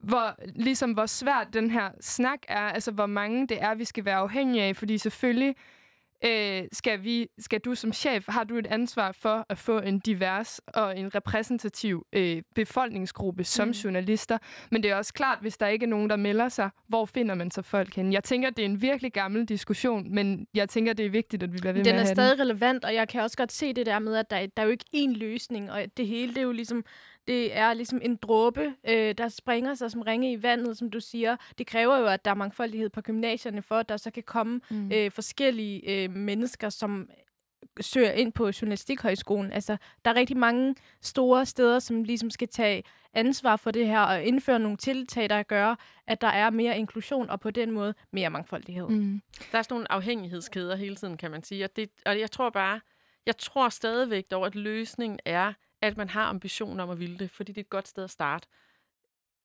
[0.00, 4.04] hvor, ligesom, hvor svært den her snak er, altså hvor mange det er, vi skal
[4.04, 5.56] være afhængige af, fordi selvfølgelig
[6.24, 9.98] øh, skal, vi, skal du som chef, har du et ansvar for at få en
[9.98, 13.72] divers og en repræsentativ øh, befolkningsgruppe som mm.
[13.72, 14.38] journalister.
[14.70, 17.34] Men det er også klart, hvis der ikke er nogen, der melder sig, hvor finder
[17.34, 18.12] man så folk hen?
[18.12, 21.52] Jeg tænker, det er en virkelig gammel diskussion, men jeg tænker, det er vigtigt, at
[21.52, 22.06] vi bliver ved den med at.
[22.06, 24.46] Den er stadig relevant, og jeg kan også godt se det der med, at der,
[24.46, 26.84] der er jo ikke én løsning, og det hele det er jo ligesom
[27.30, 31.00] det er ligesom en dråbe, øh, der springer sig som ringe i vandet, som du
[31.00, 31.36] siger.
[31.58, 34.60] Det kræver jo, at der er mangfoldighed på gymnasierne, for at der så kan komme
[34.70, 34.92] mm.
[34.92, 37.10] øh, forskellige øh, mennesker, som
[37.80, 39.52] søger ind på Journalistikhøjskolen.
[39.52, 42.82] Altså, der er rigtig mange store steder, som ligesom skal tage
[43.14, 45.74] ansvar for det her og indføre nogle tiltag, der gør,
[46.06, 48.88] at der er mere inklusion og på den måde mere mangfoldighed.
[48.88, 49.22] Mm.
[49.52, 51.64] Der er sådan nogle afhængighedskæder hele tiden, kan man sige.
[51.64, 52.80] Og, det, og jeg tror bare,
[53.26, 55.52] jeg tror stadigvæk dog, at løsningen er,
[55.82, 58.10] at man har ambitioner om at ville det, fordi det er et godt sted at
[58.10, 58.48] starte.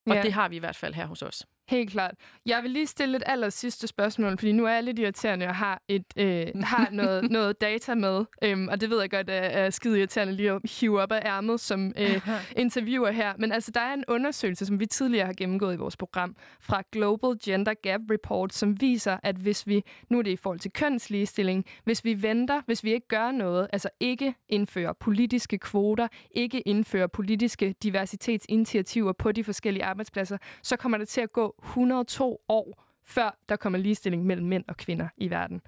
[0.06, 0.22] Og ja.
[0.22, 1.48] det har vi i hvert fald her hos os.
[1.68, 2.16] Helt klart.
[2.46, 5.56] Jeg vil lige stille et aller sidste spørgsmål, fordi nu er jeg lidt irriterende og
[5.56, 8.26] har, et, øh, har noget, noget data med.
[8.42, 11.22] Øhm, og det ved jeg godt er, er skide irriterende lige at hive op af
[11.26, 12.28] ærmet som øh,
[12.64, 13.34] interviewer her.
[13.38, 16.84] Men altså, der er en undersøgelse, som vi tidligere har gennemgået i vores program, fra
[16.92, 20.72] Global Gender Gap Report, som viser, at hvis vi, nu er det i forhold til
[20.72, 26.60] kønsligestilling, hvis vi venter, hvis vi ikke gør noget, altså ikke indfører politiske kvoter, ikke
[26.60, 32.84] indfører politiske diversitetsinitiativer på de forskellige arbejdspladser, så kommer det til at gå 102 år,
[33.06, 35.62] før der kommer ligestilling mellem mænd og kvinder i verden.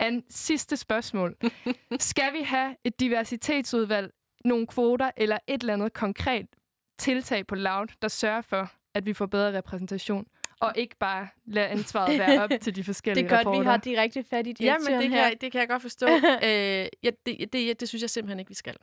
[0.00, 1.36] En sidste spørgsmål.
[1.98, 4.12] Skal vi have et diversitetsudvalg,
[4.44, 6.46] nogle kvoter eller et eller andet konkret
[6.98, 10.26] tiltag på Loud, der sørger for, at vi får bedre repræsentation?
[10.60, 13.60] og ikke bare lade ansvaret være op til de forskellige Det er godt, rapporter.
[13.60, 16.06] vi har direkte fat i Ja, men det kan, det kan jeg godt forstå.
[16.48, 18.76] øh, ja, det, det, det synes jeg simpelthen ikke, vi skal.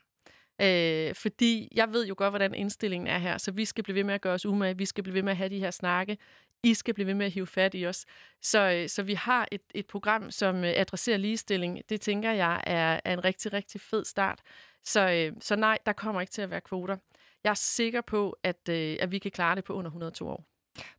[0.62, 4.04] Øh, fordi jeg ved jo godt, hvordan indstillingen er her, så vi skal blive ved
[4.04, 6.18] med at gøre os umage, vi skal blive ved med at have de her snakke,
[6.64, 8.06] I skal blive ved med at hive fat i os.
[8.42, 11.82] Så, øh, så vi har et, et program, som øh, adresserer ligestilling.
[11.90, 14.42] Det tænker jeg er, er en rigtig, rigtig fed start.
[14.84, 16.98] Så, øh, så nej, der kommer ikke til at være kvoter.
[17.44, 20.46] Jeg er sikker på, at, at vi kan klare det på under 102 år.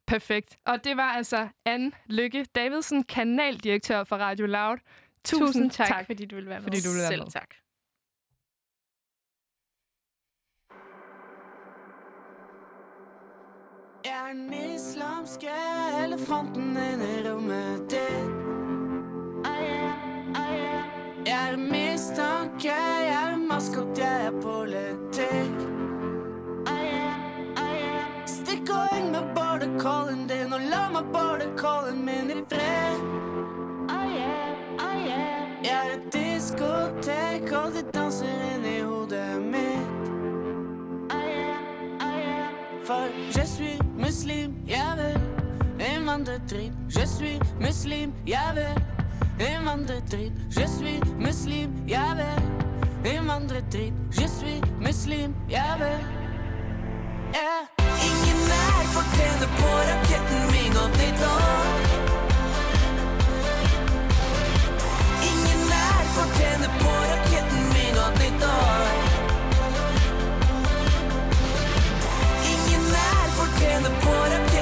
[0.07, 0.57] Perfekt.
[0.65, 4.79] Og det var altså Anne Lykke Davidsen, kanaldirektør for Radio Loud.
[5.25, 6.65] Tusind, Tusind tak, tak, fordi du vil være med.
[6.65, 7.31] Fordi du vil være Selv med.
[7.31, 7.55] tak.
[14.09, 15.45] Er en islamsk
[16.05, 18.31] elefanten inde i rummet ditt.
[21.27, 25.59] Jeg er mistanke, jeg er maskot, jeg er politikk.
[28.27, 32.97] Stikk og heng med border-callen din, og la meg border-callen min i fred.
[35.65, 40.09] Jeg er et diskotek, og de danser inn i hodet mitt.
[42.89, 43.05] For
[43.37, 43.78] jeg suis
[44.69, 45.21] jeg vil
[45.95, 46.73] innvandrerdrit.
[46.91, 48.83] Je suis muslim, jeg vil
[49.41, 55.99] Indvandredrit, je suis muslim, jeg vil Indvandredrit, je suis muslim, jeg vil
[57.39, 57.55] Ja,
[58.09, 61.61] ingen er for tænde på raketten min og det dår
[65.31, 68.81] Ingen er for tænde på raketten min og det dår
[72.53, 74.58] Ingen er for tænde på raketten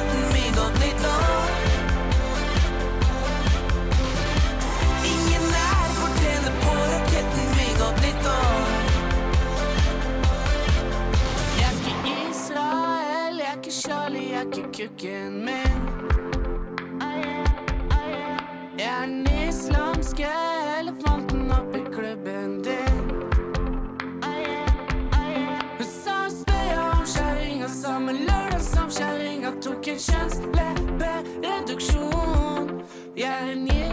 [29.66, 32.82] tok en kjønnsleppereduksjon
[33.16, 33.85] Jeg er en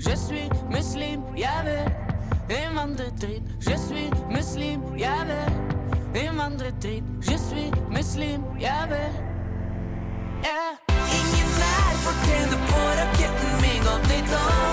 [0.00, 1.92] je suis muslim, jeg vil
[2.56, 8.90] Indvandredrit, je suis muslim, jeg vil Indvandredrit, je suis muslim, jawel.
[8.90, 9.30] Yeah.
[10.48, 10.66] Ja,
[11.18, 14.72] ingen er for tænde på raketten min og det dår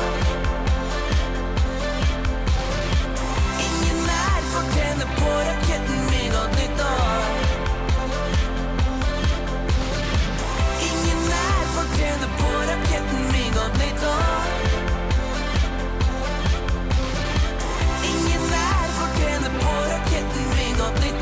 [3.66, 7.20] Ingen er for tænde på raketten min og det dår
[10.90, 14.67] Ingen er for tænde på raketten min og det dår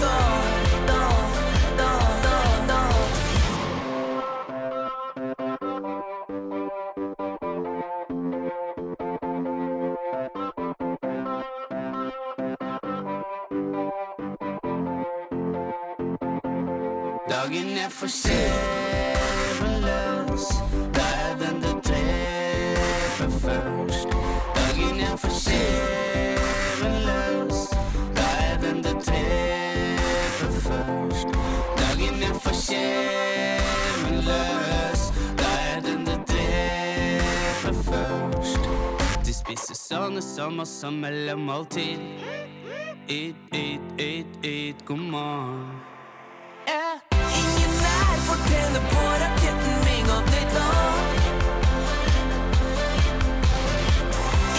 [0.05, 0.44] og
[39.95, 41.99] spiser sånne sommer som mellemmåltid
[43.07, 45.79] Et, et, et, et, godmorgen.
[46.67, 46.99] Yeah.
[47.13, 48.37] ingen er for
[48.91, 50.97] på raketten min og det dår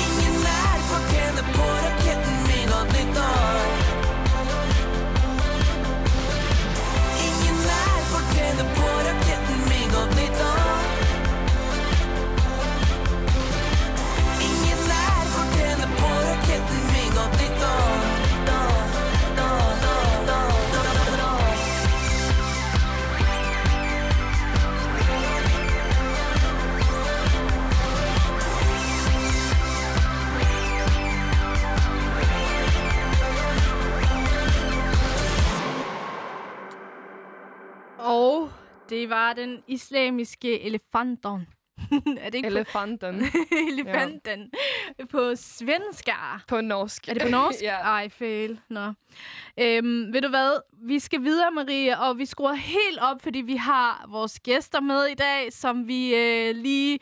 [0.05, 1.03] Ingen er for
[1.57, 3.67] på raketten min og det dår
[7.27, 8.25] Ingen er for
[8.79, 10.65] på raketten min og det dår
[39.09, 41.47] var den islamiske elefanten.
[42.20, 43.19] er det ikke Elefanten.
[43.19, 44.51] på elefanten
[45.11, 46.12] på svenska?
[46.49, 47.09] På norsk.
[47.09, 47.62] Er det på norsk?
[47.70, 47.77] ja.
[47.77, 48.61] Ej, fail.
[48.70, 48.93] Nå.
[49.61, 50.61] Øhm, ved du hvad?
[50.89, 55.05] Vi skal videre, Marie, og vi skruer helt op, fordi vi har vores gæster med
[55.05, 56.99] i dag, som vi øh, lige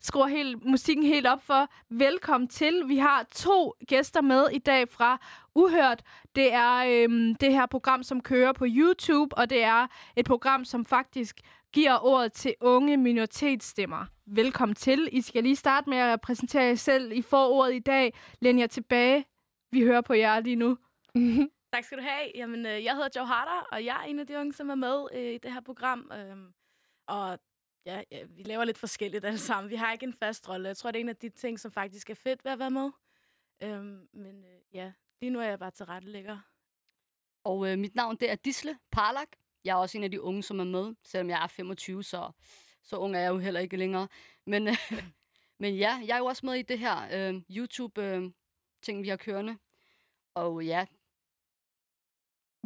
[0.00, 1.68] skruer helt, musikken helt op for.
[1.90, 2.82] Velkommen til.
[2.86, 5.20] Vi har to gæster med i dag fra
[5.54, 6.02] Uhørt.
[6.34, 10.64] Det er øhm, det her program, som kører på YouTube, og det er et program,
[10.64, 11.40] som faktisk
[11.72, 14.06] giver ordet til unge minoritetsstemmer.
[14.26, 15.08] Velkommen til.
[15.12, 17.12] I skal lige starte med at præsentere jer selv.
[17.12, 18.14] I får ordet i dag.
[18.40, 19.24] Læn jer tilbage.
[19.72, 20.78] Vi hører på jer lige nu.
[21.72, 22.30] Tak skal du have.
[22.34, 24.74] Jamen, øh, jeg hedder Joe Harder, og jeg er en af de unge, som er
[24.74, 26.12] med øh, i det her program.
[26.14, 26.36] Øh,
[27.08, 27.38] og
[27.88, 29.70] ja, ja, vi laver lidt forskelligt alle sammen.
[29.70, 30.68] Vi har ikke en fast rolle.
[30.68, 32.70] Jeg tror, det er en af de ting, som faktisk er fedt ved at være
[32.70, 32.90] med.
[33.62, 36.38] Øhm, men øh, ja, lige nu er jeg bare til rettelægger.
[37.44, 39.28] Og øh, mit navn, det er Disle Parlak.
[39.64, 42.30] Jeg er også en af de unge, som er med, selvom jeg er 25, så,
[42.82, 44.08] så ung er jeg jo heller ikke længere.
[44.46, 44.74] Men, øh,
[45.60, 49.58] men ja, jeg er jo også med i det her øh, YouTube-ting, vi har kørende.
[50.34, 50.86] Og ja,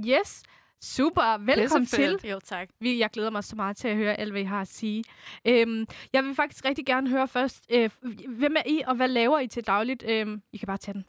[0.09, 0.43] Yes.
[0.83, 1.39] Super.
[1.39, 2.31] Velkommen til.
[2.31, 2.69] Jo, tak.
[2.81, 5.05] Vi, jeg glæder mig så meget til at høre alt, hvad I har at sige.
[5.45, 7.91] Øhm, jeg vil faktisk rigtig gerne høre først, øh,
[8.29, 10.05] hvem er I, og hvad laver I til dagligt?
[10.07, 11.09] Øhm, I kan bare tage den.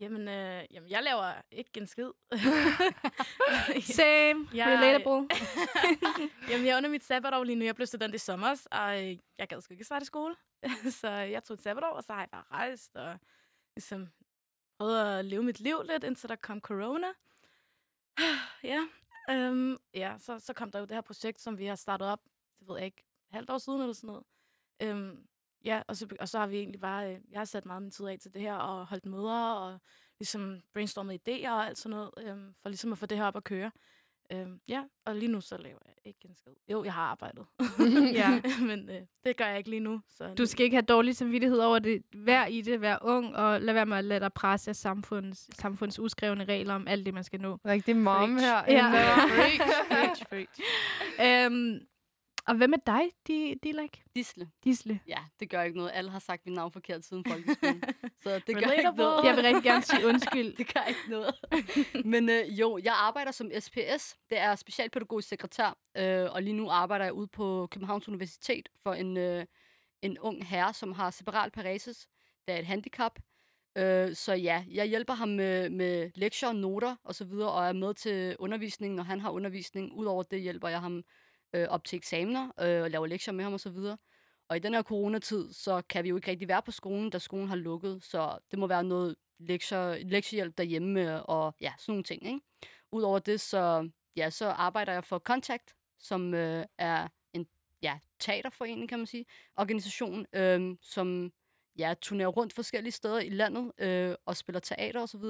[0.00, 2.10] Jamen, øh, jamen, jeg laver ikke en skid.
[3.82, 4.48] Same.
[4.54, 5.28] Jeg- Relatable.
[6.50, 7.64] jamen, jeg er under mit sabbatår lige nu.
[7.64, 10.34] Jeg blev student i sommer, og øh, jeg gad sgu ikke starte i skole.
[10.90, 13.18] så jeg tog et sabbatår, og så har jeg bare rejst og
[13.76, 14.08] ligesom
[14.78, 17.06] prøvet at leve mit liv lidt, indtil der kom corona
[18.62, 18.86] ja.
[19.30, 22.20] Øhm, ja, så, så kom der jo det her projekt, som vi har startet op,
[22.60, 24.24] det ved jeg ikke, halvt år siden eller sådan noget.
[24.82, 25.26] Øhm,
[25.64, 27.90] ja, og så, og så har vi egentlig bare, øh, jeg har sat meget min
[27.90, 29.80] tid af til det her, og holdt møder, og
[30.18, 33.36] ligesom brainstormet idéer og alt sådan noget, øhm, for ligesom at få det her op
[33.36, 33.70] at køre.
[34.32, 36.52] Øhm, ja, og lige nu så laver jeg ikke en skid.
[36.72, 37.46] Jo, jeg har arbejdet.
[38.20, 38.40] Ja.
[38.68, 40.00] Men øh, det gør jeg ikke lige nu.
[40.08, 42.02] Så Du skal ikke have dårlig samvittighed over det.
[42.14, 45.56] Vær i det, vær ung, og lad være med at lade dig presse af samfunds,
[45.60, 47.58] samfunds uskrevne regler om alt det, man skal nå.
[47.66, 48.62] Rigtig mom her.
[48.68, 48.90] Ja.
[49.36, 50.60] Preach, preach, preach.
[51.46, 51.78] øhm,
[52.48, 54.02] og hvad med dig, Di- Dilek?
[54.16, 54.50] Disle.
[54.64, 55.00] Disle.
[55.06, 55.90] Ja, det gør ikke noget.
[55.94, 57.82] Alle har sagt mit navn forkert siden folkeskolen.
[58.22, 59.24] så det gør ikke noget.
[59.24, 60.56] Jeg vil rigtig gerne sige undskyld.
[60.58, 61.34] det gør ikke noget.
[62.04, 64.16] Men øh, jo, jeg arbejder som SPS.
[64.30, 65.78] Det er specialpædagogisk sekretær.
[65.96, 69.44] Øh, og lige nu arbejder jeg ude på Københavns Universitet for en, øh,
[70.02, 72.06] en ung herre, som har cerebral paresis.
[72.46, 73.18] Det er et handicap.
[73.78, 78.36] Øh, så ja, jeg hjælper ham med, med lektier, noter osv., og er med til
[78.38, 79.92] undervisning, når han har undervisning.
[79.92, 81.02] Udover det hjælper jeg ham
[81.52, 83.76] øh, op til eksamener øh, og laver lektier med ham osv.
[84.48, 87.18] Og i den her coronatid, så kan vi jo ikke rigtig være på skolen, da
[87.18, 88.02] skolen har lukket.
[88.02, 92.26] Så det må være noget lektier, lektiehjælp derhjemme og ja, sådan nogle ting.
[92.26, 92.40] Ikke?
[92.92, 97.46] Udover det, så, ja, så arbejder jeg for Contact, som øh, er en
[97.82, 99.26] ja, teaterforening, kan man sige,
[99.56, 101.32] organisation, øh, som
[101.78, 105.24] ja, turnerer rundt forskellige steder i landet øh, og spiller teater osv.,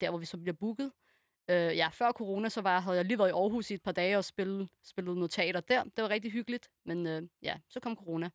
[0.00, 0.92] der hvor vi så bliver booket.
[1.48, 3.92] Øh, ja, før corona, så var, havde jeg lige været i Aarhus i et par
[3.92, 5.84] dage og spillet, spillet noget teater der.
[5.84, 8.30] Det var rigtig hyggeligt, men øh, ja, så kom corona.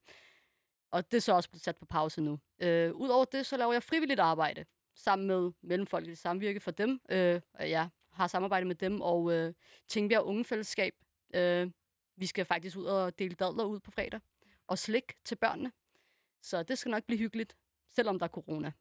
[0.91, 2.39] Og det er så også blevet sat på pause nu.
[2.59, 4.65] Øh, Udover det, så laver jeg frivilligt arbejde
[4.95, 7.01] sammen med Mellemfolkeligt Samvirke for dem.
[7.09, 9.53] Øh, jeg har samarbejdet med dem og øh,
[9.87, 10.93] Tingbjerg Ungefællesskab.
[11.33, 11.71] Øh,
[12.15, 14.19] vi skal faktisk ud og dele dadler ud på fredag.
[14.67, 15.71] Og slik til børnene.
[16.41, 17.55] Så det skal nok blive hyggeligt,
[17.89, 18.71] selvom der er corona.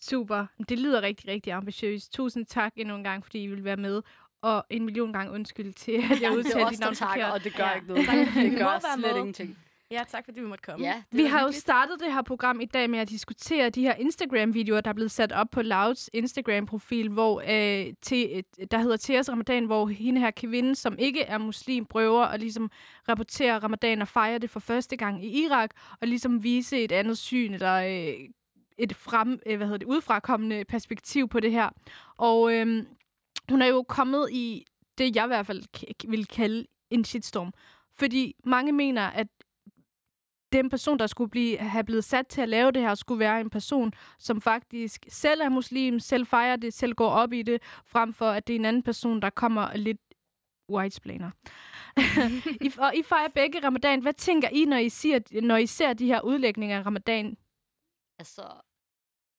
[0.00, 0.46] Super.
[0.68, 2.12] Det lyder rigtig, rigtig ambitiøst.
[2.12, 4.02] Tusind tak endnu en gang, fordi I vil være med.
[4.42, 7.32] Og en million gange undskyld til, at jeg udtalte dit der navn forkert.
[7.32, 7.74] og det gør Ja.
[7.74, 8.06] ikke noget.
[8.34, 9.16] Det gør slet med.
[9.18, 9.58] ingenting.
[9.92, 10.86] Ja, tak fordi vi måtte komme.
[10.86, 13.94] Ja, Vi har jo startet det her program i dag med at diskutere de her
[13.94, 19.30] Instagram-videoer, der er blevet sat op på Louds Instagram-profil, hvor øh, te, der hedder Teas
[19.30, 22.70] Ramadan, hvor hende her kvinde, som ikke er muslim, prøver at ligesom
[23.08, 25.70] rapportere Ramadan og fejre det for første gang i Irak,
[26.00, 28.14] og ligesom vise et andet syn, eller øh,
[28.82, 31.68] et frem, øh, hvad hedder det, udfrakommende perspektiv på det her.
[32.16, 32.86] Og øh,
[33.50, 34.64] hun er jo kommet i
[34.98, 35.62] det, jeg i hvert fald
[36.08, 37.52] vil kalde en shitstorm.
[37.94, 39.26] Fordi mange mener, at
[40.52, 43.40] den person, der skulle blive, have blevet sat til at lave det her, skulle være
[43.40, 47.62] en person, som faktisk selv er muslim, selv fejrer det, selv går op i det,
[47.84, 50.00] frem for at det er en anden person, der kommer lidt
[50.70, 51.30] whitesplaner.
[52.66, 54.02] I, og I fejrer begge ramadan.
[54.02, 57.36] Hvad tænker I, når I, siger, når I ser de her udlægninger af ramadan?
[58.18, 58.42] Altså,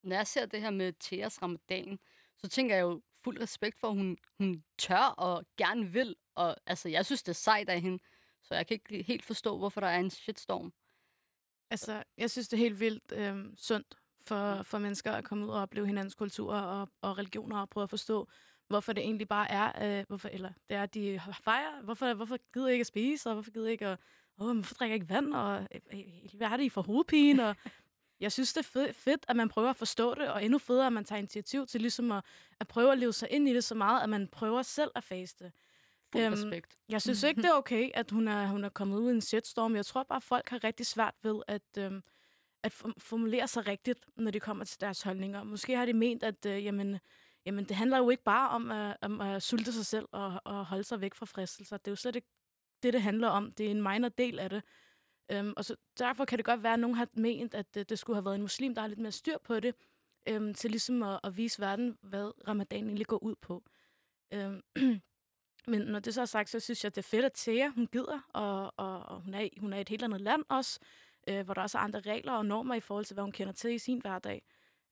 [0.04, 2.00] når jeg ser det her med Theas ramadan,
[2.38, 6.16] så tænker jeg jo fuld respekt for, at hun, hun tør og gerne vil.
[6.36, 8.04] Og altså, jeg synes, det er sejt af hende.
[8.44, 10.74] Så jeg kan ikke helt forstå, hvorfor der er en shitstorm.
[11.70, 13.98] Altså, jeg synes, det er helt vildt øh, sundt
[14.28, 17.84] for, for mennesker at komme ud og opleve hinandens kulturer og, og religioner og prøve
[17.84, 18.28] at forstå,
[18.68, 22.38] hvorfor det egentlig bare er, øh, hvorfor, eller det er, at de fejrer, hvorfor, hvorfor
[22.54, 24.00] gider I ikke at spise, og hvorfor gider I ikke at,
[24.38, 27.50] åh, hvorfor drikker I ikke vand, og øh, øh, hvad er det, I får hovedpine,
[27.50, 27.56] og
[28.22, 30.88] jeg synes, det er fed, fedt, at man prøver at forstå det, og endnu federe,
[30.88, 32.24] at man tager initiativ til ligesom at,
[32.60, 35.04] at prøve at leve sig ind i det så meget, at man prøver selv at
[35.04, 35.52] faste.
[36.12, 36.78] Fuld Øhm, respekt.
[36.90, 39.22] Jeg synes ikke, det er okay, at hun er, hun er kommet ud i en
[39.22, 39.76] shitstorm.
[39.76, 42.04] Jeg tror bare, at folk har rigtig svært ved at, øhm,
[42.64, 45.44] at form- formulere sig rigtigt, når det kommer til deres holdninger.
[45.44, 47.00] Måske har de ment, at øh, jamen,
[47.46, 50.66] jamen, det handler jo ikke bare om, øh, om at sulte sig selv og, og
[50.66, 51.78] holde sig væk fra fristelser.
[51.78, 52.28] Det er jo slet ikke
[52.84, 53.52] det, det handler om.
[53.52, 54.64] Det er en minor del af det.
[55.32, 58.00] Øhm, og så derfor kan det godt være, at nogen har ment, at det, det
[58.00, 59.76] skulle have været en muslim, der har lidt mere styr på det,
[60.30, 63.64] øhm, til ligesom at, at vise verden, hvad ramadan egentlig går ud på.
[64.34, 64.62] Øhm,
[65.72, 67.88] men når det så er sagt, så synes jeg, det er fedt, at Thea, hun
[67.88, 70.80] gider, og, og, og hun, er, i- hun er i et helt andet land også,
[71.30, 73.54] øh, hvor der også er andre regler og normer i forhold til, hvad hun kender
[73.54, 74.44] til i sin hverdag.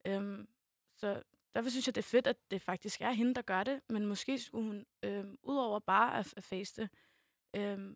[0.07, 0.47] Øhm,
[0.95, 1.23] så
[1.55, 4.05] derfor synes jeg, det er fedt, at det faktisk er hende, der gør det, men
[4.05, 6.89] måske skulle hun, øh, udover bare at, at faste,
[7.55, 7.95] øh,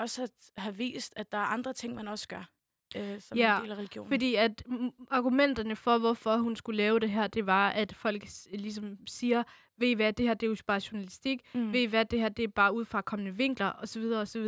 [0.00, 2.50] også have, have vist, at der er andre ting, man også gør,
[2.96, 4.10] øh, som Ja, en del af religionen.
[4.10, 4.62] Fordi at
[5.10, 9.42] argumenterne for, hvorfor hun skulle lave det her, det var, at folk ligesom siger,
[9.76, 11.72] ved I hvad, det her det er jo bare journalistik, Mm.
[11.72, 14.02] ved I hvad, det her det er bare ud fra kommende vinkler, osv.
[14.02, 14.46] osv.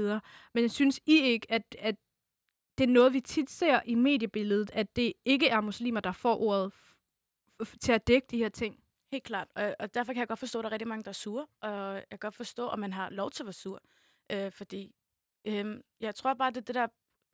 [0.55, 1.97] Men jeg synes I ikke, at, at
[2.79, 6.37] det er noget, vi tit ser i mediebilledet, at det ikke er muslimer, der får
[6.41, 6.73] ordet
[7.81, 8.79] til at dække de her ting.
[9.13, 11.09] Helt klart, og, og derfor kan jeg godt forstå, at der er rigtig mange, der
[11.09, 13.83] er sure, og jeg kan godt forstå, at man har lov til at være sur,
[14.33, 14.95] øh, fordi
[15.45, 16.87] øh, jeg tror bare, det er det der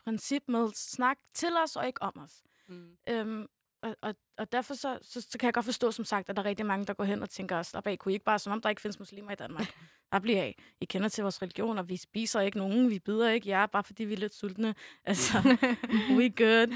[0.04, 2.42] princip med snak til os og ikke om os.
[2.68, 2.96] Mm.
[3.08, 3.46] Øhm,
[3.82, 6.42] og, og, og derfor så, så, så kan jeg godt forstå, som sagt, at der
[6.42, 8.52] er rigtig mange, der går hen og tænker, slap af, kunne I ikke bare, som
[8.52, 9.66] om der ikke findes muslimer i Danmark.
[10.12, 10.58] Der bliver af.
[10.80, 13.84] I kender til vores religion, og vi spiser ikke nogen, vi bider ikke jer, bare
[13.84, 14.74] fordi vi er lidt sultne.
[15.04, 15.38] Altså,
[16.16, 16.66] we good.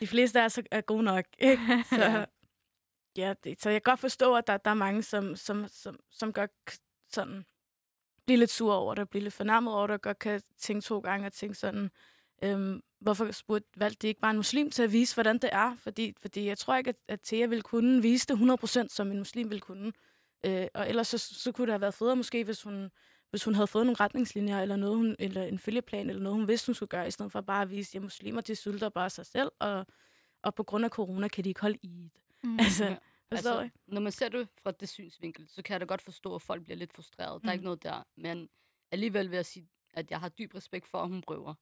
[0.00, 1.84] De fleste af os er gode nok, ikke?
[1.88, 2.26] Så,
[3.16, 5.98] ja, det, så jeg kan godt forstå, at der, der er mange, som, som, som,
[6.10, 7.44] som k- sådan
[8.26, 10.98] blive lidt sur over det, blive lidt fornærmet over det, og godt kan tænke to
[10.98, 11.90] gange og tænke sådan,
[12.42, 15.76] øhm, hvorfor spurgte, valgte de ikke bare en muslim til at vise, hvordan det er?
[15.78, 19.18] Fordi, fordi jeg tror ikke, at, at Thea ville kunne vise det 100% som en
[19.18, 19.92] muslim ville kunne.
[20.46, 22.90] Øh, og ellers så, så kunne det have været federe måske, hvis hun,
[23.30, 26.48] hvis hun havde fået nogle retningslinjer, eller, noget, hun, eller en følgeplan, eller noget, hun
[26.48, 29.10] vidste, hun skulle gøre, i stedet for bare at vise, at muslimer, de sulter bare
[29.10, 29.86] sig selv, og,
[30.42, 32.22] og på grund af corona kan de ikke holde i det.
[32.42, 32.58] Mm.
[32.60, 32.96] Altså,
[33.32, 36.34] forstår altså, når man ser det fra det synsvinkel, så kan jeg da godt forstå,
[36.34, 37.42] at folk bliver lidt frustreret.
[37.42, 37.46] Mm.
[37.46, 37.54] Der er Mm.
[37.54, 38.02] ikke noget der.
[38.16, 38.48] Men
[38.90, 41.54] alligevel vil jeg sige, at jeg har dyb respekt for, at hun prøver.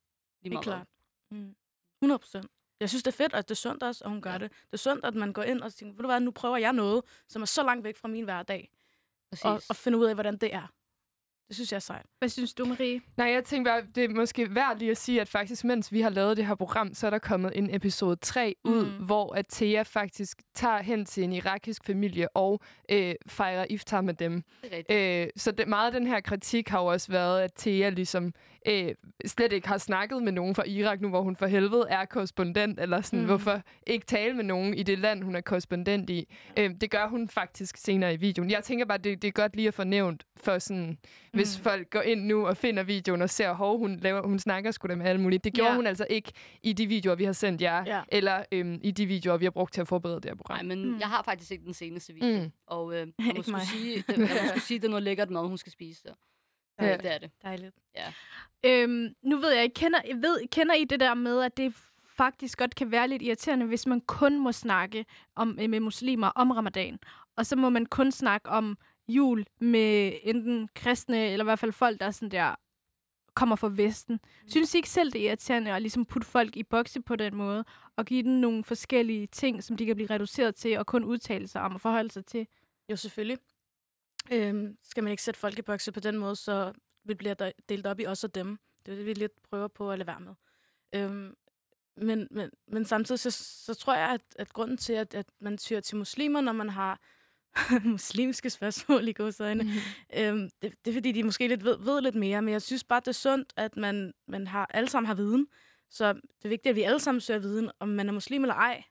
[0.43, 0.87] Lige Det er klart.
[1.31, 1.57] Mm.
[2.03, 2.47] 100 procent.
[2.81, 4.39] Jeg synes, det er fedt, at det er sundt også, at hun gør ja.
[4.39, 4.51] det.
[4.53, 6.73] Det er sundt, at man går ind og tænker, ved du hvad, nu prøver jeg
[6.73, 8.71] noget, som er så langt væk fra min hverdag.
[9.31, 9.71] Og, Præcis.
[9.71, 10.73] og finde ud af, hvordan det er.
[11.53, 12.07] Det synes jeg er sejt.
[12.19, 13.01] Hvad synes du, Marie?
[13.17, 16.01] Nej, jeg tænker bare, det er måske værd lige at sige, at faktisk, mens vi
[16.01, 19.05] har lavet det her program, så er der kommet en episode 3 ud, Mm.
[19.07, 22.61] hvor at Thea faktisk tager hen til en irakisk familie og
[22.91, 24.43] øh, fejrer iftar med dem.
[24.63, 27.53] Det er Øh, så det, meget af den her kritik har jo også været, at
[27.59, 28.33] Thea ligesom
[28.69, 28.95] øh,
[29.27, 32.81] slet ikke har snakket med nogen fra Irak nu, hvor hun for helvede er korrespondent,
[32.81, 33.27] eller sådan, Mm.
[33.27, 36.29] hvorfor ikke tale med nogen i det land, hun er korrespondent i.
[36.59, 38.51] Øh, det gør hun faktisk senere i videoen.
[38.51, 40.99] Jeg tænker bare, det, det er godt lige at få nævnt, for sådan,
[41.33, 41.65] hvis Mm.
[41.65, 44.89] folk går ind nu og finder videoen og ser, hov, hun, laver, hun snakker sgu
[44.89, 45.45] da med alt muligt.
[45.45, 45.77] Det gjorde Ja.
[45.77, 46.33] hun altså ikke
[46.63, 48.01] i de videoer, vi har sendt jer, Ja.
[48.09, 50.57] eller øhm, i de videoer, vi har brugt til at forberede det her program.
[50.67, 50.99] Nej, men Mm.
[50.99, 52.43] jeg har faktisk ikke den seneste video.
[52.43, 52.51] Mm.
[52.67, 55.31] Og øh, jeg, må skulle sige, det, jeg må skulle sige, det er noget lækkert
[55.31, 56.13] mad, hun skal spise der.
[56.85, 56.91] Ja.
[56.91, 56.97] Ja.
[56.97, 57.31] Det er det.
[57.43, 57.75] Dejligt.
[57.97, 58.13] Ja.
[58.65, 61.75] Øhm, nu ved jeg kender, jeg ved, kender I det der med, at det
[62.17, 65.05] faktisk godt kan være lidt irriterende, hvis man kun må snakke
[65.37, 66.99] om, øh, med muslimer om ramadan,
[67.37, 68.79] og så må man kun snakke om
[69.09, 72.55] jul med enten kristne, eller i hvert fald folk, der er sådan der,
[73.35, 74.21] kommer fra Vesten.
[74.47, 77.37] Synes I ikke selv, det er irriterende at ligesom putte folk i bokse på den
[77.37, 77.65] måde,
[77.97, 81.49] og give dem nogle forskellige ting, som de kan blive reduceret til, og kun udtale
[81.49, 82.47] sig om og forholde sig til?
[82.91, 83.39] Jo, selvfølgelig.
[84.33, 86.73] Øhm, skal man ikke sætte folk i bokse på den måde, så
[87.05, 88.59] vi bliver der delt op i os og dem.
[88.87, 90.35] Det er det, vi lidt prøver på at lade være med.
[90.95, 91.35] Øhm,
[91.97, 93.31] men, men, men samtidig så,
[93.65, 96.69] så tror jeg, at, at grunden til, at, at man tyrer til muslimer, når man
[96.71, 97.01] har
[97.85, 99.73] muslimske spørgsmål i godsøjne, Mhm.
[100.17, 102.85] øhm, det, det er fordi, de måske lidt ved, ved lidt mere, men jeg synes
[102.85, 105.47] bare, det er sundt, at man, man har, alle sammen har viden.
[105.91, 108.55] Så det er vigtigt, at vi alle sammen søger viden, om man er muslim eller
[108.55, 108.85] ej.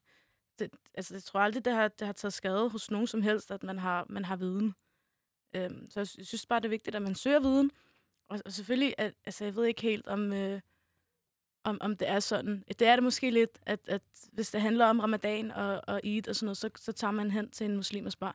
[0.59, 3.51] Det, altså, jeg tror aldrig, det har, det har taget skade hos nogen som helst,
[3.51, 4.73] at man har, man har viden.
[5.53, 7.71] Øhm, så jeg sy- jeg synes bare, det er vigtigt, at man søger viden.
[8.29, 10.61] Og, og selvfølgelig, at, altså jeg ved ikke helt, om, øh,
[11.63, 12.63] om, om det er sådan.
[12.67, 14.01] Det er det måske lidt, at, at
[14.31, 17.31] hvis det handler om ramadan og, og Eid og sådan noget, så, så tager man
[17.31, 18.33] hen til en muslim og spørger.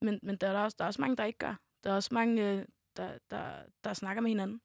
[0.00, 1.54] Men, men der, er der, også, der er også mange, der ikke gør.
[1.84, 2.64] Der er også mange, øh,
[2.96, 4.60] der, der, der snakker med hinanden.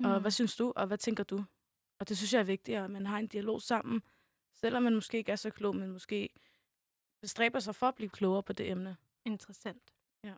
[0.00, 0.06] Mm.
[0.06, 1.44] Og hvad synes du, og hvad tænker du?
[1.98, 4.02] Og det synes jeg er vigtigt, at man har en dialog sammen,
[4.54, 6.28] selvom man måske ikke er så klog, men måske
[7.20, 8.96] bestræber sig for at blive klogere på det emne.
[9.24, 9.82] Interessant.
[10.24, 10.34] Ja.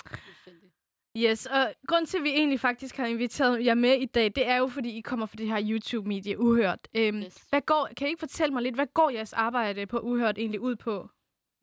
[1.16, 4.46] Yes, og grund til, at vi egentlig faktisk har inviteret jer med i dag, det
[4.46, 6.88] er jo, fordi I kommer fra det her YouTube-medie Uhørt.
[6.94, 7.46] Øhm, Yes.
[7.48, 10.60] hvad går, kan I ikke fortælle mig lidt, hvad går jeres arbejde på Uhørt egentlig
[10.60, 11.08] ud på?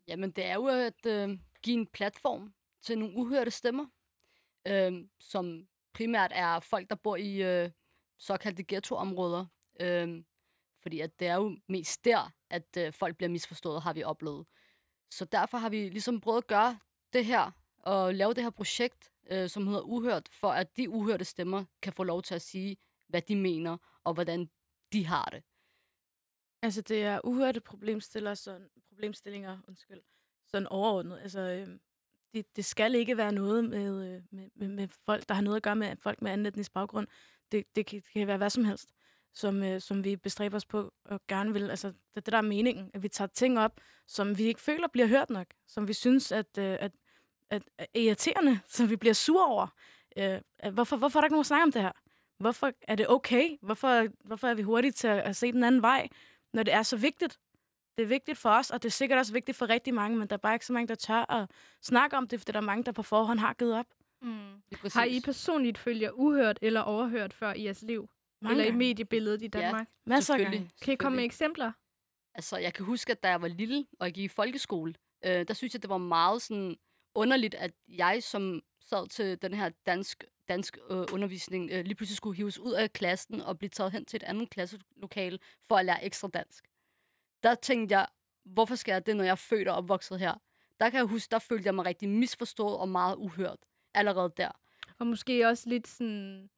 [0.07, 2.53] Jamen, det er jo at øh, give en platform
[2.83, 3.85] til nogle uhørte stemmer,
[4.67, 7.69] øh, som primært er folk, der bor i øh,
[8.17, 9.45] såkaldte ghettoområder.
[9.79, 10.23] Øh,
[10.81, 14.45] fordi at det er jo mest der, at øh, folk bliver misforstået, har vi oplevet.
[15.11, 16.79] Så derfor har vi ligesom prøvet at gøre
[17.13, 21.25] det her, og lave det her projekt, øh, som hedder Uhørt, for at de uhørte
[21.25, 22.77] stemmer kan få lov til at sige,
[23.07, 24.49] hvad de mener, og hvordan
[24.93, 25.43] de har det.
[26.61, 30.01] Altså, det er uhørte problemstillinger, sådan, problemstillinger undskyld,
[30.47, 31.19] sådan overordnet.
[31.19, 31.79] Altså, øh,
[32.33, 35.57] det, det skal ikke være noget med, øh, med, med, med folk, der har noget
[35.57, 37.07] at gøre med folk med anden etnisk baggrund.
[37.51, 38.89] Det, det, kan, det kan være hvad som helst,
[39.33, 41.69] som, øh, som vi bestræber os på og gerne vil.
[41.69, 44.61] Altså, det er det, der er meningen, at vi tager ting op, som vi ikke
[44.61, 46.91] føler bliver hørt nok, som vi synes at, øh, at, at
[47.77, 49.67] er irriterende, som vi bliver sure over.
[50.17, 50.39] Øh,
[50.73, 51.91] hvorfor, hvorfor er der ikke nogen at snakke om det her?
[52.39, 53.57] Hvorfor er det okay?
[53.61, 56.07] Hvorfor, hvorfor er vi hurtige til at, at se den anden vej,
[56.53, 57.39] når det er så vigtigt?
[57.97, 60.27] Det er vigtigt for os, og det er sikkert også vigtigt for rigtig mange, men
[60.27, 61.49] der er bare ikke så mange, der tør at
[61.81, 63.85] snakke om det, fordi der er mange, der på forhånd har givet op.
[64.21, 64.61] Mm.
[64.93, 68.09] Har I personligt følger uhørt eller overhørt før i jeres liv?
[68.41, 68.77] Mange eller i gange.
[68.77, 69.87] mediebilledet i Danmark?
[70.05, 70.73] Masser af Selvfølgelig, gange.
[70.81, 71.71] Kan I komme med eksempler?
[72.35, 74.93] Altså, jeg kan huske, at da jeg var lille, og jeg gik i folkeskole,
[75.25, 76.77] øh, der synes jeg, det var meget sådan
[77.15, 82.17] underligt, at jeg, som sad til den her dansk, dansk øh, undervisning, øh, lige pludselig
[82.17, 85.85] skulle hives ud af klassen og blive taget hen til et andet klasselokale for at
[85.85, 86.65] lære ekstra dansk.
[87.43, 88.07] Der tænkte jeg,
[88.45, 90.33] hvorfor skal jeg det, når jeg er født og opvokset her?
[90.79, 93.59] Der kan jeg huske, der følte jeg mig rigtig misforstået og meget uhørt
[93.93, 94.51] allerede der.
[94.99, 96.49] Og måske også lidt sådan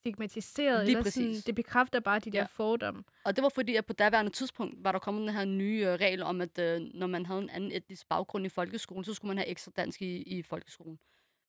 [0.00, 0.84] stigmatiseret.
[0.86, 2.44] Lige eller sådan, det bekræfter bare de der Ja.
[2.50, 3.04] fordomme.
[3.24, 5.92] Og det var fordi, at på daværende tidspunkt var der kommet den her nye øh,
[5.94, 9.28] regel om, at øh, når man havde en anden etnisk baggrund i folkeskolen, så skulle
[9.28, 10.98] man have ekstra dansk i, i folkeskolen.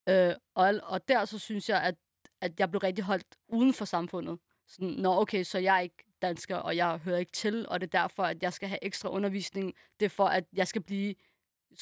[0.09, 1.95] Øh, og, og der så synes jeg, at,
[2.41, 4.39] at jeg blev rigtig holdt uden for samfundet.
[4.67, 7.93] Sådan, Nå, okay, så jeg er ikke dansker, og jeg hører ikke til, og det
[7.93, 9.73] er derfor, at jeg skal have ekstra undervisning.
[9.99, 11.15] Det er for, at jeg skal blive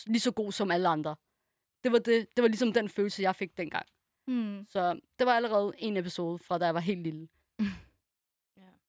[0.08, 1.16] lige så god som alle andre.
[1.84, 3.86] Det var, det, det var ligesom den følelse, jeg fik dengang.
[4.28, 4.66] Mm.
[4.70, 7.28] Så det var allerede en episode fra, da jeg var helt lille.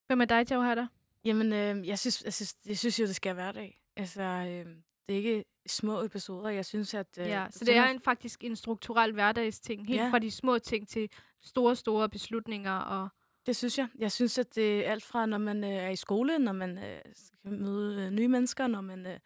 [0.06, 0.86] Hvem er dig, Jauhata?
[1.24, 3.81] Jamen, øh, jeg, synes, jeg, synes, jeg synes jo, det skal være hverdag.
[3.97, 4.66] Altså, øh,
[5.09, 6.48] det er ikke små episoder.
[6.48, 7.19] Jeg synes, at...
[7.19, 9.86] Øh, Ja, så det er en, faktisk en strukturel hverdagsting.
[9.86, 10.10] Helt Ja.
[10.10, 11.10] fra de små ting til
[11.43, 12.73] store, store beslutninger.
[12.78, 13.09] Og
[13.47, 13.89] Det synes jeg.
[13.98, 16.78] Jeg synes, at det er alt fra, når man øh, er i skole, når man
[16.78, 19.19] øh, skal møde øh, nye mennesker, når man, øh,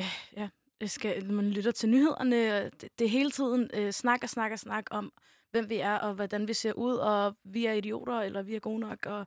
[0.00, 0.06] øh,
[0.36, 0.48] ja,
[0.90, 2.64] skal, når man lytter til nyhederne.
[2.64, 5.12] Det, det er hele tiden øh, snak og snak og snak om,
[5.50, 8.60] hvem vi er, og hvordan vi ser ud, og vi er idioter, eller vi er
[8.60, 9.06] gode nok.
[9.06, 9.26] Og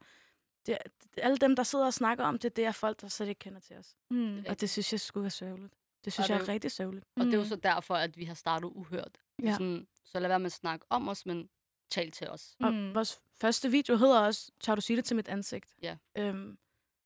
[0.65, 0.77] det,
[1.15, 3.40] det, alle dem, der sidder og snakker om det, det er folk, der slet ikke
[3.40, 3.95] kender til os.
[4.10, 4.45] Mm.
[4.49, 5.73] Og det synes jeg skulle være sørgeligt.
[6.06, 7.06] Det synes Og det jeg er er rigtig sørgeligt.
[7.15, 9.18] Og det er jo så derfor, at vi har startet uhørt.
[9.44, 9.52] Ja.
[9.53, 11.49] Sådan, så lad være med at snakke om os, men
[11.90, 12.56] tal til os.
[12.60, 12.95] Og Mm.
[12.95, 15.76] vores første video hedder også, tør du sige det til mit ansigt?
[15.82, 15.98] Ja.
[16.18, 16.57] Øhm,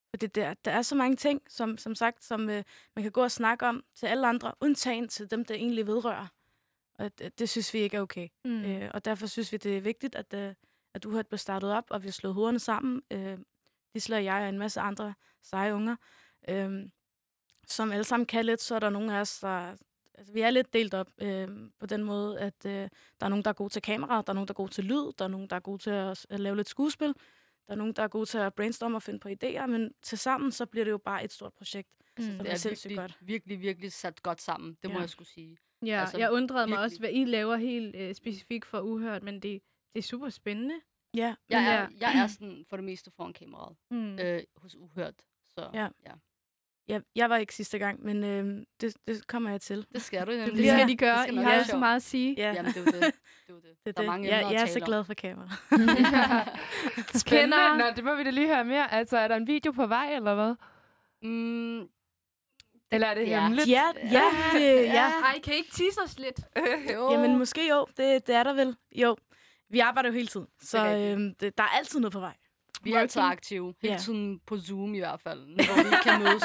[0.10, 2.64] for det der, der er så mange ting, som, som sagt, som øh,
[2.95, 6.27] man kan gå og snakke om til alle andre, undtagen til dem, der egentlig vedrører.
[6.99, 8.27] Og det, det synes vi ikke er okay.
[8.45, 8.64] Mm.
[8.64, 10.53] Øh, og derfor synes vi, det er vigtigt, at, øh,
[10.94, 13.02] at du har blevet startet op, og vi har slået hovederne sammen.
[13.11, 13.38] Øh,
[13.94, 15.95] Gisle og jeg og en masse andre seje unger,
[16.49, 16.86] øh,
[17.68, 19.76] som alle sammen kan lidt, så er der nogle af os, der...
[20.14, 21.48] Altså, vi er lidt delt op øh,
[21.80, 22.72] på den måde, at øh,
[23.19, 24.84] der er nogen, der er gode til kamera, der er nogen, der er gode til
[24.84, 27.14] lyd, der er nogen, der er gode til at, at lave lidt skuespil,
[27.70, 30.18] der er nogen, der er gode til at brainstorme og finde på idéer, men til
[30.18, 32.24] sammen så bliver det jo bare et stort projekt, Mm.
[32.26, 33.18] som Det er er virkelig, godt.
[33.22, 34.78] virkelig, virkelig sat godt sammen.
[34.84, 35.00] Det må Ja.
[35.02, 35.58] jeg skulle sige.
[35.86, 36.84] Ja, Altså, jeg undrede mig virkelig.
[36.84, 39.62] også, hvad I laver helt øh, specifikt for Uhørt, men det,
[39.94, 40.76] det er super spændende.
[41.16, 41.88] Ja, Jeg Men er, ja.
[42.00, 44.20] jeg er sådan for det meste foran kameraet Mm.
[44.20, 45.14] øh, hos Uhørt.
[45.48, 45.88] Så Ja.
[46.06, 46.12] ja.
[46.88, 49.86] jeg, jeg var ikke sidste gang, men øh, det, det kommer jeg til.
[49.94, 50.58] det skal du nemlig.
[50.58, 51.24] Det skal de gøre.
[51.24, 52.36] skal I har jo så meget at sige.
[52.38, 52.54] Ja.
[52.54, 53.14] Jamen, det er det.
[53.55, 53.85] Det, er det.
[53.85, 55.47] Det, Der er mange jeg, jeg er så glad for kamera.
[57.13, 57.77] Spændende.
[57.77, 58.93] Nå, det må vi da lige høre mere.
[58.93, 60.55] Altså, er der en video på vej, eller hvad?
[61.21, 61.80] Mm,
[62.91, 63.41] Eller er det Ja.
[63.41, 63.67] hemmeligt?
[63.67, 64.23] ja, ja,
[64.53, 65.09] det, ja.
[65.26, 66.39] Ej, kan I ikke tease os lidt?
[66.93, 67.11] jo.
[67.13, 68.76] Jamen måske jo, det, det er der vel.
[68.95, 69.17] Jo,
[69.69, 71.11] vi arbejder jo hele tiden, så rigtigt.
[71.19, 72.34] øhm, det, der er altid noget på vej.
[72.84, 73.73] Vi er altid aktive.
[73.81, 73.99] Hele Ja.
[73.99, 75.39] tiden på Zoom i hvert fald.
[75.65, 76.43] Hvor vi kan mødes.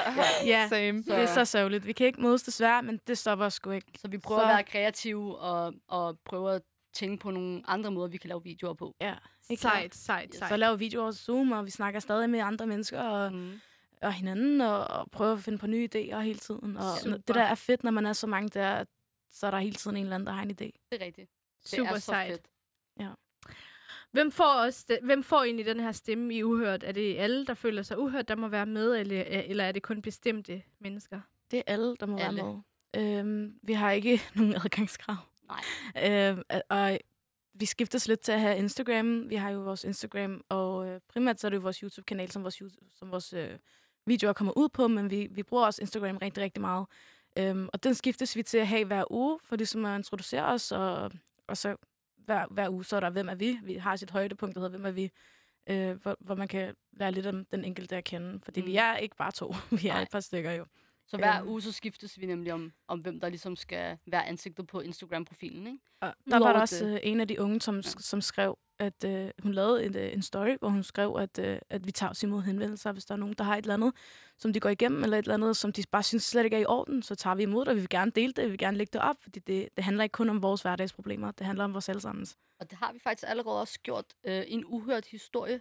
[0.52, 0.98] Ja, Same.
[1.02, 1.86] det er så sørgeligt.
[1.86, 3.86] Vi kan ikke mødes desværre, men det stopper os sgu ikke.
[3.98, 6.62] Så vi prøver Så- at være kreative og, og prøver at
[6.94, 8.94] tænke på nogle andre måder, vi kan lave videoer på.
[9.00, 9.14] Ja,
[9.50, 10.58] ikke Sejt, sejt, Så sejt.
[10.58, 13.52] laver vi videoer over Zoom, og vi snakker stadig med andre mennesker og, Mm.
[14.02, 16.76] og hinanden, og, og prøver at finde på nye idéer hele tiden.
[16.76, 17.16] Og Super.
[17.16, 18.84] det der er fedt, når man er så mange der,
[19.32, 20.54] så er der hele tiden en eller anden, der har en idé.
[20.92, 21.30] Det er rigtigt.
[21.62, 22.30] Det Super er så sejt.
[22.30, 22.46] fedt.
[24.16, 26.82] Hvem får, også det, hvem får egentlig den her stemme i Uhørt?
[26.84, 29.82] Er det alle, der føler sig uhørt, der må være med, eller, eller er det
[29.82, 31.20] kun bestemte mennesker?
[31.50, 32.42] Det er alle, der må Alle.
[32.42, 32.62] være
[32.94, 33.18] med.
[33.18, 35.16] Øhm, vi har ikke nogen adgangskrav.
[35.94, 36.30] Nej.
[36.30, 36.98] Øhm, og- og
[37.54, 39.30] vi skiftes lidt til at have Instagram.
[39.30, 42.42] Vi har jo vores Instagram, og øh, primært så er det jo vores YouTube-kanal, som
[42.42, 43.50] vores, YouTube, som vores øh,
[44.06, 46.86] videoer kommer ud på, men vi, vi bruger også Instagram rigtig, rigtig meget.
[47.38, 50.72] Øhm, og den skiftes vi til at have hver uge, for ligesom at introducere os,
[50.72, 51.10] og,
[51.46, 51.76] og så
[52.26, 53.58] hver, hver uge, så er der, hvem er vi?
[53.62, 55.10] Vi har sit højdepunkt, der hedder, hvem er vi?
[55.66, 58.40] Øh, hvor, hvor man kan lære lidt om den enkelte at kende.
[58.40, 58.66] Fordi mm.
[58.66, 60.02] vi er ikke bare to, vi er Nej.
[60.02, 60.66] et par stykker jo.
[61.08, 61.48] Så hver Øhm.
[61.48, 65.66] uge, så skiftes vi nemlig om, om hvem der ligesom skal være ansigtet på Instagram-profilen,
[65.66, 65.78] ikke?
[66.00, 67.82] Og der var Udover der også det- øh, en af de unge, som, Ja.
[67.82, 71.58] som skrev, at øh, hun lavede et, øh, en story, hvor hun skrev, at, øh,
[71.70, 73.92] at vi tager os imod henvendelser, hvis der er nogen, der har et eller andet,
[74.38, 76.60] som de går igennem, eller et eller andet, som de bare synes slet ikke er
[76.60, 78.58] i orden, så tager vi imod det, og vi vil gerne dele det, vi vil
[78.58, 81.64] gerne lægge det op, fordi det, det handler ikke kun om vores hverdagsproblemer, det handler
[81.64, 82.36] om vores allesammens.
[82.60, 84.04] Og det har vi faktisk allerede også gjort.
[84.24, 85.60] Øh, en uhørt historie.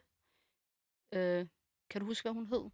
[1.14, 1.46] Øh,
[1.90, 2.70] kan du huske, hvad hun hed?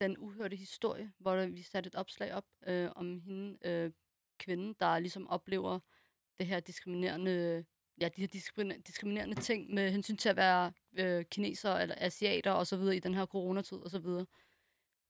[0.00, 3.90] Den uhørte historie, hvor der- vi satte et opslag op øh, om hende, øh,
[4.38, 5.78] kvinden, der ligesom oplever
[6.38, 7.64] det her diskriminerende,
[8.00, 12.50] ja, de her diskriminerende, diskriminerende ting med hensyn til at være øh, kineser eller asiater
[12.52, 14.26] og så videre i den her coronatid og så videre.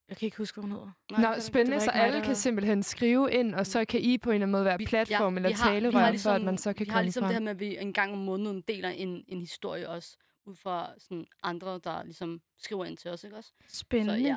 [0.09, 0.91] Jeg kan ikke huske, hvad hun hedder.
[1.11, 4.35] Nej, Nå, spændende, så alle kan simpelthen skrive ind, og så kan I på en
[4.35, 6.43] eller anden måde være Vi- platform eller vi har- vi har talerør, for ligesom- at
[6.43, 7.29] man så kan vi har komme ligesom frem.
[7.29, 10.57] det her med, at vi en gang om måneden deler en, en historie også, ud
[10.57, 13.53] fra sådan andre, der ligesom skriver ind til os, ikke også?
[13.69, 14.15] Spændende.
[14.21, 14.37] Så ja,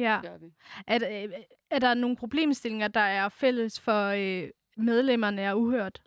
[0.00, 0.20] ja.
[0.22, 0.52] gør vi.
[0.86, 1.30] Er, der- øh,
[1.70, 6.02] er der nogle problemstillinger, der er fælles for øh, medlemmerne af Uhørt?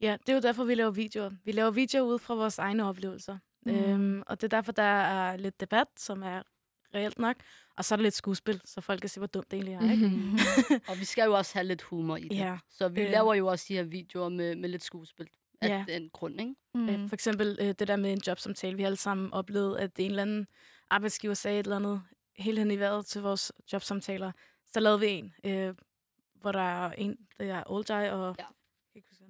[0.00, 1.30] Ja, det er jo derfor, vi laver videoer.
[1.44, 3.38] Vi laver videoer ud fra vores egne oplevelser.
[3.66, 3.72] Mm.
[3.74, 6.42] Øhm, og det er derfor, der er lidt debat, som er
[6.94, 7.36] reelt nok.
[7.76, 9.92] Og så er der lidt skuespil, så folk kan se, hvor dumt det egentlig er.
[9.92, 10.08] Ikke?
[10.08, 10.38] Mhm.
[10.88, 12.36] og vi skal jo også have lidt humor i det.
[12.36, 12.58] Ja.
[12.70, 13.10] Så vi Øh.
[13.10, 15.26] laver jo også de her videoer med, med lidt skuespil
[15.60, 15.84] af Ja.
[15.88, 16.54] den grund, ikke?
[16.74, 16.88] Mm.
[16.88, 18.76] Øh, for eksempel øh, det der med en jobsamtale.
[18.76, 20.46] Vi har alle sammen oplevet, at en eller anden
[20.90, 22.02] arbejdsgiver sagde et eller andet
[22.36, 24.32] helt hen i vejret til vores jobsamtaler.
[24.72, 25.74] Så lavede vi en, øh,
[26.34, 28.36] hvor der er en, der er old guy, og...
[28.38, 28.44] Ja.
[28.94, 29.24] Jeg kan ikke huske,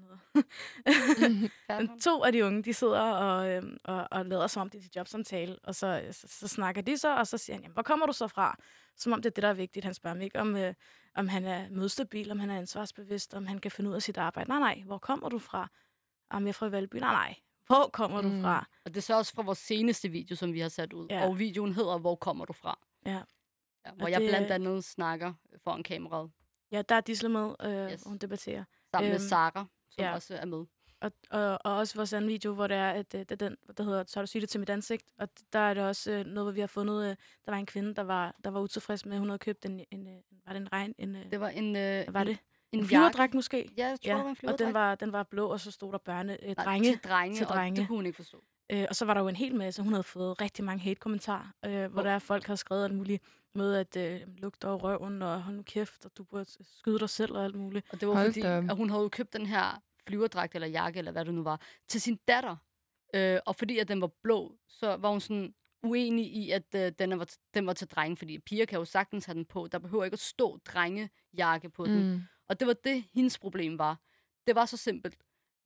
[1.69, 1.79] hvad.
[1.89, 4.79] Men to af de unge, de sidder og, øh, og, og lader som om det
[4.79, 7.73] er til jobsamtale, og så, så, så snakker de så, og så siger han, jamen,
[7.75, 8.57] hvor kommer du så fra?
[8.97, 9.85] Som om det er det, der er vigtigt.
[9.85, 10.75] Han spørger mig ikke, om, øh,
[11.15, 14.17] om han er mødstabil, om han er ansvarsbevidst, om han kan finde ud af sit
[14.19, 14.49] arbejde.
[14.51, 15.69] Nej, nej, hvor kommer du fra?
[16.33, 16.97] Jamen, jeg er fra Valby.
[16.97, 17.35] Nej, nej,
[17.67, 18.43] hvor kommer du Mm.
[18.43, 18.67] fra?
[18.85, 21.07] Og det er så også fra vores seneste video, som vi har sat ud.
[21.11, 21.27] Ja.
[21.27, 22.79] Og videoen hedder, hvor kommer du fra?
[23.07, 23.11] Ja.
[23.87, 25.33] Ja, hvor Og jeg det- blandt andet snakker
[25.65, 26.31] foran kameraet.
[26.73, 28.03] Ja, der er Disle med, øh, yes.
[28.07, 28.65] hun debatterer.
[28.95, 30.15] Sammen med Øhm, Sara, som ja.
[30.15, 30.65] også er med.
[31.01, 33.57] Og, og, og også vores anden video, hvor det er, at øh, det er den,
[33.77, 35.05] der hedder, så har du det til mit ansigt.
[35.19, 37.67] Og der er det også øh, noget, hvor vi har fundet, øh, der var en
[37.67, 40.15] kvinde, der var, der var utilfreds med, at hun havde købt en, en, øh,
[40.47, 40.95] var det en regn?
[40.99, 41.77] En, øh, Det var en...
[41.77, 42.39] Øh, var det?
[42.73, 43.69] en En flyverdragt måske?
[43.77, 44.59] Ja, jeg tror, det var en Og flyverdragt.
[44.67, 46.91] den var, den var blå, og så stod der børne, øh, Nej, drenge.
[46.93, 47.81] til drenge, til og drenge.
[47.81, 48.45] det kunne hun ikke forstå.
[48.73, 49.83] Øh, og så var der jo en hel masse.
[49.83, 52.95] Hun havde fået rigtig mange hate-kommentarer, øh, hvor Hvor- der er folk har skrevet alt
[52.95, 53.23] muligt
[53.55, 56.45] med, at øh, lugter over røven, og hold nu kæft, og du burde
[56.79, 57.87] skyde dig selv og alt muligt.
[57.93, 58.41] Og det var fordi,
[58.71, 61.61] at hun havde jo købt den her flyverdragt eller jakke, eller hvad det nu var,
[61.89, 62.57] til sin datter.
[63.15, 66.93] Øh, og fordi at den var blå, så var hun sådan uenig i, at øh,
[66.99, 69.69] den, var, den var til drenge, fordi piger kan jo sagtens have den på.
[69.73, 72.13] Der behøver ikke at stå drengejakke på den.
[72.13, 72.23] Mm.
[72.49, 74.01] Og det var det, hendes problem var.
[74.47, 75.17] Det var så simpelt.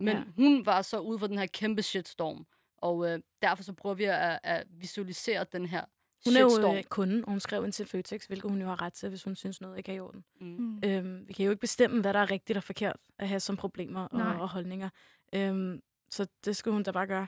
[0.01, 0.23] Men ja.
[0.37, 2.47] hun var så ude for den her kæmpe shitstorm.
[2.77, 5.85] Og øh, derfor så prøver vi at, at visualisere den her
[6.27, 6.77] Hun er jo shitstorm.
[6.77, 9.25] øh, kunde, og hun skrev ind til Føtex, hvilket hun jo har ret til, hvis
[9.25, 10.25] hun synes noget ikke er i orden.
[10.41, 10.81] Mm.
[10.85, 13.57] Øhm, vi kan jo ikke bestemme, hvad der er rigtigt og forkert at have som
[13.57, 14.35] problemer Nej.
[14.35, 14.89] og, og holdninger.
[15.35, 17.27] Øhm, så det skulle hun da bare gøre.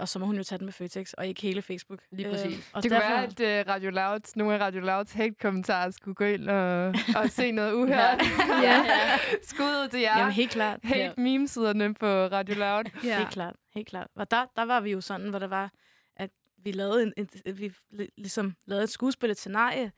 [0.00, 2.00] Og så må hun jo tage den med Føtex, og ikke hele Facebook.
[2.12, 2.70] Lige præcis.
[2.72, 6.14] og det derfor, kunne være, at uh, Radio Louds, nogle af Radio Louds hate-kommentarer skulle
[6.14, 8.20] gå ind og, og se noget uhørt.
[8.62, 8.82] Ja.
[8.84, 9.18] Ja.
[9.42, 10.18] Skud ud til jer.
[10.18, 10.80] Jamen, helt klart.
[10.82, 12.84] Hate meme-siderne på Radio Loud.
[13.04, 13.18] Ja.
[13.18, 14.06] Helt klart, helt klart.
[14.16, 15.70] Og der, der var vi jo sådan, hvor der var,
[16.16, 16.30] at
[16.64, 19.92] vi lavede, en, en, vi li- ligesom lavede et skuespil, et scenarie,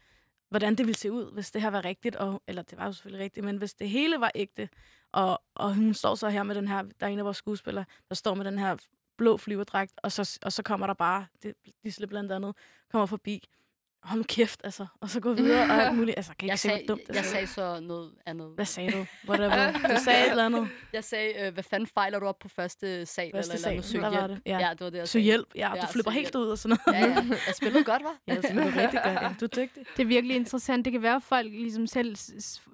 [0.51, 2.17] hvordan det ville se ud, hvis det her var rigtigt.
[2.17, 4.69] Og, eller det var jo selvfølgelig rigtigt, men hvis det hele var ægte,
[5.13, 7.85] og, og hun står så her med den her, der er en af vores skuespillere,
[8.09, 8.77] der står med den her
[9.23, 11.55] blå flyverdragt, og så, og så kommer der bare, det,
[11.85, 12.57] Disle blandt andet,
[12.91, 13.43] kommer forbi,
[14.03, 16.17] hold nu kæft, altså, og så gå videre og alt muligt.
[16.17, 18.49] Altså, jeg kan ikke jeg se, sagde, dumt det jeg sagde så noget andet.
[18.55, 19.07] Hvad sagde du?
[19.29, 19.73] Whatever.
[19.97, 20.69] Du sagde et eller andet.
[20.93, 23.31] Jeg sagde, øh, hvad fanden fejler du op på første sal?
[23.35, 23.83] Første eller, eller sal, noget?
[23.85, 24.45] der Søg var hjælp.
[24.45, 24.51] det.
[24.51, 24.59] Ja.
[24.59, 25.25] ja, det var det, jeg sagde.
[25.25, 25.47] hjælp.
[25.55, 26.45] Ja, du flipper søg helt hjælp.
[26.45, 27.01] ud og sådan noget.
[27.01, 27.15] Ja, ja.
[27.47, 28.17] Jeg spillede godt, var?
[28.27, 29.15] Ja, du spillede rigtig godt.
[29.23, 29.85] Ja, du er dygtig.
[29.97, 30.85] Det er virkelig interessant.
[30.85, 32.17] Det kan være, at folk ligesom selv,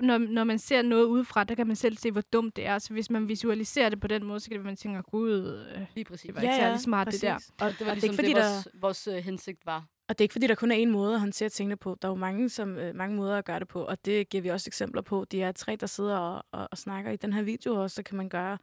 [0.00, 2.78] når, når man ser noget udefra, der kan man selv se, hvor dumt det er.
[2.78, 5.66] Så hvis man visualiserer det på den måde, så kan det være, man tænker, gud,
[5.74, 6.26] øh, Lige præcis.
[6.26, 7.34] det var ikke særlig smart, det der.
[7.34, 8.50] Og, det var det ligesom ikke fordi, det, der...
[8.52, 9.84] vores, vores øh, hensigt var.
[10.08, 11.96] Og det er ikke fordi, der kun er en måde at håndtere tingene på.
[12.02, 14.42] Der er jo mange, som, øh, mange måder at gøre det på, og det giver
[14.42, 15.24] vi også eksempler på.
[15.24, 18.02] De er tre, der sidder og, og, og snakker i den her video, og så
[18.02, 18.58] kan man gøre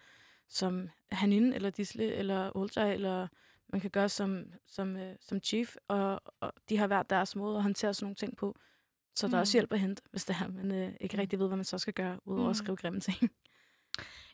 [0.49, 3.27] som Hanine, eller Disle, eller Olja, eller
[3.69, 7.57] man kan gøre som, som, øh, som chief, og, og de har hver deres måde
[7.57, 8.55] at håndtere sådan nogle ting på.
[9.15, 9.41] Så der er Mm.
[9.41, 11.77] også hjælp at hente, hvis det er, man øh, ikke rigtig ved, hvad man så
[11.77, 12.63] skal gøre, udover at Mm.
[12.63, 13.17] skrive grimme ting.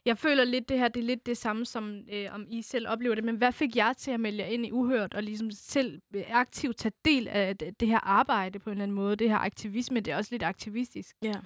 [0.06, 2.88] Jeg føler lidt, det her det er lidt det samme, som øh, om I selv
[2.88, 3.24] oplever det.
[3.24, 6.24] Men hvad fik jer til at melde jer ind i Uhørt, og ligesom selv øh,
[6.30, 9.16] aktivt tage del af det, det her arbejde på en eller anden måde?
[9.16, 11.16] Det her aktivisme, det er også lidt aktivistisk.
[11.22, 11.42] Ja.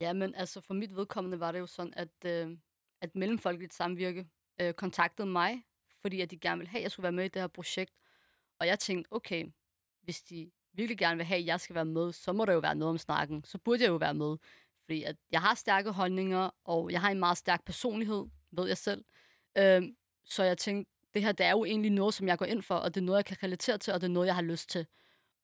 [0.00, 2.56] Ja, men altså for mit vedkommende var det jo sådan, at, øh,
[3.00, 4.26] at Mellemfolkeligt Samvirke
[4.60, 5.64] øh, kontaktede mig,
[6.00, 7.92] fordi at de gerne ville have, at jeg skulle være med i det her projekt.
[8.60, 9.46] Og jeg tænkte, okay,
[10.02, 12.58] hvis de virkelig gerne vil have, at jeg skal være med, så må der jo
[12.58, 13.44] være noget om snakken.
[13.44, 14.36] Så burde jeg jo være med.
[14.90, 18.76] Fordi at jeg har stærke holdninger, og jeg har en meget stærk personlighed, ved jeg
[18.76, 19.04] selv.
[19.58, 22.62] Øhm, så jeg tænkte, det her det er jo egentlig noget, som jeg går ind
[22.62, 24.42] for, og det er noget, jeg kan relatere til, og det er noget, jeg har
[24.42, 24.86] lyst til.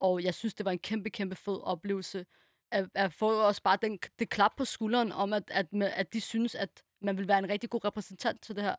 [0.01, 2.27] Og jeg synes, det var en kæmpe, kæmpe fed oplevelse,
[2.71, 6.21] at, at få også bare den, det klap på skulderen om, at, at, at de
[6.21, 8.77] synes, at man vil være en rigtig god repræsentant til det her.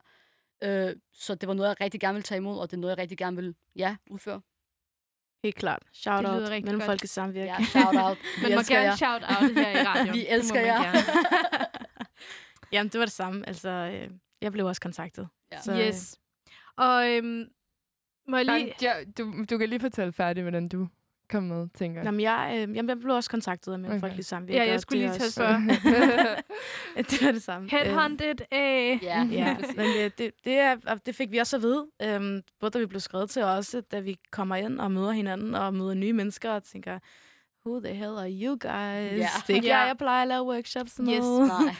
[0.63, 2.91] Øh, så det var noget, jeg rigtig gerne vil tage imod, og det er noget,
[2.91, 4.41] jeg rigtig gerne vil ja, udføre.
[5.47, 5.83] Helt klart.
[5.93, 6.85] Shout Det lyder out rigtig mellem godt.
[6.85, 7.45] folkets samvirke.
[7.47, 8.17] Ja, shout out.
[8.37, 8.95] Vi Man må elsker gerne jer.
[8.95, 10.13] shout out her i radioen.
[10.13, 10.81] Vi elsker jer.
[10.83, 10.97] gerne.
[12.71, 13.47] Jamen, det var det samme.
[13.47, 14.09] Altså, øh,
[14.41, 15.27] jeg blev også kontaktet.
[15.51, 15.61] Ja.
[15.61, 16.19] Så, øh, Yes.
[16.77, 17.45] Og øhm,
[18.27, 18.59] må jeg lige...
[18.59, 18.73] Lige...
[18.81, 20.87] Ja, du, du kan lige fortælle færdigt, hvordan du
[21.29, 22.05] kom med, tænker jeg.
[22.05, 24.09] Jamen, jeg, øh, jamen, jeg blev også kontaktet af Mellem Okay.
[24.09, 24.57] Folkets Samvirke.
[24.59, 26.41] Ja, jeg og skulle det lige er til at også-
[26.95, 27.03] spørge.
[27.03, 27.69] det var det samme.
[27.69, 29.03] Headhunted, øh.
[29.03, 29.77] Ja, Ja, præcis.
[29.77, 32.79] men det, det, det, er, og det fik vi også at vide, øhm, både da
[32.79, 35.93] vi blev skrevet til, og også da vi kommer ind og møder hinanden, og møder
[35.93, 36.99] nye mennesker, og tænker,
[37.65, 39.19] who the hell are you guys?
[39.19, 39.29] Ja.
[39.47, 39.77] Det er ikke Ja.
[39.77, 41.13] jeg, jeg plejer at lave workshops med.
[41.13, 41.23] Yes.
[41.63, 41.75] Nej.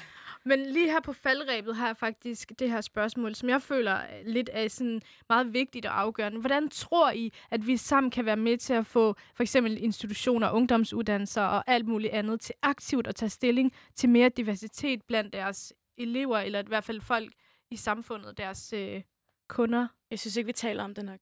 [0.48, 4.50] Men lige her på faldrebet har jeg faktisk det her spørgsmål, som jeg føler lidt
[4.54, 6.40] er sådan meget vigtigt og afgørende.
[6.40, 10.52] Hvordan tror I, at vi sammen kan være med til at få for eksempel institutioner,
[10.52, 15.74] ungdomsuddannelser og alt muligt andet til aktivt at tage stilling til mere diversitet blandt deres
[15.98, 17.34] elever, eller i hvert fald folk
[17.72, 19.02] i samfundet, deres øh,
[19.48, 19.88] kunder?
[20.12, 21.20] Jeg synes ikke, vi taler om det nok.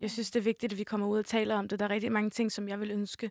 [0.00, 1.78] Jeg synes, det er vigtigt, at vi kommer ud og taler om det.
[1.78, 3.30] Der er rigtig mange ting, som jeg vil ønske,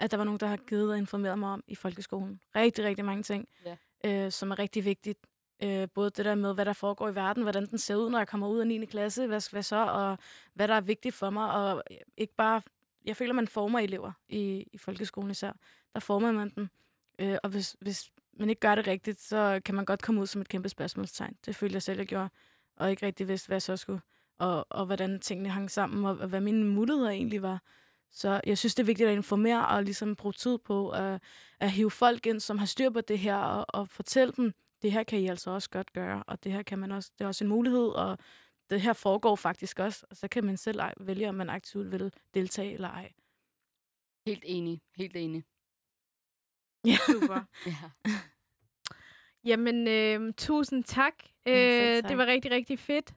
[0.00, 2.40] at der var nogen, der har givet og informeret mig om i folkeskolen.
[2.56, 5.26] Rigtig, rigtig mange ting, Ja øh, som er rigtig vigtigt.
[5.62, 8.18] Øh, både det der med, hvad der foregår i verden, hvordan den ser ud, når
[8.18, 8.84] jeg kommer ud af 9.
[8.84, 10.18] klasse, hvad, hvad så, og
[10.54, 11.52] hvad der er vigtigt for mig.
[11.52, 11.82] Og
[12.16, 12.62] ikke bare,
[13.04, 15.52] jeg føler, man former elever i, i folkeskolen især.
[15.94, 16.68] Der former man dem.
[17.18, 20.26] Øh, og hvis, hvis man ikke gør det rigtigt, så kan man godt komme ud
[20.26, 21.36] som et kæmpe spørgsmålstegn.
[21.46, 22.28] Det følte jeg selv, jeg gjorde.
[22.76, 24.00] Og ikke rigtig vidste, hvad jeg så skulle.
[24.38, 27.62] Og, og hvordan tingene hang sammen, og, og hvad mine muligheder egentlig var.
[28.10, 31.22] Så jeg synes, det er vigtigt at informere og ligesom bruge tid på at,
[31.60, 34.52] at hive folk ind, som har styr på det her, og, og fortælle dem,
[34.82, 37.24] det her kan I altså også godt gøre, og det her kan man også, det
[37.24, 38.18] er også en mulighed, og
[38.70, 42.12] det her foregår faktisk også, og så kan man selv vælge, om man aktivt vil
[42.34, 43.12] deltage eller ej.
[44.26, 44.80] Helt enig.
[44.96, 45.44] Helt enig.
[46.84, 46.96] Ja.
[47.06, 47.40] Super.
[47.66, 49.50] Ja.
[49.50, 51.14] Jamen, øh, tusind tak.
[51.46, 52.08] Ja, Øh, tak.
[52.10, 53.14] det var rigtig, rigtig fedt.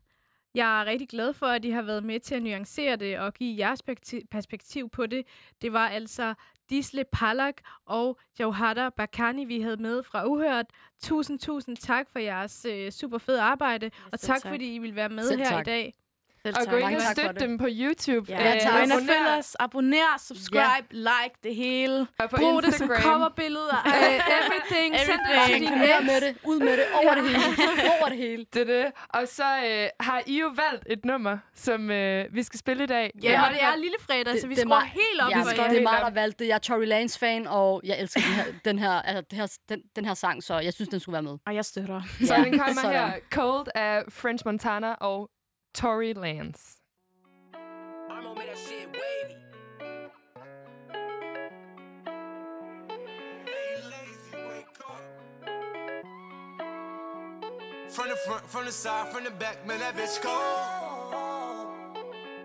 [0.54, 3.34] Jeg er rigtig glad for, at I har været med til at nuancere det og
[3.34, 5.26] give jeres perspekti- perspektiv på det.
[5.62, 6.34] Det var altså
[6.70, 10.66] Disle Palak og Jauhada Bakani, vi havde med fra Uhørt.
[11.02, 14.52] Tusind, tusind tak for jeres øh, super fede arbejde, og selv tak, tak.
[14.52, 15.62] fordi I vil være med Selv her tak.
[15.68, 15.94] i dag.
[16.46, 18.32] Selv Og gå ind og tak støtte dem på YouTube.
[18.32, 18.84] Ja, Øh, tak.
[18.84, 22.08] Ind og abonner- følg os, abonner, subscribe, like, det hele.
[22.20, 23.14] Og på Brug det som Instagram.
[23.14, 23.78] coverbilleder.
[23.86, 24.96] Uh, everything.
[25.00, 25.82] Send det til Everything.
[25.82, 26.06] Ud ex.
[26.06, 26.38] med det.
[26.44, 26.86] Ud med det.
[27.04, 27.44] Over det hele.
[28.00, 28.46] Over det hele.
[28.54, 28.92] Det er det.
[29.10, 32.88] Og så øh, har I jo valgt et nummer, som øh, vi skal spille i
[32.88, 33.12] dag.
[33.24, 35.38] Ja, og det er lille fredag, Det- så vi det er skruer helt op Ja,
[35.42, 36.50] for det, er mig, der valgte det.
[36.50, 39.48] Jeg er Tory Lanez fan, og jeg elsker den her, den her, altså, det her,
[39.70, 41.38] den, den her sang, så jeg synes, den skulle være med.
[41.48, 42.02] Og jeg støtter.
[42.26, 43.12] Så Ja, den kommer her.
[43.32, 45.30] Cold af French Montana og
[45.74, 46.78] Tory Lanez.
[57.90, 60.38] From the front, from the side, from the back, man, that bitch go.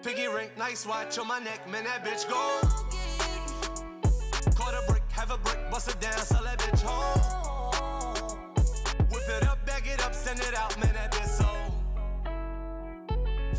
[0.02, 2.60] Piggy ring, nice watch on my neck, man, that bitch go.
[4.54, 8.38] Caught a brick, have a brick, bust it down, sell that bitch home.
[9.10, 11.53] Whip it up, bag it up, send it out, man, that bitch so.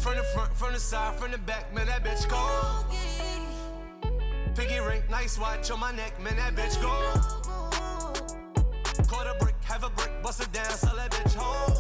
[0.06, 2.38] From the front, from the side, from the back, man, that bitch go.
[4.54, 6.92] Piggy ring, nice watch on my neck, man, that bitch go.
[9.08, 11.72] Caught a brick, have a brick, bust it down, sell that bitch home.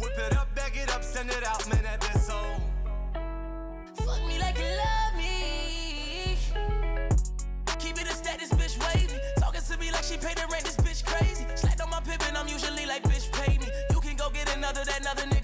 [0.00, 2.34] Whip it up, bag it up, send it out, man, that bitch so.
[4.04, 6.38] Fuck me like you love me.
[7.78, 9.14] Keep it a status, bitch wavy.
[9.38, 11.46] Talking to me like she paid the rent, this bitch crazy.
[11.54, 13.68] Slapped on my pippin', I'm usually like, bitch, pay me.
[13.92, 15.41] You can go get another, that another nigga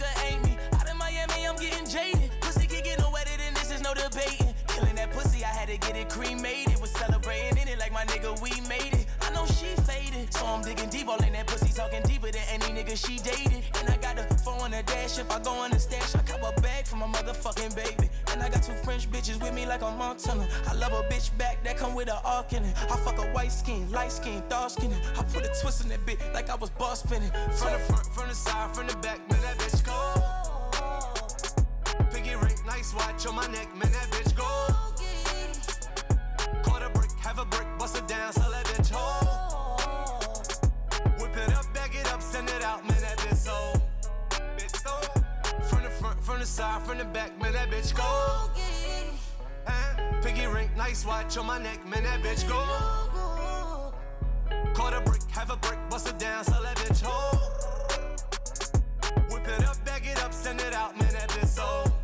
[5.89, 6.77] get it cremated.
[6.89, 9.07] Celebrating in it like my nigga, we made it.
[9.21, 12.43] I know she faded, so I'm digging deep all in that pussy, talking deeper than
[12.51, 13.63] any nigga she dated.
[13.79, 16.23] And I got the phone on the dash, if I go on the stash, I
[16.23, 18.09] cop a bag for my motherfucking baby.
[18.33, 20.49] And I got two French bitches with me like a Montana.
[20.67, 22.75] I love a bitch back that come with a arc in it.
[22.91, 24.93] I fuck a white skin, light skin, dark skin.
[25.19, 27.31] I put a twist in that bitch like I was boss spinning.
[27.59, 29.99] From the front, from the side, from the back, man, that bitch go.
[32.11, 34.78] Piggy ring, nice watch on my neck, man, that bitch go.
[38.09, 39.27] Down, sell that bitch home.
[41.21, 43.75] Whip it up, bag it up, send it out, man, that bitch so.
[44.57, 44.95] Bitch so.
[45.69, 48.51] From the front, from the side, from the back, man, that bitch go.
[50.23, 52.65] Piggy ring, nice watch on my neck, man, that bitch go.
[54.73, 57.39] Caught a brick, have a brick, bust it down, sell that bitch home.
[59.31, 61.98] Whip it up, bag it up, send it out, man, that bitch so.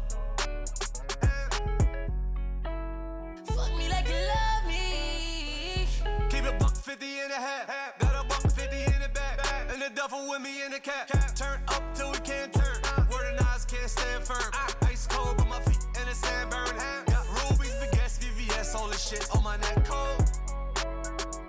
[6.95, 9.41] 50 in the hat, got a buck 50 in the back,
[9.73, 11.09] and the duffel with me in the cap.
[11.35, 12.79] Turn up till we can't turn,
[13.11, 14.53] word and eyes can't stand firm.
[14.83, 16.71] Ice cold, but my feet in the sand burn.
[17.07, 20.23] Got rubies, baguettes, VVS, all this shit on my neck cold.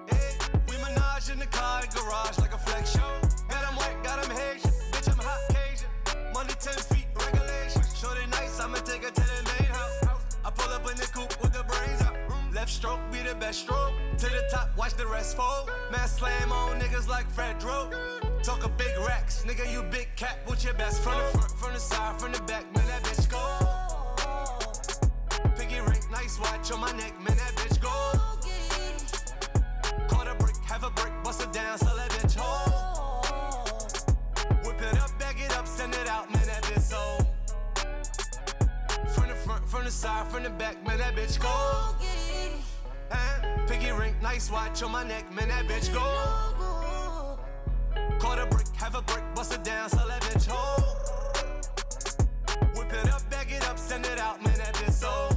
[0.10, 0.36] Hey,
[0.68, 2.55] we menage in the car, garage like
[12.66, 13.94] Left stroke be the best stroke.
[14.18, 15.70] To the top, watch the rest fold.
[15.92, 17.92] Man slam on niggas like Fred Dro.
[18.42, 20.40] Talk a big racks, nigga you big cat.
[20.48, 23.30] What's your best from the front, from the side, from the back, man that bitch
[23.30, 23.38] go.
[25.56, 27.94] Piggy ring, nice watch on my neck, man that bitch go.
[30.08, 33.22] Caught a brick, have a brick, bust it down, sell that bitch whole.
[34.66, 37.25] Whip it up, bag it up, send it out, man, that bitch sold.
[39.76, 41.50] From the side, from the back, man, that bitch go.
[43.12, 43.66] Huh?
[43.68, 46.00] Piggy ring, nice watch on my neck, man, that bitch go.
[48.18, 50.96] Caught a brick, have a brick, bust it down, sell that bitch whole.
[52.74, 55.35] Whip it up, bag it up, send it out, man, that bitch sold.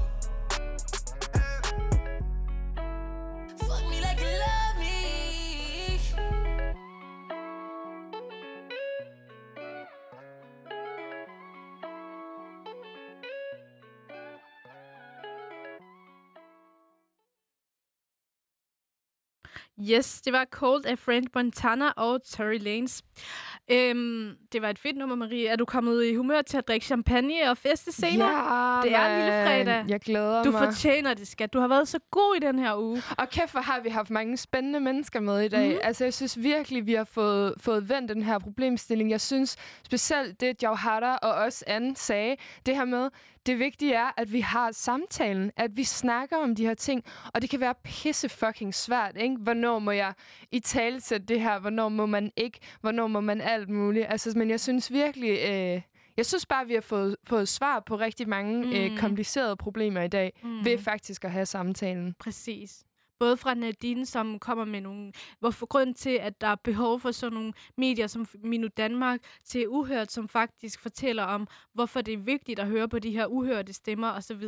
[19.81, 23.01] Yes, det var Cold af Friend Montana og Tory Lanez.
[23.71, 25.47] Øhm, det var et fedt nummer, Marie.
[25.49, 28.29] Er du kommet i humør til at drikke champagne og feste senere?
[28.29, 29.85] Ja, det er en lille fredag.
[29.89, 30.65] Jeg glæder Du mig.
[30.65, 31.53] fortjener det, skat.
[31.53, 33.03] Du har været så god i den her uge.
[33.19, 35.69] Og kæft, hvor har vi haft mange spændende mennesker med i dag.
[35.73, 35.79] Mm.
[35.83, 39.11] Altså, jeg synes virkelig, vi har fået, fået vendt den her problemstilling.
[39.11, 42.37] Jeg synes specielt det, Jauhara og også Anne sagde,
[42.67, 43.09] det her med,
[43.47, 47.05] det vigtige er, at vi har samtalen, at vi snakker om de her ting,
[47.35, 49.37] og det kan være pisse fucking svært, ikke?
[49.37, 50.13] Hvornår må jeg
[50.53, 54.07] i tale det her, hvornår må man ikke, hvornår må man alt muligt.
[54.09, 55.81] Altså, men jeg synes virkelig, øh,
[56.17, 58.73] jeg synes bare, vi har fået, fået svar på rigtig mange mm.
[58.73, 58.97] øh, Mm.
[58.97, 60.65] komplicerede problemer i dag, mm.
[60.65, 62.15] ved faktisk at have samtalen.
[62.19, 62.85] Præcis.
[63.19, 65.13] Både fra Nadine, som kommer med nogle...
[65.41, 69.69] Hvorfor grund til, at der er behov for sådan nogle medier som Minu Danmark, til
[69.69, 73.73] Uhørt, som faktisk fortæller om, hvorfor det er vigtigt at høre på de her uhørte
[73.73, 74.43] stemmer osv.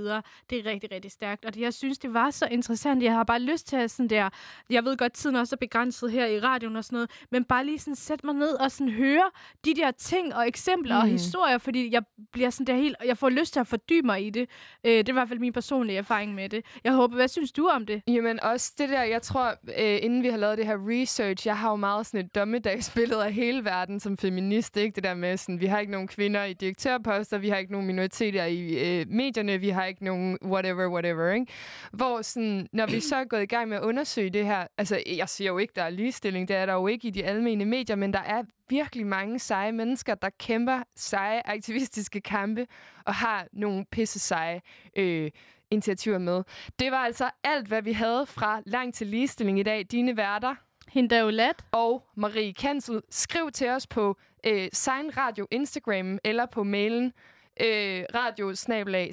[0.51, 1.45] Det er rigtig, rigtig stærkt.
[1.45, 3.03] Og det, jeg synes, det var så interessant.
[3.03, 4.29] Jeg har bare lyst til at sådan der...
[4.71, 7.65] Jeg ved godt, tiden også er begrænset her i radioen og sådan noget, men bare
[7.65, 9.31] lige sådan sætte mig ned og sådan høre
[9.65, 11.03] de der ting og eksempler mm.
[11.03, 12.03] og historier, fordi jeg
[12.33, 12.97] bliver sådan der helt...
[13.05, 14.49] Jeg får lyst til at fordybe mig i det.
[14.85, 16.65] Øh, det er i hvert fald min personlige erfaring med det.
[16.85, 18.03] Jeg håber, hvad synes du om det?
[18.07, 21.59] Jamen også det der, jeg tror, øh, inden vi har lavet det her research, jeg
[21.59, 24.95] har jo meget sådan et dommedagsbillede af hele verden som feminist, ikke?
[24.95, 27.87] Det der med sådan, vi har ikke nogen kvinder i direktørposter, vi har ikke nogen
[27.87, 31.47] minoriteter i øh, medierne, vi har ikke nogen whatever, whatever, ikke?
[31.93, 35.03] Hvor sådan, når vi så er gået i gang med at undersøge det her, altså
[35.17, 37.65] jeg siger jo ikke, der er ligestilling, det er der jo ikke i de almene
[37.65, 42.67] medier, men der er virkelig mange seje mennesker, der kæmper seje aktivistiske kampe
[43.05, 44.61] og har nogle pisse seje
[44.97, 45.31] øh,
[45.71, 46.43] initiativer med.
[46.79, 49.87] Det var altså alt, hvad vi havde fra Lang til Ligestilling i dag.
[49.91, 50.55] Dine værter.
[50.89, 51.65] Hinda Ulat.
[51.73, 53.03] Og Marie Kansel.
[53.11, 54.17] Skriv til os på
[54.47, 57.13] øh, Sign Radio Instagram eller på mailen
[57.61, 59.11] øh, radiosnabelag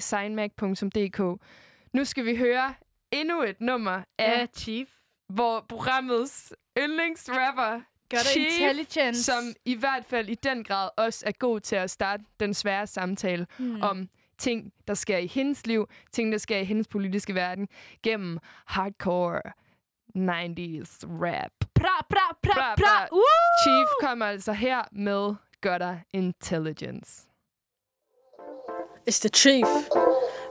[1.92, 2.74] Nu skal vi høre
[3.10, 4.88] endnu et nummer af Ja, Chief.
[5.28, 7.80] Hvor programmets yndlingsrapper
[8.10, 9.24] Gør det Chief, intelligence.
[9.24, 12.86] som i hvert fald i den grad også er god til at starte den svære
[12.86, 13.82] samtale mm.
[13.82, 14.08] om
[14.38, 17.68] ting, der sker i hendes liv, ting, der sker i hendes politiske verden,
[18.02, 19.42] gennem hardcore
[20.16, 21.52] 90s rap.
[21.74, 22.74] Pra, pra, pra, pra.
[22.76, 23.08] bra.
[23.12, 23.22] Uh!
[23.64, 27.28] Chief kommer altså her med Gutter Intelligence.
[29.06, 29.66] It's the chief.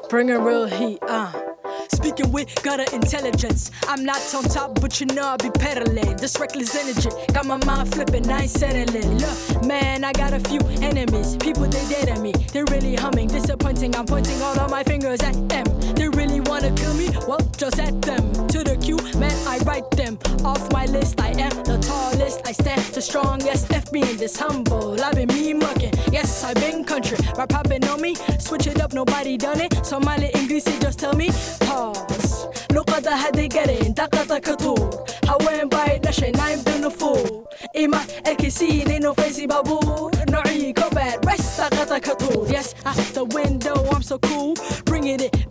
[0.09, 1.56] Bring a real heat, uh.
[1.91, 3.71] Speaking with gutter intelligence.
[3.87, 6.17] I'm not on top, but you know I be peddling.
[6.17, 9.17] This reckless energy got my mind flipping, I ain't settling.
[9.17, 11.35] Look, man, I got a few enemies.
[11.37, 13.27] People they dead at me, they really humming.
[13.27, 15.76] Disappointing, I'm pointing all of my fingers at them
[16.56, 17.10] They really wanna kill me?
[17.28, 18.32] Well, just at them.
[18.48, 21.20] To the queue, man, I write them off my list.
[21.20, 23.70] I am the tallest, I stand the strongest.
[23.70, 25.92] F me in this humble, I've been me mucking.
[26.10, 28.14] Yes, I've been country, rap popping on me.
[28.38, 29.84] Switch it up, nobody done it.
[29.84, 31.28] Somali English, just tell me
[31.60, 32.48] pause.
[32.72, 37.44] لقد هدي قرين دقة كطور هوين بايد نشي نايم بنفور
[37.84, 44.02] إما الكسي لينو فيزي بابور نوعي كوباد بس دقة كطور Yes, out the window, I'm
[44.02, 44.54] so cool
[44.86, 45.45] Bringing it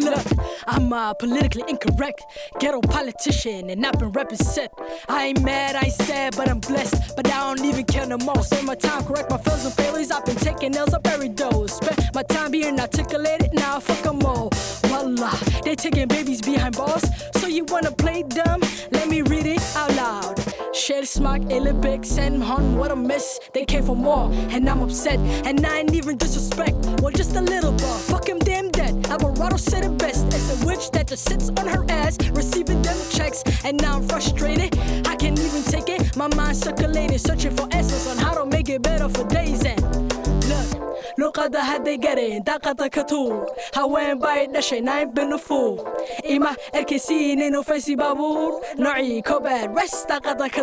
[0.00, 0.26] Look,
[0.66, 2.24] I'm a politically incorrect.
[2.60, 4.72] Ghetto politician and I've been represent
[5.08, 7.16] I ain't mad, I ain't sad, but I'm blessed.
[7.16, 8.42] But I don't even care no more.
[8.42, 10.10] Spend my time, correct my fails and failures.
[10.10, 11.74] I've been taking L's up every dose.
[11.76, 14.50] Spend my time being articulated, now fuck fuck 'em all.
[14.90, 17.04] Wallah, they taking babies behind bars.
[17.36, 18.60] So you wanna play dumb?
[18.90, 20.47] Let me read it out loud
[21.50, 23.40] Illibig, send hun, what a miss.
[23.54, 25.18] They came for more, and I'm upset.
[25.46, 29.56] And I ain't even disrespect Well, just a little bit, fuck him damn dead Alvarado
[29.56, 30.26] said it best.
[30.26, 33.42] It's a witch that just sits on her ass Receiving them checks.
[33.64, 36.16] And now I'm frustrated I can't even take it.
[36.16, 39.87] My mind circulating Searching for answers on how to make it better for days and
[41.18, 43.02] Look, luqada hadday gareen daaqada ka
[43.74, 45.82] haween bay dhashay nayn binufuur
[46.24, 50.62] ima erkaysiin inuu faysi baabuur nocii kobaad wes daaqada ka